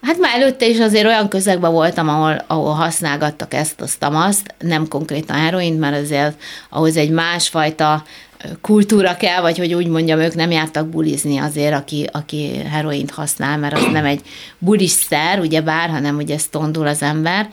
Hát 0.00 0.18
már 0.18 0.40
előtte 0.40 0.66
is 0.66 0.78
azért 0.78 1.06
olyan 1.06 1.28
közegben 1.28 1.72
voltam, 1.72 2.08
ahol, 2.08 2.44
ahol 2.46 2.72
használgattak 2.72 3.54
ezt, 3.54 3.80
azt, 3.80 4.06
azt, 4.10 4.54
nem 4.58 4.88
konkrétan 4.88 5.36
heroint, 5.36 5.78
mert 5.78 6.02
azért 6.02 6.40
ahhoz 6.70 6.96
egy 6.96 7.10
másfajta 7.10 8.04
kultúra 8.60 9.16
kell, 9.16 9.40
vagy 9.40 9.58
hogy 9.58 9.74
úgy 9.74 9.86
mondjam, 9.86 10.18
ők 10.18 10.34
nem 10.34 10.50
jártak 10.50 10.88
bulizni 10.88 11.38
azért, 11.38 11.74
aki, 11.74 12.08
aki 12.12 12.56
heroint 12.56 13.10
használ, 13.10 13.58
mert 13.58 13.76
az 13.76 13.86
nem 13.92 14.04
egy 14.04 14.20
buliszer, 14.58 15.38
ugye 15.38 15.60
bár, 15.60 15.88
hanem 15.88 16.16
ugye 16.16 16.36
tondul 16.50 16.86
az 16.86 17.02
ember. 17.02 17.48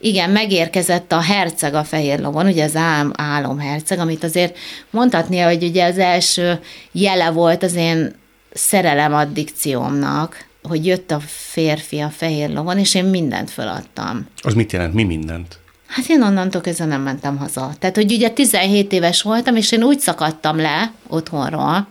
Igen, 0.00 0.30
megérkezett 0.30 1.12
a 1.12 1.20
herceg 1.20 1.74
a 1.74 1.84
fehér 1.84 2.20
lovon, 2.20 2.46
ugye 2.46 2.64
az 2.64 2.76
álom, 2.76 3.10
álomherceg, 3.16 3.98
amit 3.98 4.24
azért 4.24 4.58
mondhatni, 4.90 5.38
hogy 5.38 5.62
ugye 5.62 5.84
az 5.84 5.98
első 5.98 6.60
jele 6.92 7.30
volt 7.30 7.62
az 7.62 7.74
én 7.74 8.14
szerelem 8.52 9.14
addikciómnak, 9.14 10.46
hogy 10.62 10.86
jött 10.86 11.10
a 11.10 11.20
férfi 11.26 11.98
a 11.98 12.08
fehér 12.08 12.50
lovon, 12.50 12.78
és 12.78 12.94
én 12.94 13.04
mindent 13.04 13.50
feladtam. 13.50 14.26
Az 14.42 14.54
mit 14.54 14.72
jelent? 14.72 14.94
Mi 14.94 15.04
mindent? 15.04 15.58
Hát 15.92 16.08
én 16.08 16.22
onnantól 16.22 16.60
kezdve 16.60 16.84
nem 16.84 17.02
mentem 17.02 17.36
haza. 17.36 17.72
Tehát, 17.78 17.96
hogy 17.96 18.12
ugye 18.12 18.28
17 18.28 18.92
éves 18.92 19.22
voltam, 19.22 19.56
és 19.56 19.72
én 19.72 19.82
úgy 19.82 19.98
szakadtam 19.98 20.56
le 20.56 20.92
otthonról, 21.08 21.88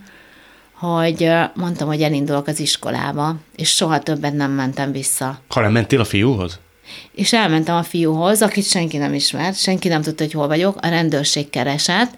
hogy 0.74 1.30
mondtam, 1.54 1.88
hogy 1.88 2.02
elindulok 2.02 2.48
az 2.48 2.60
iskolába, 2.60 3.36
és 3.56 3.70
soha 3.70 4.00
többet 4.00 4.34
nem 4.34 4.52
mentem 4.52 4.92
vissza. 4.92 5.40
Ha 5.48 5.62
nem 5.62 5.72
mentél 5.72 6.00
a 6.00 6.06
fiúhoz? 6.06 6.60
És 7.12 7.34
elmentem 7.34 7.76
a 7.76 7.84
fiúhoz, 7.84 8.42
akit 8.42 8.66
senki 8.66 8.98
nem 8.98 9.14
ismert, 9.14 9.60
senki 9.60 9.88
nem 9.88 10.02
tudta, 10.02 10.24
hogy 10.24 10.34
hol 10.34 10.48
vagyok, 10.48 10.78
a 10.82 10.88
rendőrség 10.88 11.50
keresett. 11.50 12.16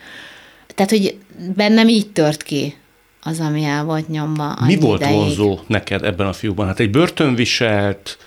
Tehát, 0.76 0.92
hogy 0.92 1.18
bennem 1.56 1.88
így 1.88 2.12
tört 2.12 2.44
ki 2.44 2.76
az, 3.24 3.40
ami 3.40 3.64
el 3.64 3.84
volt 3.84 4.08
nyomva. 4.08 4.58
Mi 4.66 4.76
volt 4.76 5.02
ideig. 5.02 5.16
vonzó 5.16 5.60
neked 5.68 6.04
ebben 6.04 6.28
a 6.28 6.34
fiúban? 6.34 6.68
Hát 6.68 6.80
egy 6.80 6.90
börtönviselt, 6.90 8.18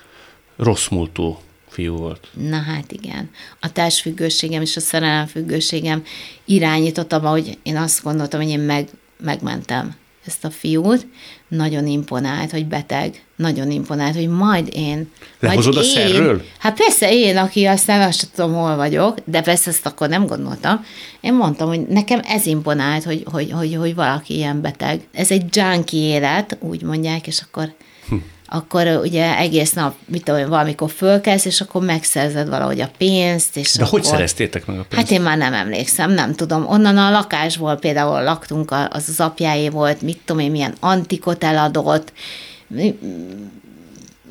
rossz 0.57 0.87
múltú 0.87 1.37
fiú 1.77 1.95
volt. 1.95 2.27
Na 2.33 2.57
hát 2.57 2.91
igen. 2.91 3.29
A 3.59 3.71
társfüggőségem 3.71 4.61
és 4.61 4.75
a 4.75 4.79
szerelemfüggőségem 4.79 6.03
irányított 6.45 7.13
abba, 7.13 7.29
hogy 7.29 7.57
én 7.63 7.77
azt 7.77 8.03
gondoltam, 8.03 8.41
hogy 8.41 8.49
én 8.49 8.59
meg, 8.59 8.87
megmentem 9.23 9.95
ezt 10.25 10.45
a 10.45 10.49
fiút. 10.49 11.07
Nagyon 11.47 11.87
imponált, 11.87 12.51
hogy 12.51 12.65
beteg. 12.65 13.23
Nagyon 13.35 13.71
imponált, 13.71 14.15
hogy 14.15 14.27
majd 14.27 14.69
én... 14.73 15.11
Lehozod 15.39 15.73
majd 15.73 15.85
a 15.85 15.87
én, 15.87 15.93
szerről? 15.93 16.43
Hát 16.59 16.77
persze 16.77 17.13
én, 17.13 17.37
aki 17.37 17.65
aztán 17.65 18.07
azt 18.07 18.29
tudom, 18.35 18.53
hol 18.53 18.75
vagyok, 18.75 19.17
de 19.25 19.41
persze 19.41 19.69
ezt 19.69 19.85
akkor 19.85 20.09
nem 20.09 20.25
gondoltam. 20.25 20.85
Én 21.21 21.33
mondtam, 21.33 21.67
hogy 21.67 21.87
nekem 21.87 22.19
ez 22.23 22.45
imponált, 22.45 23.03
hogy, 23.03 23.23
hogy, 23.31 23.51
hogy, 23.51 23.75
hogy 23.75 23.95
valaki 23.95 24.35
ilyen 24.35 24.61
beteg. 24.61 25.01
Ez 25.11 25.31
egy 25.31 25.55
junkie 25.55 26.15
élet, 26.15 26.57
úgy 26.59 26.81
mondják, 26.81 27.27
és 27.27 27.41
akkor 27.41 27.73
hm 28.09 28.15
akkor 28.49 28.99
ugye 29.03 29.37
egész 29.37 29.73
nap, 29.73 29.95
mit 30.05 30.23
tudom, 30.23 30.49
valamikor 30.49 30.91
fölkelsz, 30.91 31.45
és 31.45 31.61
akkor 31.61 31.81
megszerzed 31.81 32.49
valahogy 32.49 32.79
a 32.79 32.89
pénzt. 32.97 33.57
És 33.57 33.73
De 33.73 33.83
akkor... 33.83 33.99
hogy 33.99 34.09
szereztétek 34.09 34.65
meg 34.65 34.79
a 34.79 34.83
pénzt? 34.89 34.95
Hát 34.95 35.11
én 35.11 35.21
már 35.21 35.37
nem 35.37 35.53
emlékszem, 35.53 36.11
nem 36.11 36.33
tudom. 36.33 36.67
Onnan 36.67 36.97
a 36.97 37.11
lakásból 37.11 37.75
például 37.75 38.23
laktunk, 38.23 38.71
az 38.89 39.09
az 39.09 39.19
apjáé 39.19 39.69
volt, 39.69 40.01
mit 40.01 40.19
tudom 40.25 40.41
én, 40.41 40.51
milyen 40.51 40.75
antikot 40.79 41.43
eladott, 41.43 42.13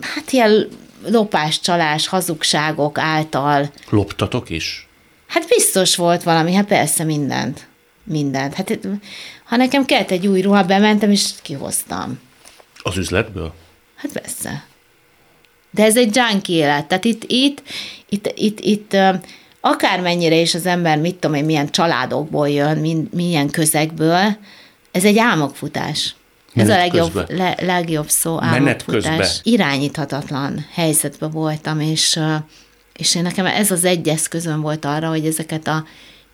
hát 0.00 0.30
ilyen 0.30 0.68
lopás, 1.06 1.60
csalás, 1.60 2.08
hazugságok 2.08 2.98
által. 2.98 3.70
Loptatok 3.90 4.50
is? 4.50 4.88
Hát 5.26 5.48
biztos 5.48 5.96
volt 5.96 6.22
valami, 6.22 6.54
hát 6.54 6.66
persze 6.66 7.04
mindent. 7.04 7.66
Mindent. 8.04 8.54
Hát 8.54 8.78
ha 9.44 9.56
nekem 9.56 9.84
kellett 9.84 10.10
egy 10.10 10.26
új 10.26 10.40
ruha, 10.40 10.64
bementem, 10.64 11.10
és 11.10 11.30
kihoztam. 11.42 12.20
Az 12.82 12.96
üzletből? 12.96 13.54
Hát 13.96 14.12
persze. 14.12 14.64
De 15.70 15.84
ez 15.84 15.96
egy 15.96 16.16
junkie 16.16 16.56
élet. 16.56 16.86
Tehát 16.86 17.04
itt, 17.04 17.24
itt, 17.26 17.62
itt, 18.08 18.32
itt, 18.34 18.60
itt 18.60 18.96
akármennyire 19.60 20.36
is 20.36 20.54
az 20.54 20.66
ember, 20.66 20.98
mit 20.98 21.14
tudom 21.14 21.36
én, 21.36 21.44
milyen 21.44 21.70
családokból 21.70 22.48
jön, 22.48 23.08
milyen 23.12 23.50
közegből, 23.50 24.36
ez 24.92 25.04
egy 25.04 25.18
álmokfutás. 25.18 26.14
Menet 26.52 26.70
ez 26.70 26.76
a 26.76 26.80
legjobb, 26.80 27.30
le, 27.30 27.56
legjobb 27.60 28.08
szó, 28.08 28.42
álmokfutás. 28.42 29.40
Irányíthatatlan 29.42 30.66
helyzetben 30.72 31.30
voltam, 31.30 31.80
és, 31.80 32.20
és 32.96 33.14
én 33.14 33.22
nekem 33.22 33.46
ez 33.46 33.70
az 33.70 33.84
egy 33.84 34.08
eszközön 34.08 34.60
volt 34.60 34.84
arra, 34.84 35.08
hogy 35.08 35.26
ezeket 35.26 35.66
a 35.66 35.84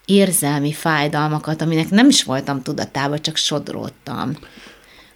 érzelmi 0.04 0.72
fájdalmakat, 0.72 1.62
aminek 1.62 1.90
nem 1.90 2.08
is 2.08 2.22
voltam 2.22 2.62
tudatában, 2.62 3.22
csak 3.22 3.36
sodródtam, 3.36 4.36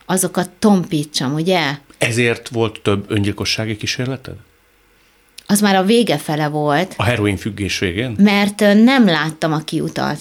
azokat 0.07 0.51
tompítsam, 0.51 1.35
ugye? 1.35 1.79
Ezért 1.99 2.49
volt 2.49 2.81
több 2.81 3.11
öngyilkossági 3.11 3.77
kísérleted? 3.77 4.35
Az 5.47 5.61
már 5.61 5.75
a 5.75 5.83
vége 5.85 6.19
fele 6.19 6.49
volt. 6.49 6.95
A 6.97 7.03
heroin 7.03 7.37
függés 7.37 7.79
végén? 7.79 8.17
Mert 8.19 8.61
nem 8.61 9.07
láttam 9.07 9.53
a 9.53 9.65
kiutat. 9.65 10.19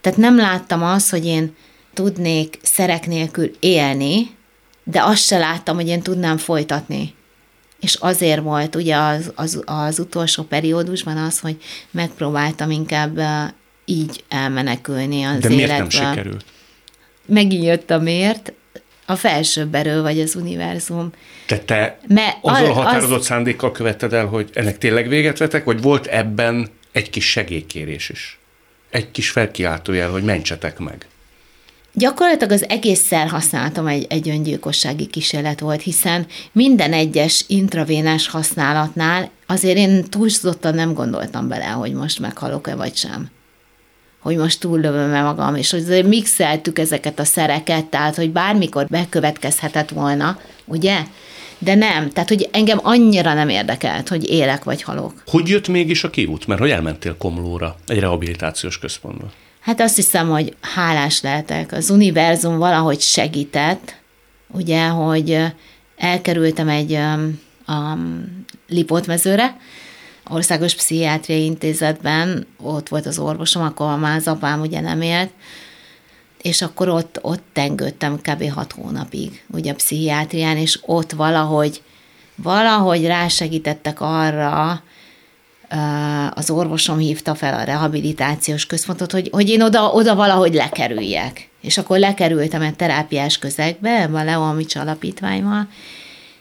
Tehát 0.00 0.18
nem 0.18 0.36
láttam 0.36 0.82
azt, 0.82 1.10
hogy 1.10 1.26
én 1.26 1.54
tudnék 1.94 2.58
szerek 2.62 3.06
nélkül 3.06 3.50
élni, 3.60 4.36
de 4.84 5.02
azt 5.02 5.24
se 5.24 5.38
láttam, 5.38 5.76
hogy 5.76 5.88
én 5.88 6.02
tudnám 6.02 6.36
folytatni. 6.36 7.14
És 7.80 7.94
azért 7.94 8.42
volt 8.42 8.74
ugye 8.74 8.96
az, 8.96 9.32
az, 9.34 9.62
az 9.64 9.98
utolsó 9.98 10.42
periódusban 10.42 11.16
az, 11.16 11.38
hogy 11.38 11.56
megpróbáltam 11.90 12.70
inkább 12.70 13.20
így 13.84 14.24
elmenekülni 14.28 15.22
az 15.22 15.38
De 15.38 15.48
miért 15.48 15.70
életből. 15.70 16.00
nem 16.00 16.10
sikerült? 16.10 16.44
Megint 17.26 17.64
jött 17.64 17.90
a 17.90 17.98
miért, 17.98 18.52
a 19.10 19.16
felsőbb 19.16 19.74
erő, 19.74 20.02
vagy 20.02 20.20
az 20.20 20.34
univerzum. 20.34 21.12
Te, 21.46 21.58
te 21.58 21.98
Mert 22.06 22.36
azzal 22.40 22.64
a 22.64 22.72
határozott 22.72 23.18
az... 23.18 23.24
szándékkal 23.24 23.72
követted 23.72 24.12
el, 24.12 24.26
hogy 24.26 24.50
ennek 24.52 24.78
tényleg 24.78 25.08
véget 25.08 25.38
vetek, 25.38 25.64
vagy 25.64 25.82
volt 25.82 26.06
ebben 26.06 26.68
egy 26.92 27.10
kis 27.10 27.30
segélykérés 27.30 28.08
is? 28.08 28.38
Egy 28.90 29.10
kis 29.10 29.30
felkiáltójel, 29.30 30.10
hogy 30.10 30.22
mentsetek 30.22 30.78
meg? 30.78 31.06
Gyakorlatilag 31.92 32.52
az 32.52 32.68
egész 32.68 33.00
szerhasználatom 33.00 33.86
egy, 33.86 34.06
egy 34.08 34.28
öngyilkossági 34.28 35.06
kísérlet 35.06 35.60
volt, 35.60 35.82
hiszen 35.82 36.26
minden 36.52 36.92
egyes 36.92 37.44
intravénás 37.46 38.28
használatnál 38.28 39.30
azért 39.46 39.76
én 39.76 40.04
túlzottan 40.04 40.74
nem 40.74 40.94
gondoltam 40.94 41.48
bele, 41.48 41.66
hogy 41.66 41.92
most 41.92 42.18
meghalok-e 42.18 42.74
vagy 42.74 42.96
sem. 42.96 43.30
Hogy 44.20 44.36
most 44.36 44.60
túllövöm-e 44.60 45.22
magam, 45.22 45.54
és 45.54 45.70
hogy 45.70 46.04
mixeltük 46.06 46.78
ezeket 46.78 47.18
a 47.18 47.24
szereket, 47.24 47.84
tehát 47.84 48.16
hogy 48.16 48.30
bármikor 48.30 48.86
bekövetkezhetett 48.86 49.88
volna, 49.88 50.40
ugye? 50.64 50.98
De 51.58 51.74
nem, 51.74 52.10
tehát 52.10 52.28
hogy 52.28 52.48
engem 52.52 52.78
annyira 52.82 53.34
nem 53.34 53.48
érdekelt, 53.48 54.08
hogy 54.08 54.30
élek 54.30 54.64
vagy 54.64 54.82
halok. 54.82 55.22
Hogy 55.26 55.48
jött 55.48 55.68
mégis 55.68 56.04
a 56.04 56.10
kiút? 56.10 56.46
Mert 56.46 56.60
hogy 56.60 56.70
elmentél 56.70 57.16
Komlóra, 57.16 57.76
egy 57.86 57.98
rehabilitációs 57.98 58.78
központba? 58.78 59.30
Hát 59.60 59.80
azt 59.80 59.96
hiszem, 59.96 60.28
hogy 60.28 60.54
hálás 60.60 61.20
lehetek. 61.20 61.72
Az 61.72 61.90
univerzum 61.90 62.58
valahogy 62.58 63.00
segített, 63.00 63.96
ugye, 64.52 64.86
hogy 64.86 65.38
elkerültem 65.96 66.68
egy 66.68 66.98
um, 67.68 68.44
Lipótmezőre, 68.68 69.56
Országos 70.28 70.74
Pszichiátriai 70.74 71.44
Intézetben, 71.44 72.46
ott 72.62 72.88
volt 72.88 73.06
az 73.06 73.18
orvosom, 73.18 73.62
akkor 73.62 73.98
már 73.98 74.16
az 74.16 74.26
apám 74.26 74.60
ugye 74.60 74.80
nem 74.80 75.00
élt, 75.00 75.30
és 76.42 76.62
akkor 76.62 76.88
ott, 76.88 77.18
ott 77.22 77.42
tengődtem 77.52 78.20
kb. 78.20 78.50
hat 78.50 78.72
hónapig, 78.72 79.44
ugye 79.50 79.70
a 79.70 79.74
pszichiátrián, 79.74 80.56
és 80.56 80.78
ott 80.86 81.12
valahogy, 81.12 81.82
valahogy 82.34 83.06
rásegítettek 83.06 84.00
arra, 84.00 84.82
az 86.30 86.50
orvosom 86.50 86.98
hívta 86.98 87.34
fel 87.34 87.54
a 87.54 87.64
rehabilitációs 87.64 88.66
központot, 88.66 89.12
hogy, 89.12 89.28
hogy 89.32 89.48
én 89.48 89.62
oda, 89.62 89.90
oda 89.90 90.14
valahogy 90.14 90.54
lekerüljek. 90.54 91.48
És 91.60 91.78
akkor 91.78 91.98
lekerültem 91.98 92.62
egy 92.62 92.76
terápiás 92.76 93.38
közegbe, 93.38 94.08
a 94.12 94.24
Leomics 94.24 94.76
alapítványmal, 94.76 95.68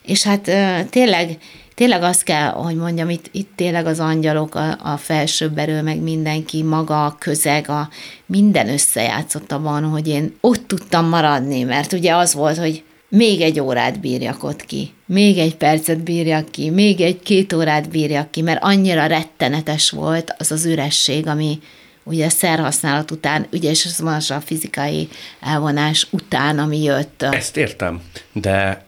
és 0.08 0.24
hát 0.24 0.42
tényleg, 0.90 1.38
tényleg 1.76 2.04
azt 2.04 2.24
kell, 2.24 2.50
hogy 2.50 2.76
mondjam, 2.76 3.10
itt, 3.10 3.30
itt 3.32 3.50
tényleg 3.56 3.86
az 3.86 4.00
angyalok, 4.00 4.56
a, 4.56 4.78
a 4.84 4.98
felsőbb 4.98 5.58
erő, 5.58 5.82
meg 5.82 6.00
mindenki, 6.00 6.64
maga 6.64 7.06
a 7.06 7.16
közeg, 7.20 7.70
a, 7.70 7.90
minden 8.26 8.70
összejátszott 8.70 9.52
abban, 9.52 9.84
hogy 9.84 10.08
én 10.08 10.36
ott 10.42 10.68
tudtam 10.68 11.08
maradni, 11.08 11.64
mert 11.64 11.94
ugye 11.94 12.16
az 12.16 12.34
volt, 12.34 12.58
hogy 12.58 12.84
még 13.10 13.42
egy 13.42 13.60
órát 13.60 14.00
bírjak 14.00 14.44
ott 14.44 14.66
ki, 14.66 14.94
még 15.06 15.38
egy 15.38 15.56
percet 15.56 16.00
bírjak 16.04 16.52
ki, 16.52 16.70
még 16.70 17.02
egy 17.02 17.20
két 17.20 17.54
órát 17.54 17.90
bírjak 17.90 18.32
ki, 18.32 18.42
mert 18.42 18.64
annyira 18.64 19.06
rettenetes 19.06 19.90
volt 19.90 20.36
az 20.38 20.52
az 20.52 20.66
üresség, 20.66 21.28
ami 21.28 21.60
ugye 22.04 22.26
a 22.26 22.30
szerhasználat 22.30 23.12
után, 23.12 23.48
ugye 23.52 23.70
és 23.70 23.86
az 23.86 24.30
a 24.30 24.42
fizikai 24.46 25.08
elvonás 25.40 26.08
után, 26.10 26.60
ami 26.60 26.84
jött. 26.84 27.22
Ezt 27.22 27.58
értem, 27.58 28.02
de 28.34 28.87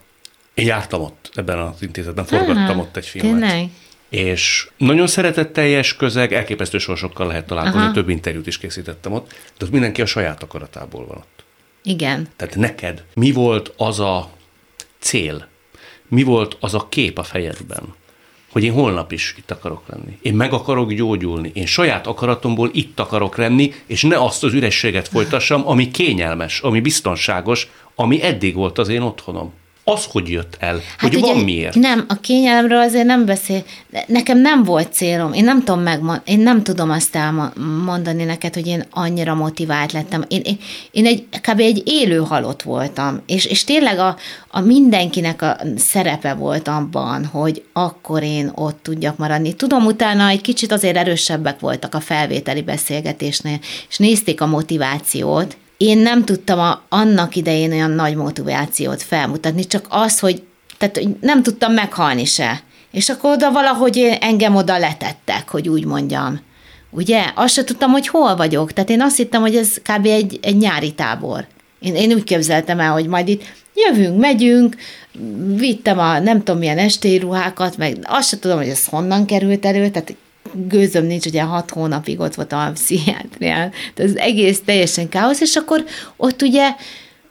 én 0.60 0.66
jártam 0.66 1.02
ott 1.02 1.32
ebben 1.34 1.60
az 1.60 1.82
intézetben, 1.82 2.26
forgattam 2.26 2.70
Aha, 2.70 2.80
ott 2.80 2.98
egy 2.98 3.06
filmet. 3.06 3.32
Tényleg? 3.32 3.70
És 4.10 4.70
nagyon 4.78 5.08
szeretetteljes 5.08 5.96
közeg, 5.96 6.34
elképesztő 6.34 6.78
sorsokkal 6.78 7.28
lehet 7.28 7.46
találkozni, 7.46 7.80
Aha. 7.80 7.92
több 7.92 8.10
interjút 8.10 8.48
is 8.48 8.58
készítettem 8.58 9.14
ott, 9.14 9.30
de 9.58 9.66
ott 9.66 9.72
mindenki 9.72 10.02
a 10.02 10.06
saját 10.06 10.44
akaratából 10.44 11.06
van 11.06 11.18
ott. 11.18 11.44
Igen. 11.84 12.28
Tehát 12.36 12.56
neked 12.56 13.04
mi 13.14 13.32
volt 13.32 13.74
az 13.78 14.00
a 14.00 14.30
cél, 15.00 15.48
mi 16.08 16.24
volt 16.24 16.58
az 16.60 16.74
a 16.74 16.88
kép 16.90 17.18
a 17.18 17.24
fejedben, 17.24 17.84
hogy 18.52 18.64
én 18.64 18.74
holnap 18.74 19.12
is 19.12 19.36
itt 19.38 19.52
akarok 19.52 19.84
lenni. 19.88 20.18
Én 20.22 20.34
meg 20.34 20.54
akarok 20.54 20.94
gyógyulni. 20.94 21.52
Én 21.54 21.66
saját 21.66 22.08
akaratomból 22.08 22.70
itt 22.74 23.00
akarok 23.00 23.38
lenni, 23.38 23.74
és 23.86 24.02
ne 24.02 24.18
azt 24.18 24.44
az 24.44 24.54
ürességet 24.54 25.08
folytassam, 25.08 25.68
ami 25.68 25.92
kényelmes, 25.92 26.60
ami 26.60 26.80
biztonságos, 26.80 27.70
ami 27.96 28.24
eddig 28.24 28.56
volt 28.56 28.78
az 28.78 28.88
én 28.88 29.02
otthonom 29.02 29.54
az 29.90 30.06
hogy 30.12 30.30
jött 30.30 30.58
el? 30.60 30.74
Hát 30.74 31.10
hogy 31.14 31.16
ugye, 31.16 31.34
van 31.34 31.44
miért? 31.44 31.76
Nem, 31.76 32.06
a 32.08 32.16
kényelemről 32.20 32.80
azért 32.80 33.06
nem 33.06 33.26
beszél. 33.26 33.64
Nekem 34.08 34.38
nem 34.38 34.64
volt 34.64 34.94
célom. 34.94 35.34
Én 35.34 35.44
nem 35.44 35.64
tudom 35.64 35.82
megmond, 35.82 36.22
én 36.26 36.40
nem 36.40 36.64
tudom 36.64 36.90
azt 36.90 37.16
elmondani 37.16 38.24
neked, 38.24 38.54
hogy 38.54 38.68
én 38.68 38.86
annyira 38.92 39.34
motivált 39.34 39.92
lettem. 39.92 40.26
Én, 40.28 40.42
én, 40.44 40.58
én 40.92 41.06
egy, 41.06 41.26
kb. 41.42 41.60
egy 41.60 41.82
élő 41.86 42.18
halott 42.18 42.62
voltam, 42.62 43.22
és, 43.26 43.46
és 43.46 43.64
tényleg 43.64 44.00
a, 44.00 44.16
a 44.48 44.60
mindenkinek 44.60 45.42
a 45.42 45.58
szerepe 45.78 46.34
volt 46.34 46.68
abban, 46.68 47.26
hogy 47.26 47.64
akkor 47.74 48.24
én 48.24 48.52
ott 48.56 48.80
tudjak 48.82 49.18
maradni. 49.18 49.54
Tudom, 49.54 49.86
utána 49.86 50.28
egy 50.28 50.42
kicsit 50.42 50.72
azért 50.72 50.98
erősebbek 50.98 51.60
voltak 51.60 51.96
a 51.96 52.00
felvételi 52.00 52.62
beszélgetésnél, 52.62 53.60
és 53.90 53.98
nézték 53.98 54.42
a 54.42 54.46
motivációt, 54.46 55.58
én 55.80 55.98
nem 55.98 56.26
tudtam 56.26 56.60
a, 56.60 56.82
annak 56.90 57.36
idején 57.36 57.72
olyan 57.72 57.92
nagy 57.92 58.16
motivációt 58.16 59.02
felmutatni, 59.02 59.68
csak 59.68 59.86
az, 59.90 60.20
hogy 60.20 60.44
tehát 60.78 61.00
nem 61.22 61.44
tudtam 61.44 61.74
meghalni 61.74 62.26
se. 62.26 62.62
És 62.92 63.10
akkor 63.10 63.32
oda 63.32 63.52
valahogy 63.52 64.18
engem 64.20 64.56
oda 64.56 64.78
letettek, 64.78 65.50
hogy 65.50 65.70
úgy 65.70 65.86
mondjam. 65.86 66.42
Ugye? 66.90 67.32
Azt 67.36 67.54
se 67.54 67.64
tudtam, 67.64 67.92
hogy 67.92 68.08
hol 68.08 68.36
vagyok. 68.36 68.74
Tehát 68.74 68.90
én 68.90 69.02
azt 69.02 69.18
hittem, 69.18 69.42
hogy 69.42 69.56
ez 69.56 69.78
kb. 69.78 70.06
egy, 70.06 70.40
egy 70.42 70.58
nyári 70.58 70.94
tábor. 70.94 71.48
Én, 71.80 71.96
én 71.96 72.14
úgy 72.14 72.24
képzeltem 72.24 72.80
el, 72.80 72.92
hogy 72.92 73.08
majd 73.08 73.28
itt 73.28 73.44
jövünk, 73.76 74.20
megyünk, 74.20 74.76
vittem 75.56 76.00
a 76.00 76.20
nem 76.20 76.38
tudom 76.38 76.60
milyen 76.60 76.78
estélyruhákat, 76.78 77.78
meg 77.78 77.98
azt 78.04 78.30
se 78.30 78.40
tudom, 78.40 78.58
hogy 78.58 78.68
ez 78.68 78.86
honnan 78.86 79.26
került 79.26 79.66
elő, 79.66 79.90
tehát 79.90 80.16
gőzöm 80.54 81.06
nincs, 81.06 81.26
ugye 81.26 81.42
hat 81.42 81.70
hónapig 81.70 82.20
ott 82.20 82.36
volt 82.36 82.54
a 82.54 82.72
pszichiátrián, 82.74 83.72
tehát 83.94 84.12
az 84.12 84.18
egész 84.18 84.62
teljesen 84.66 85.10
káosz, 85.10 85.42
és 85.42 85.56
akkor 85.56 85.86
ott 86.18 86.42
ugye 86.42 86.76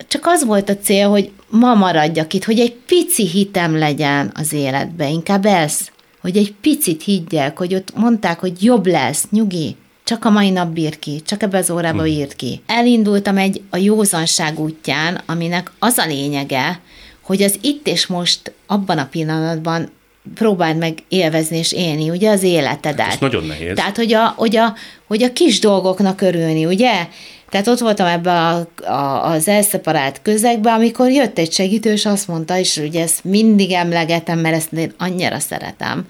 csak 0.07 0.25
az 0.25 0.45
volt 0.45 0.69
a 0.69 0.77
cél, 0.77 1.09
hogy 1.09 1.31
ma 1.49 1.73
maradjak 1.73 2.33
itt, 2.33 2.43
hogy 2.43 2.59
egy 2.59 2.73
pici 2.73 3.27
hitem 3.27 3.77
legyen 3.77 4.31
az 4.33 4.53
életbe, 4.53 5.09
inkább 5.09 5.45
ez, 5.45 5.79
hogy 6.21 6.37
egy 6.37 6.53
picit 6.61 7.03
higgyek, 7.03 7.57
hogy 7.57 7.75
ott 7.75 7.95
mondták, 7.95 8.39
hogy 8.39 8.63
jobb 8.63 8.85
lesz, 8.85 9.25
nyugi, 9.31 9.75
csak 10.03 10.25
a 10.25 10.29
mai 10.29 10.49
nap 10.49 10.69
bír 10.69 10.99
ki, 10.99 11.21
csak 11.25 11.43
ebbe 11.43 11.57
az 11.57 11.69
órába 11.69 12.01
hm. 12.01 12.07
írt 12.07 12.35
ki. 12.35 12.61
Elindultam 12.65 13.37
egy 13.37 13.61
a 13.69 13.77
józanság 13.77 14.59
útján, 14.59 15.21
aminek 15.25 15.71
az 15.79 15.97
a 15.97 16.05
lényege, 16.05 16.79
hogy 17.21 17.41
az 17.41 17.57
itt 17.61 17.87
és 17.87 18.07
most 18.07 18.53
abban 18.67 18.97
a 18.97 19.07
pillanatban 19.11 19.89
próbáld 20.35 20.77
meg 20.77 20.97
élvezni 21.07 21.57
és 21.57 21.71
élni, 21.71 22.09
ugye, 22.09 22.29
az 22.29 22.43
életedet. 22.43 22.99
Hát 22.99 23.13
ez 23.13 23.19
nagyon 23.19 23.45
nehéz. 23.45 23.75
Tehát, 23.75 23.95
hogy 23.95 24.13
a, 24.13 24.33
hogy, 24.37 24.55
a, 24.55 24.75
hogy 25.07 25.23
a 25.23 25.33
kis 25.33 25.59
dolgoknak 25.59 26.21
örülni, 26.21 26.65
ugye? 26.65 27.07
Tehát 27.49 27.67
ott 27.67 27.79
voltam 27.79 28.07
ebbe 28.07 28.31
a, 28.31 28.67
a, 28.83 29.25
az 29.25 29.47
elszeparált 29.47 30.21
közegbe, 30.21 30.71
amikor 30.71 31.11
jött 31.11 31.37
egy 31.37 31.51
segítő, 31.51 31.91
és 31.91 32.05
azt 32.05 32.27
mondta, 32.27 32.57
és 32.57 32.77
ugye 32.77 33.01
ezt 33.01 33.23
mindig 33.23 33.71
emlegetem, 33.71 34.39
mert 34.39 34.55
ezt 34.55 34.73
én 34.73 34.93
annyira 34.97 35.39
szeretem, 35.39 36.05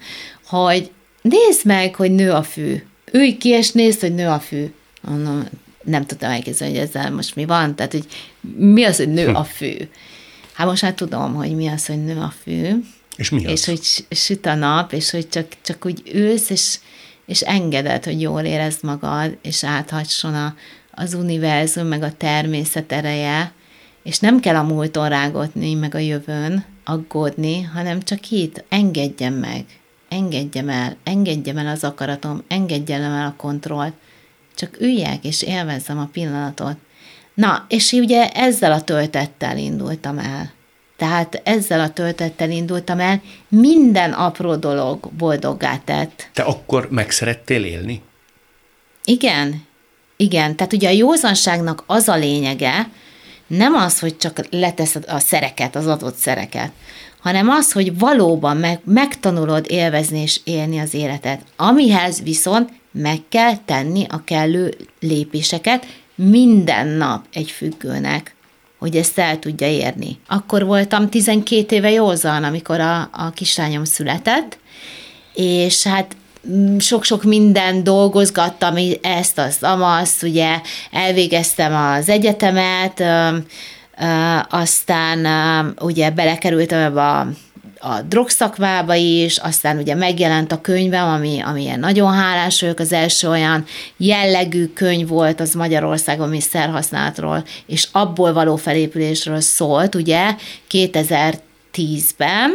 hogy 0.46 0.90
nézd 1.22 1.64
meg, 1.64 1.94
hogy 1.94 2.10
nő 2.10 2.30
a 2.30 2.42
fű. 2.42 2.82
Ülj 3.12 3.36
ki, 3.36 3.48
és 3.48 3.70
nézd, 3.70 4.00
hogy 4.00 4.14
nő 4.14 4.26
a 4.26 4.38
fű. 4.38 4.72
Mondom, 5.00 5.48
nem 5.84 6.06
tudtam 6.06 6.30
elképzelni, 6.30 6.78
hogy 6.78 6.86
ezzel 6.86 7.10
most 7.10 7.34
mi 7.34 7.44
van, 7.44 7.74
tehát, 7.74 7.92
hogy 7.92 8.06
mi 8.56 8.84
az, 8.84 8.96
hogy 8.96 9.12
nő 9.12 9.26
hm. 9.26 9.34
a 9.34 9.44
fű. 9.44 9.74
Hát 10.52 10.66
most 10.66 10.82
már 10.82 10.94
tudom, 10.94 11.34
hogy 11.34 11.56
mi 11.56 11.68
az, 11.68 11.86
hogy 11.86 12.04
nő 12.04 12.16
a 12.16 12.32
fű, 12.42 12.70
és 13.20 13.30
mi 13.30 13.46
az? 13.46 13.52
És 13.52 13.64
hogy 13.64 14.06
süt 14.16 14.46
a 14.46 14.54
nap, 14.54 14.92
és 14.92 15.10
hogy 15.10 15.28
csak, 15.28 15.46
csak 15.62 15.84
úgy 15.84 16.02
ülsz, 16.14 16.50
és, 16.50 16.78
és 17.26 17.40
engeded, 17.40 18.04
hogy 18.04 18.20
jól 18.20 18.42
érezd 18.42 18.84
magad, 18.84 19.38
és 19.42 19.64
áthasson 19.64 20.34
a, 20.34 20.54
az 20.90 21.14
univerzum, 21.14 21.86
meg 21.86 22.02
a 22.02 22.12
természet 22.12 22.92
ereje, 22.92 23.52
és 24.02 24.18
nem 24.18 24.40
kell 24.40 24.56
a 24.56 24.62
múlton 24.62 25.08
rágotni, 25.08 25.74
meg 25.74 25.94
a 25.94 25.98
jövőn 25.98 26.64
aggódni, 26.84 27.62
hanem 27.62 28.02
csak 28.02 28.30
itt 28.30 28.64
engedjem 28.68 29.34
meg, 29.34 29.64
engedjem 30.08 30.68
el, 30.68 30.96
engedjem 31.04 31.56
el 31.56 31.66
az 31.66 31.84
akaratom, 31.84 32.42
engedjem 32.48 33.02
el 33.02 33.26
a 33.26 33.34
kontrollt, 33.36 33.94
csak 34.54 34.80
üljek 34.80 35.24
és 35.24 35.42
élvezzem 35.42 35.98
a 35.98 36.08
pillanatot. 36.12 36.76
Na, 37.34 37.64
és 37.68 37.92
ugye 37.92 38.28
ezzel 38.28 38.72
a 38.72 38.82
töltettel 38.82 39.58
indultam 39.58 40.18
el. 40.18 40.52
Tehát 41.00 41.40
ezzel 41.44 41.80
a 41.80 41.90
töltettel 41.90 42.50
indultam 42.50 43.00
el, 43.00 43.22
minden 43.48 44.12
apró 44.12 44.56
dolog 44.56 45.10
boldoggá 45.18 45.78
tett. 45.84 46.28
Te 46.32 46.42
akkor 46.42 46.88
meg 46.90 47.10
szerettél 47.10 47.64
élni? 47.64 48.02
Igen, 49.04 49.66
igen. 50.16 50.56
Tehát 50.56 50.72
ugye 50.72 50.88
a 50.88 50.92
józanságnak 50.92 51.82
az 51.86 52.08
a 52.08 52.16
lényege, 52.16 52.90
nem 53.46 53.74
az, 53.74 53.98
hogy 53.98 54.16
csak 54.16 54.46
leteszed 54.50 55.04
a 55.08 55.18
szereket, 55.18 55.76
az 55.76 55.86
adott 55.86 56.16
szereket, 56.16 56.70
hanem 57.20 57.48
az, 57.48 57.72
hogy 57.72 57.98
valóban 57.98 58.56
meg, 58.56 58.80
megtanulod 58.84 59.66
élvezni 59.68 60.20
és 60.20 60.40
élni 60.44 60.78
az 60.78 60.94
életet. 60.94 61.40
Amihez 61.56 62.22
viszont 62.22 62.70
meg 62.92 63.18
kell 63.28 63.56
tenni 63.64 64.06
a 64.08 64.24
kellő 64.24 64.76
lépéseket 65.00 65.86
minden 66.14 66.86
nap 66.86 67.24
egy 67.32 67.50
függőnek 67.50 68.34
hogy 68.80 68.96
ezt 68.96 69.18
el 69.18 69.38
tudja 69.38 69.66
érni. 69.66 70.18
Akkor 70.26 70.64
voltam 70.64 71.08
12 71.08 71.76
éve 71.76 71.90
józan, 71.90 72.44
amikor 72.44 72.80
a, 72.80 73.00
a 73.12 73.30
kislányom 73.34 73.84
született, 73.84 74.58
és 75.34 75.82
hát 75.82 76.16
mm, 76.50 76.78
sok-sok 76.78 77.22
minden 77.22 77.84
dolgozgattam, 77.84 78.74
ezt, 79.02 79.38
azt, 79.38 79.62
amazt, 79.62 80.22
ugye 80.22 80.60
elvégeztem 80.90 81.74
az 81.74 82.08
egyetemet, 82.08 83.02
aztán 84.48 85.26
ugye 85.80 86.10
belekerültem 86.10 86.96
a 86.96 87.26
a 87.82 88.00
drogszakmába 88.00 88.94
is, 88.94 89.36
aztán 89.36 89.78
ugye 89.78 89.94
megjelent 89.94 90.52
a 90.52 90.60
könyvem, 90.60 91.08
ami, 91.08 91.40
ami 91.40 91.66
nagyon 91.76 92.12
hálás 92.12 92.60
vagyok, 92.60 92.78
az 92.78 92.92
első 92.92 93.28
olyan 93.28 93.64
jellegű 93.96 94.66
könyv 94.66 95.08
volt 95.08 95.40
az 95.40 95.54
Magyarországon, 95.54 96.26
ami 96.26 96.40
szerhasználatról, 96.40 97.44
és 97.66 97.88
abból 97.92 98.32
való 98.32 98.56
felépülésről 98.56 99.40
szólt, 99.40 99.94
ugye, 99.94 100.34
2010-ben, 100.70 102.52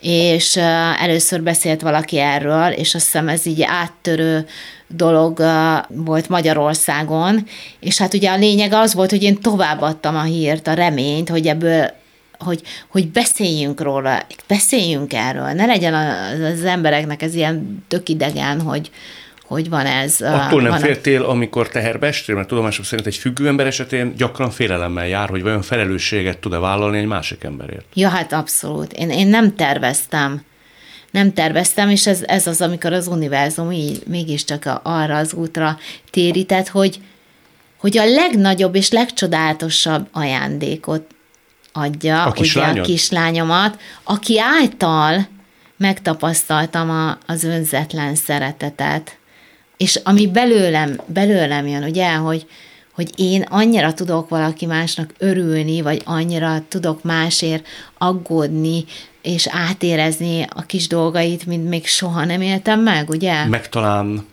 és 0.00 0.56
először 0.98 1.42
beszélt 1.42 1.80
valaki 1.80 2.18
erről, 2.18 2.68
és 2.68 2.94
azt 2.94 3.04
hiszem 3.04 3.28
ez 3.28 3.46
így 3.46 3.62
áttörő 3.62 4.46
dolog 4.88 5.42
volt 5.88 6.28
Magyarországon, 6.28 7.46
és 7.80 7.98
hát 7.98 8.14
ugye 8.14 8.30
a 8.30 8.36
lényeg 8.36 8.72
az 8.72 8.94
volt, 8.94 9.10
hogy 9.10 9.22
én 9.22 9.40
továbbadtam 9.40 10.16
a 10.16 10.22
hírt, 10.22 10.66
a 10.66 10.74
reményt, 10.74 11.28
hogy 11.28 11.46
ebből 11.46 11.90
hogy, 12.38 12.62
hogy 12.88 13.08
beszéljünk 13.08 13.80
róla, 13.80 14.26
beszéljünk 14.46 15.12
erről, 15.12 15.52
ne 15.52 15.66
legyen 15.66 15.94
az 16.42 16.64
embereknek 16.64 17.22
ez 17.22 17.34
ilyen 17.34 17.84
tök 17.88 18.08
idegen, 18.08 18.60
hogy, 18.60 18.90
hogy 19.48 19.68
van 19.68 19.86
ez. 19.86 20.20
Attól 20.20 20.62
nem 20.62 20.70
van 20.70 20.80
féltél, 20.80 21.22
a... 21.22 21.28
amikor 21.28 21.68
teherbe 21.68 22.06
estél, 22.06 22.34
mert 22.34 22.48
tudomásom 22.48 22.84
szerint 22.84 23.06
egy 23.06 23.16
függő 23.16 23.46
ember 23.46 23.66
esetén 23.66 24.14
gyakran 24.16 24.50
félelemmel 24.50 25.06
jár, 25.06 25.28
hogy 25.28 25.42
vajon 25.42 25.62
felelősséget 25.62 26.38
tud-e 26.38 26.58
vállalni 26.58 26.98
egy 26.98 27.06
másik 27.06 27.44
emberért. 27.44 27.84
Ja, 27.94 28.08
hát 28.08 28.32
abszolút. 28.32 28.92
Én, 28.92 29.10
én 29.10 29.26
nem 29.26 29.54
terveztem. 29.54 30.42
Nem 31.10 31.32
terveztem, 31.32 31.90
és 31.90 32.06
ez, 32.06 32.22
ez 32.26 32.46
az, 32.46 32.60
amikor 32.60 32.92
az 32.92 33.06
univerzum 33.06 33.70
így 33.70 34.02
mégiscsak 34.06 34.80
arra 34.82 35.16
az 35.16 35.32
útra 35.32 35.78
térített, 36.10 36.68
hogy, 36.68 36.98
hogy 37.76 37.98
a 37.98 38.04
legnagyobb 38.04 38.74
és 38.74 38.90
legcsodálatosabb 38.90 40.08
ajándékot 40.12 41.02
adja 41.78 42.22
a, 42.22 42.34
ugye 42.38 42.62
a 42.62 42.80
kislányomat, 42.80 43.80
aki 44.04 44.40
által 44.40 45.26
megtapasztaltam 45.76 46.90
a, 46.90 47.18
az 47.26 47.44
önzetlen 47.44 48.14
szeretetet. 48.14 49.16
És 49.76 50.00
ami 50.04 50.26
belőlem, 50.26 51.00
belőlem 51.06 51.66
jön, 51.66 51.82
ugye, 51.82 52.14
hogy, 52.14 52.46
hogy 52.94 53.10
én 53.16 53.42
annyira 53.42 53.94
tudok 53.94 54.28
valaki 54.28 54.66
másnak 54.66 55.12
örülni, 55.18 55.80
vagy 55.80 56.02
annyira 56.04 56.62
tudok 56.68 57.02
másért 57.02 57.66
aggódni, 57.98 58.84
és 59.22 59.46
átérezni 59.50 60.46
a 60.54 60.62
kis 60.62 60.86
dolgait, 60.86 61.46
mint 61.46 61.68
még 61.68 61.86
soha 61.86 62.24
nem 62.24 62.40
éltem 62.40 62.80
meg, 62.80 63.08
ugye? 63.08 63.44
Meg 63.44 63.68
talán 63.68 64.26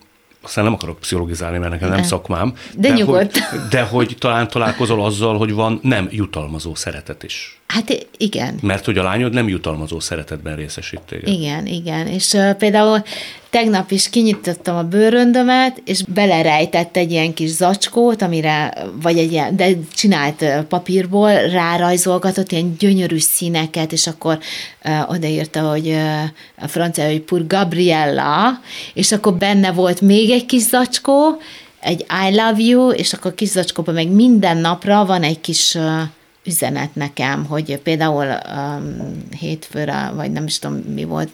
aztán 0.45 0.63
nem 0.63 0.73
akarok 0.73 0.99
pszichologizálni, 0.99 1.57
mert 1.57 1.71
nekem 1.71 1.89
nem 1.89 2.01
de. 2.01 2.03
szakmám. 2.03 2.53
De, 2.75 2.87
de 2.87 2.93
nyugodt. 2.93 3.37
Hogy, 3.37 3.59
de 3.69 3.81
hogy 3.81 4.15
talán 4.19 4.47
találkozol 4.47 5.05
azzal, 5.05 5.37
hogy 5.37 5.53
van 5.53 5.79
nem 5.83 6.07
jutalmazó 6.11 6.75
szeretet 6.75 7.23
is. 7.23 7.59
Hát 7.67 8.07
igen. 8.17 8.57
Mert 8.61 8.85
hogy 8.85 8.97
a 8.97 9.03
lányod 9.03 9.33
nem 9.33 9.47
jutalmazó 9.47 9.99
szeretetben 9.99 10.55
részesít 10.55 10.99
téged. 10.99 11.27
Igen, 11.27 11.65
igen. 11.65 12.07
És 12.07 12.33
uh, 12.33 12.53
például 12.53 13.03
tegnap 13.49 13.91
is 13.91 14.09
kinyitottam 14.09 14.75
a 14.75 14.83
bőröndömet, 14.83 15.81
és 15.85 16.03
belerejtett 16.03 16.97
egy 16.97 17.11
ilyen 17.11 17.33
kis 17.33 17.49
zacskót, 17.49 18.21
amire, 18.21 18.73
vagy 19.01 19.17
egy 19.17 19.31
ilyen, 19.31 19.55
de 19.55 19.67
csinált 19.93 20.45
papírból, 20.67 21.31
rárajzolgatott 21.33 22.51
ilyen 22.51 22.75
gyönyörű 22.79 23.17
színeket, 23.17 23.91
és 23.91 24.07
akkor 24.07 24.39
uh, 24.85 25.09
odaírta, 25.09 25.69
hogy 25.69 25.87
uh, 25.87 26.21
a 26.57 26.67
francia, 26.67 27.05
hogy 27.05 27.21
Pur 27.21 27.47
Gabriella, 27.47 28.59
és 28.93 29.11
akkor 29.11 29.33
benne 29.33 29.71
volt 29.71 30.01
még 30.01 30.29
egy 30.29 30.45
kis 30.45 30.61
zacskó, 30.61 31.41
egy 31.79 32.05
I 32.29 32.35
love 32.35 32.61
you, 32.61 32.91
és 32.91 33.13
akkor 33.13 33.31
a 33.31 33.35
kis 33.35 33.49
zacskóban 33.49 33.93
meg 33.93 34.07
minden 34.07 34.57
napra 34.57 35.05
van 35.05 35.23
egy 35.23 35.41
kis 35.41 35.75
uh, 35.75 36.01
üzenet 36.45 36.95
nekem, 36.95 37.45
hogy 37.45 37.77
például 37.77 38.25
um, 38.25 39.17
hétfőre, 39.39 40.11
vagy 40.15 40.31
nem 40.31 40.45
is 40.45 40.59
tudom 40.59 40.77
mi 40.77 41.03
volt, 41.03 41.29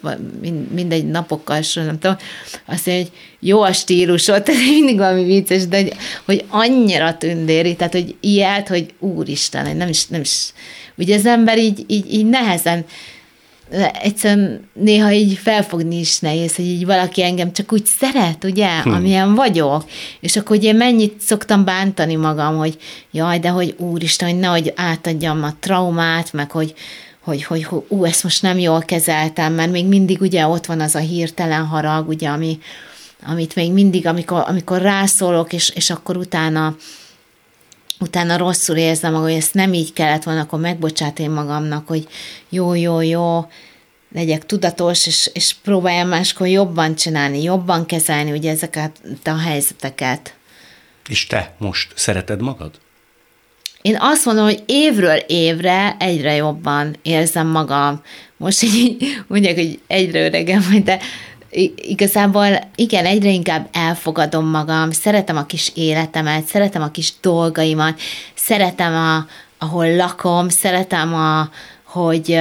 mindegy 0.74 1.06
napokkal, 1.06 1.60
nem 1.74 1.98
tudom, 1.98 2.16
azt 2.66 2.86
mondja, 2.86 3.04
hogy 3.04 3.12
jó 3.40 3.62
a 3.62 3.72
stílusod, 3.72 4.42
tehát 4.42 4.60
mindig 4.60 4.96
valami 4.96 5.24
vicces, 5.24 5.66
de 5.66 5.76
hogy, 5.76 5.92
hogy 6.24 6.44
annyira 6.48 7.16
tündéri, 7.16 7.76
tehát 7.76 7.92
hogy 7.92 8.14
ilyet, 8.20 8.68
hogy 8.68 8.94
úristen, 8.98 9.76
nem 9.76 9.88
is, 9.88 10.06
nem 10.06 10.20
is, 10.20 10.52
ugye 10.96 11.16
az 11.16 11.26
ember 11.26 11.58
így, 11.58 11.84
így, 11.86 12.14
így 12.14 12.26
nehezen 12.26 12.84
egyszerűen 14.02 14.68
néha 14.72 15.12
így 15.12 15.38
felfogni 15.38 15.98
is 15.98 16.18
nehéz, 16.18 16.56
hogy 16.56 16.64
így 16.64 16.86
valaki 16.86 17.22
engem 17.22 17.52
csak 17.52 17.72
úgy 17.72 17.84
szeret, 17.84 18.44
ugye, 18.44 18.80
hmm. 18.80 18.92
amilyen 18.92 19.34
vagyok. 19.34 19.84
És 20.20 20.36
akkor 20.36 20.56
ugye 20.56 20.72
mennyit 20.72 21.20
szoktam 21.20 21.64
bántani 21.64 22.16
magam, 22.16 22.56
hogy 22.56 22.78
jaj, 23.10 23.38
de 23.38 23.48
hogy 23.48 23.74
úristen, 23.78 24.28
hogy 24.28 24.38
nehogy 24.38 24.72
átadjam 24.76 25.42
a 25.42 25.54
traumát, 25.60 26.32
meg 26.32 26.50
hogy, 26.50 26.74
hogy, 27.20 27.44
hogy, 27.44 27.66
ú, 27.88 28.04
ezt 28.04 28.22
most 28.22 28.42
nem 28.42 28.58
jól 28.58 28.80
kezeltem, 28.80 29.52
mert 29.52 29.70
még 29.70 29.86
mindig 29.86 30.20
ugye 30.20 30.46
ott 30.46 30.66
van 30.66 30.80
az 30.80 30.94
a 30.94 30.98
hirtelen 30.98 31.66
harag, 31.66 32.08
ugye, 32.08 32.28
ami, 32.28 32.58
amit 33.26 33.54
még 33.54 33.72
mindig, 33.72 34.06
amikor, 34.06 34.44
amikor 34.46 34.80
rászólok, 34.80 35.52
és, 35.52 35.68
és 35.74 35.90
akkor 35.90 36.16
utána 36.16 36.76
utána 38.02 38.36
rosszul 38.36 38.76
érzem 38.76 39.12
magam, 39.12 39.26
hogy 39.26 39.36
ezt 39.36 39.54
nem 39.54 39.72
így 39.72 39.92
kellett 39.92 40.22
volna, 40.22 40.40
akkor 40.40 40.60
megbocsát 40.60 41.18
én 41.18 41.30
magamnak, 41.30 41.88
hogy 41.88 42.08
jó, 42.48 42.74
jó, 42.74 43.00
jó, 43.00 43.46
legyek 44.14 44.46
tudatos, 44.46 45.06
és, 45.06 45.30
és 45.32 45.54
próbáljam 45.62 46.08
máskor 46.08 46.46
jobban 46.46 46.94
csinálni, 46.94 47.42
jobban 47.42 47.86
kezelni 47.86 48.30
ugye 48.32 48.50
ezeket 48.50 49.00
a 49.24 49.38
helyzeteket. 49.38 50.34
És 51.08 51.26
te 51.26 51.54
most 51.58 51.92
szereted 51.96 52.40
magad? 52.40 52.70
Én 53.82 53.96
azt 54.00 54.24
mondom, 54.24 54.44
hogy 54.44 54.62
évről 54.66 55.16
évre 55.26 55.96
egyre 55.98 56.34
jobban 56.34 56.96
érzem 57.02 57.46
magam. 57.46 58.02
Most 58.36 58.62
így 58.62 59.22
mondják, 59.26 59.54
hogy 59.54 59.80
egyre 59.86 60.24
öregem 60.24 60.64
vagy, 60.70 60.82
de 60.82 60.98
igazából 61.76 62.58
igen, 62.74 63.04
egyre 63.04 63.30
inkább 63.30 63.68
elfogadom 63.72 64.46
magam, 64.46 64.90
szeretem 64.90 65.36
a 65.36 65.46
kis 65.46 65.72
életemet, 65.74 66.44
szeretem 66.44 66.82
a 66.82 66.90
kis 66.90 67.12
dolgaimat, 67.20 68.00
szeretem, 68.34 68.94
a, 68.94 69.26
ahol 69.58 69.96
lakom, 69.96 70.48
szeretem 70.48 71.14
a, 71.14 71.48
hogy 71.92 72.40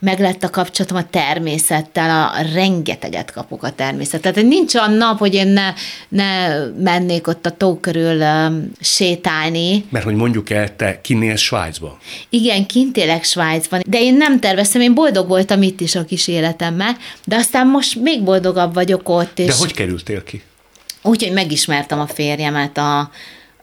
meglett 0.00 0.42
a 0.42 0.50
kapcsolatom 0.50 0.96
a 0.96 1.08
természettel, 1.10 2.10
a 2.10 2.42
rengeteget 2.54 3.32
kapok 3.32 3.62
a 3.62 3.70
természet. 3.70 4.20
Tehát 4.20 4.42
nincs 4.42 4.74
olyan 4.74 4.92
nap, 4.92 5.18
hogy 5.18 5.34
én 5.34 5.48
ne, 5.48 5.72
ne 6.08 6.58
mennék 6.82 7.26
ott 7.26 7.46
a 7.46 7.50
tó 7.50 7.80
körül 7.80 8.24
sétálni. 8.80 9.84
Mert 9.88 10.04
hogy 10.04 10.14
mondjuk 10.14 10.50
el, 10.50 10.76
te 10.76 11.00
kinélsz 11.00 11.40
Svájcban. 11.40 11.96
Igen, 12.28 12.66
kint 12.66 12.96
élek 12.96 13.24
Svájcban, 13.24 13.82
de 13.86 14.00
én 14.00 14.14
nem 14.14 14.40
terveztem, 14.40 14.80
én 14.80 14.94
boldog 14.94 15.28
voltam 15.28 15.62
itt 15.62 15.80
is 15.80 15.94
a 15.94 16.04
kis 16.04 16.28
életemmel, 16.28 16.96
de 17.24 17.36
aztán 17.36 17.66
most 17.66 18.00
még 18.00 18.22
boldogabb 18.22 18.74
vagyok 18.74 19.08
ott. 19.08 19.38
És 19.38 19.46
de 19.46 19.54
hogy 19.58 19.72
kerültél 19.72 20.22
ki? 20.22 20.42
Úgyhogy 21.02 21.32
megismertem 21.32 22.00
a 22.00 22.06
férjemet 22.06 22.78
a, 22.78 23.10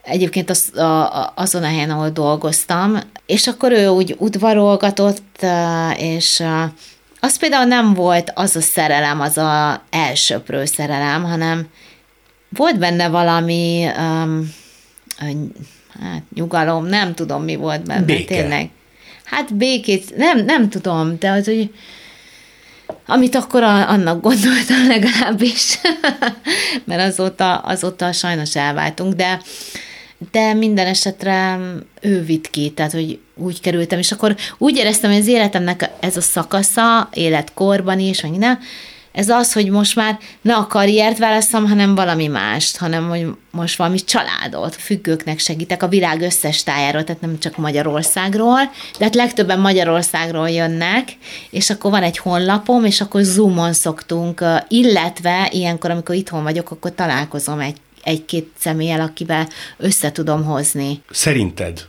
egyébként 0.04 0.50
az, 0.50 0.76
a, 0.76 1.32
azon 1.36 1.62
a 1.62 1.66
helyen, 1.66 1.90
ahol 1.90 2.10
dolgoztam, 2.10 2.98
és 3.26 3.46
akkor 3.46 3.72
ő 3.72 3.88
úgy 3.88 4.14
udvarolgatott, 4.18 5.46
és 5.96 6.42
az 7.20 7.38
például 7.38 7.64
nem 7.64 7.94
volt 7.94 8.32
az 8.34 8.56
a 8.56 8.60
szerelem, 8.60 9.20
az 9.20 9.38
a 9.38 9.82
elsőprő 9.90 10.64
szerelem, 10.64 11.24
hanem 11.24 11.66
volt 12.48 12.78
benne 12.78 13.08
valami 13.08 13.86
um, 13.98 14.54
hát, 16.00 16.22
nyugalom, 16.34 16.86
nem 16.86 17.14
tudom, 17.14 17.42
mi 17.42 17.56
volt 17.56 17.86
benne, 17.86 18.04
Béke. 18.04 18.34
tényleg. 18.34 18.70
Hát 19.24 19.54
békét, 19.54 20.16
nem, 20.16 20.44
nem 20.44 20.68
tudom, 20.68 21.18
de 21.18 21.30
az, 21.30 21.44
hogy 21.44 21.70
amit 23.06 23.34
akkor 23.34 23.62
a, 23.62 23.88
annak 23.88 24.20
gondoltam 24.20 24.86
legalábbis, 24.86 25.80
mert 26.84 27.02
azóta, 27.02 27.56
azóta 27.58 28.12
sajnos 28.12 28.56
elváltunk, 28.56 29.14
de 29.14 29.40
de 30.30 30.52
minden 30.52 30.86
esetre 30.86 31.58
ő 32.00 32.22
vitt 32.22 32.50
ki, 32.50 32.70
tehát 32.70 32.92
hogy 32.92 33.18
úgy 33.34 33.60
kerültem, 33.60 33.98
és 33.98 34.12
akkor 34.12 34.36
úgy 34.58 34.76
éreztem, 34.76 35.10
hogy 35.10 35.20
az 35.20 35.26
életemnek 35.26 35.90
ez 36.00 36.16
a 36.16 36.20
szakasza, 36.20 37.08
életkorban 37.12 37.98
is, 37.98 38.20
meg 38.20 38.30
minden, 38.30 38.58
ez 39.14 39.28
az, 39.28 39.52
hogy 39.52 39.70
most 39.70 39.96
már 39.96 40.18
ne 40.40 40.54
a 40.54 40.66
karriert 40.66 41.18
választom, 41.18 41.68
hanem 41.68 41.94
valami 41.94 42.26
mást, 42.26 42.76
hanem 42.76 43.08
hogy 43.08 43.26
most 43.50 43.76
valami 43.76 43.98
családot, 43.98 44.74
függőknek 44.74 45.38
segítek 45.38 45.82
a 45.82 45.88
világ 45.88 46.20
összes 46.20 46.62
tájáról, 46.62 47.04
tehát 47.04 47.20
nem 47.20 47.38
csak 47.38 47.56
Magyarországról, 47.56 48.60
de 48.98 49.04
hát 49.04 49.14
legtöbben 49.14 49.60
Magyarországról 49.60 50.50
jönnek, 50.50 51.08
és 51.50 51.70
akkor 51.70 51.90
van 51.90 52.02
egy 52.02 52.18
honlapom, 52.18 52.84
és 52.84 53.00
akkor 53.00 53.22
Zoomon 53.22 53.72
szoktunk, 53.72 54.44
illetve 54.68 55.48
ilyenkor, 55.50 55.90
amikor 55.90 56.14
itthon 56.14 56.42
vagyok, 56.42 56.70
akkor 56.70 56.94
találkozom 56.94 57.60
egy 57.60 57.76
egy-két 58.04 58.50
személlyel, 58.58 59.00
akivel 59.00 59.48
össze 59.76 60.12
tudom 60.12 60.44
hozni. 60.44 61.02
Szerinted 61.10 61.88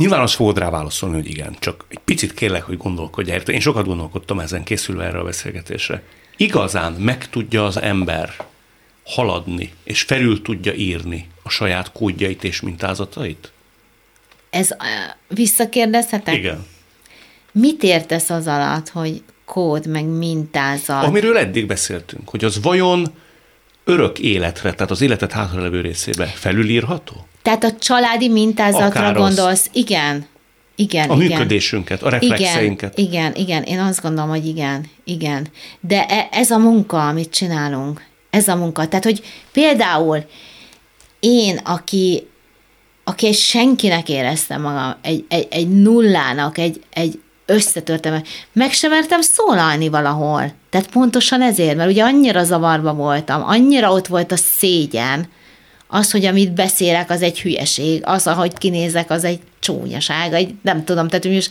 Nyilván 0.00 0.20
azt 0.20 0.34
fogod 0.34 0.58
rá 0.58 0.70
válaszolni, 0.70 1.14
hogy 1.14 1.28
igen, 1.28 1.56
csak 1.58 1.84
egy 1.88 1.98
picit 1.98 2.34
kérlek, 2.34 2.62
hogy 2.62 2.76
gondolkodj 2.76 3.30
erre. 3.30 3.52
Én 3.52 3.60
sokat 3.60 3.86
gondolkodtam 3.86 4.40
ezen 4.40 4.64
készülve 4.64 5.04
erre 5.04 5.18
a 5.18 5.24
beszélgetésre. 5.24 6.02
igazán 6.36 6.92
meg 6.92 7.28
tudja 7.28 7.64
az 7.64 7.76
ember 7.76 8.34
haladni, 9.04 9.72
és 9.84 10.02
felül 10.02 10.42
tudja 10.42 10.74
írni 10.74 11.28
a 11.42 11.48
saját 11.48 11.92
kódjait 11.92 12.44
és 12.44 12.60
mintázatait? 12.60 13.52
Ez 14.50 14.68
visszakérdezhetek? 15.28 16.34
Igen. 16.34 16.66
Mit 17.52 17.82
értesz 17.82 18.30
az 18.30 18.46
alatt, 18.46 18.88
hogy 18.88 19.22
kód, 19.44 19.86
meg 19.86 20.04
mintázat? 20.04 21.04
Amiről 21.04 21.36
eddig 21.36 21.66
beszéltünk, 21.66 22.28
hogy 22.28 22.44
az 22.44 22.62
vajon 22.62 23.14
örök 23.84 24.18
életre, 24.18 24.72
tehát 24.72 24.90
az 24.90 25.00
életet 25.00 25.32
hátralevő 25.32 25.80
részébe 25.80 26.26
felülírható? 26.26 27.26
Tehát 27.42 27.64
a 27.64 27.72
családi 27.78 28.28
mintázatra 28.28 28.86
Akár 28.86 29.16
az. 29.16 29.22
gondolsz? 29.22 29.70
Igen. 29.72 30.26
Igen, 30.76 31.10
A 31.10 31.14
igen. 31.14 31.26
működésünket, 31.26 32.02
a 32.02 32.08
reflexeinket. 32.08 32.98
Igen, 32.98 33.10
igen, 33.12 33.34
igen, 33.34 33.62
én 33.62 33.78
azt 33.78 34.02
gondolom, 34.02 34.30
hogy 34.30 34.46
igen, 34.46 34.86
igen. 35.04 35.48
De 35.80 36.06
e- 36.06 36.28
ez 36.30 36.50
a 36.50 36.58
munka, 36.58 37.08
amit 37.08 37.30
csinálunk, 37.30 38.04
ez 38.30 38.48
a 38.48 38.56
munka. 38.56 38.88
Tehát, 38.88 39.04
hogy 39.04 39.22
például 39.52 40.24
én, 41.20 41.56
aki, 41.64 42.26
aki 43.04 43.26
egy 43.26 43.36
senkinek 43.36 44.08
éreztem 44.08 44.60
magam, 44.60 44.94
egy, 45.02 45.24
egy, 45.28 45.46
egy 45.50 45.68
nullának, 45.68 46.58
egy, 46.58 46.82
egy 46.92 47.20
összetörtem, 47.46 48.22
meg 48.52 48.72
sem 48.72 48.90
mertem 48.90 49.20
szólalni 49.20 49.88
valahol. 49.88 50.52
Tehát 50.70 50.90
pontosan 50.90 51.42
ezért, 51.42 51.76
mert 51.76 51.90
ugye 51.90 52.02
annyira 52.02 52.44
zavarba 52.44 52.92
voltam, 52.92 53.42
annyira 53.42 53.92
ott 53.92 54.06
volt 54.06 54.32
a 54.32 54.36
szégyen, 54.36 55.28
az, 55.86 56.10
hogy 56.10 56.24
amit 56.24 56.52
beszélek, 56.52 57.10
az 57.10 57.22
egy 57.22 57.40
hülyeség, 57.40 58.02
az, 58.04 58.26
ahogy 58.26 58.52
kinézek, 58.58 59.10
az 59.10 59.24
egy 59.24 59.40
csúnyaság, 59.58 60.32
egy, 60.32 60.54
nem 60.62 60.84
tudom, 60.84 61.08
tehát 61.08 61.24
most, 61.24 61.50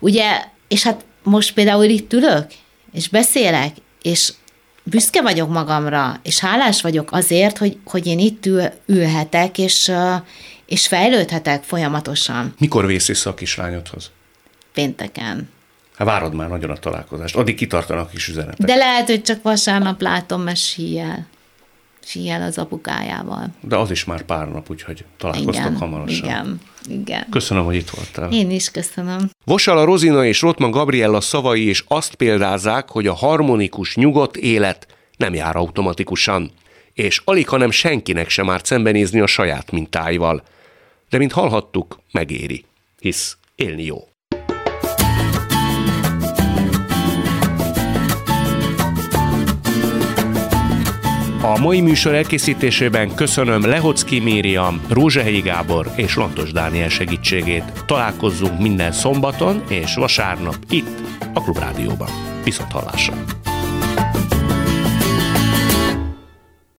ugye, 0.00 0.44
és 0.68 0.82
hát 0.82 1.04
most 1.22 1.52
például 1.54 1.84
itt 1.84 2.12
ülök, 2.12 2.46
és 2.92 3.08
beszélek, 3.08 3.76
és 4.02 4.32
büszke 4.82 5.22
vagyok 5.22 5.48
magamra, 5.48 6.20
és 6.22 6.38
hálás 6.38 6.82
vagyok 6.82 7.12
azért, 7.12 7.58
hogy, 7.58 7.76
hogy 7.84 8.06
én 8.06 8.18
itt 8.18 8.46
ül, 8.46 8.62
ülhetek, 8.86 9.58
és, 9.58 9.92
és 10.66 10.86
fejlődhetek 10.86 11.62
folyamatosan 11.62 12.54
Mikor 12.58 12.86
vész 12.86 13.06
vissza 13.06 13.30
a 13.30 13.34
kislányodhoz? 13.34 14.10
pénteken. 14.72 15.48
Hát 16.02 16.10
várod 16.10 16.34
már 16.34 16.48
nagyon 16.48 16.70
a 16.70 16.76
találkozást. 16.76 17.36
Addig 17.36 17.54
kitartanak 17.54 18.10
kis 18.10 18.28
üzenetek. 18.28 18.66
De 18.66 18.74
lehet, 18.74 19.06
hogy 19.06 19.22
csak 19.22 19.42
vasárnap 19.42 20.00
látom, 20.00 20.42
mert 20.42 20.56
síjel. 20.56 21.26
Síjel 22.04 22.42
az 22.42 22.58
apukájával. 22.58 23.46
De 23.60 23.76
az 23.76 23.90
is 23.90 24.04
már 24.04 24.22
pár 24.22 24.48
nap, 24.48 24.70
úgyhogy 24.70 25.04
találkoztok 25.16 25.54
Igen, 25.54 25.76
hamarosan. 25.76 26.24
igen, 26.24 26.60
igen. 26.88 27.26
Köszönöm, 27.30 27.64
hogy 27.64 27.74
itt 27.74 27.90
voltál. 27.90 28.32
Én 28.32 28.50
is 28.50 28.70
köszönöm. 28.70 29.30
Vosala 29.44 29.84
Rozina 29.84 30.24
és 30.24 30.40
Rotman 30.40 30.70
Gabriella 30.70 31.20
szavai 31.20 31.68
is 31.68 31.84
azt 31.88 32.14
példázzák, 32.14 32.88
hogy 32.88 33.06
a 33.06 33.14
harmonikus, 33.14 33.96
nyugodt 33.96 34.36
élet 34.36 34.86
nem 35.16 35.34
jár 35.34 35.56
automatikusan, 35.56 36.50
és 36.94 37.22
alig, 37.24 37.48
hanem 37.48 37.70
senkinek 37.70 38.28
sem 38.28 38.50
árt 38.50 38.64
szembenézni 38.64 39.20
a 39.20 39.26
saját 39.26 39.70
mintáival. 39.70 40.42
De 41.10 41.18
mint 41.18 41.32
hallhattuk, 41.32 42.00
megéri, 42.12 42.64
hisz 43.00 43.36
élni 43.54 43.84
jó. 43.84 44.06
A 51.44 51.58
mai 51.58 51.80
műsor 51.80 52.14
elkészítésében 52.14 53.14
köszönöm 53.14 53.66
Lehocki 53.66 54.20
Mériam, 54.20 54.80
Rózsahelyi 54.88 55.40
Gábor 55.40 55.90
és 55.96 56.16
Lantos 56.16 56.52
Dániel 56.52 56.88
segítségét. 56.88 57.84
Találkozzunk 57.86 58.60
minden 58.60 58.92
szombaton 58.92 59.62
és 59.68 59.94
vasárnap 59.94 60.56
itt, 60.70 61.00
a 61.34 61.42
Klubrádióban. 61.42 62.08
Viszont 62.44 62.72
hallásra! 62.72 63.14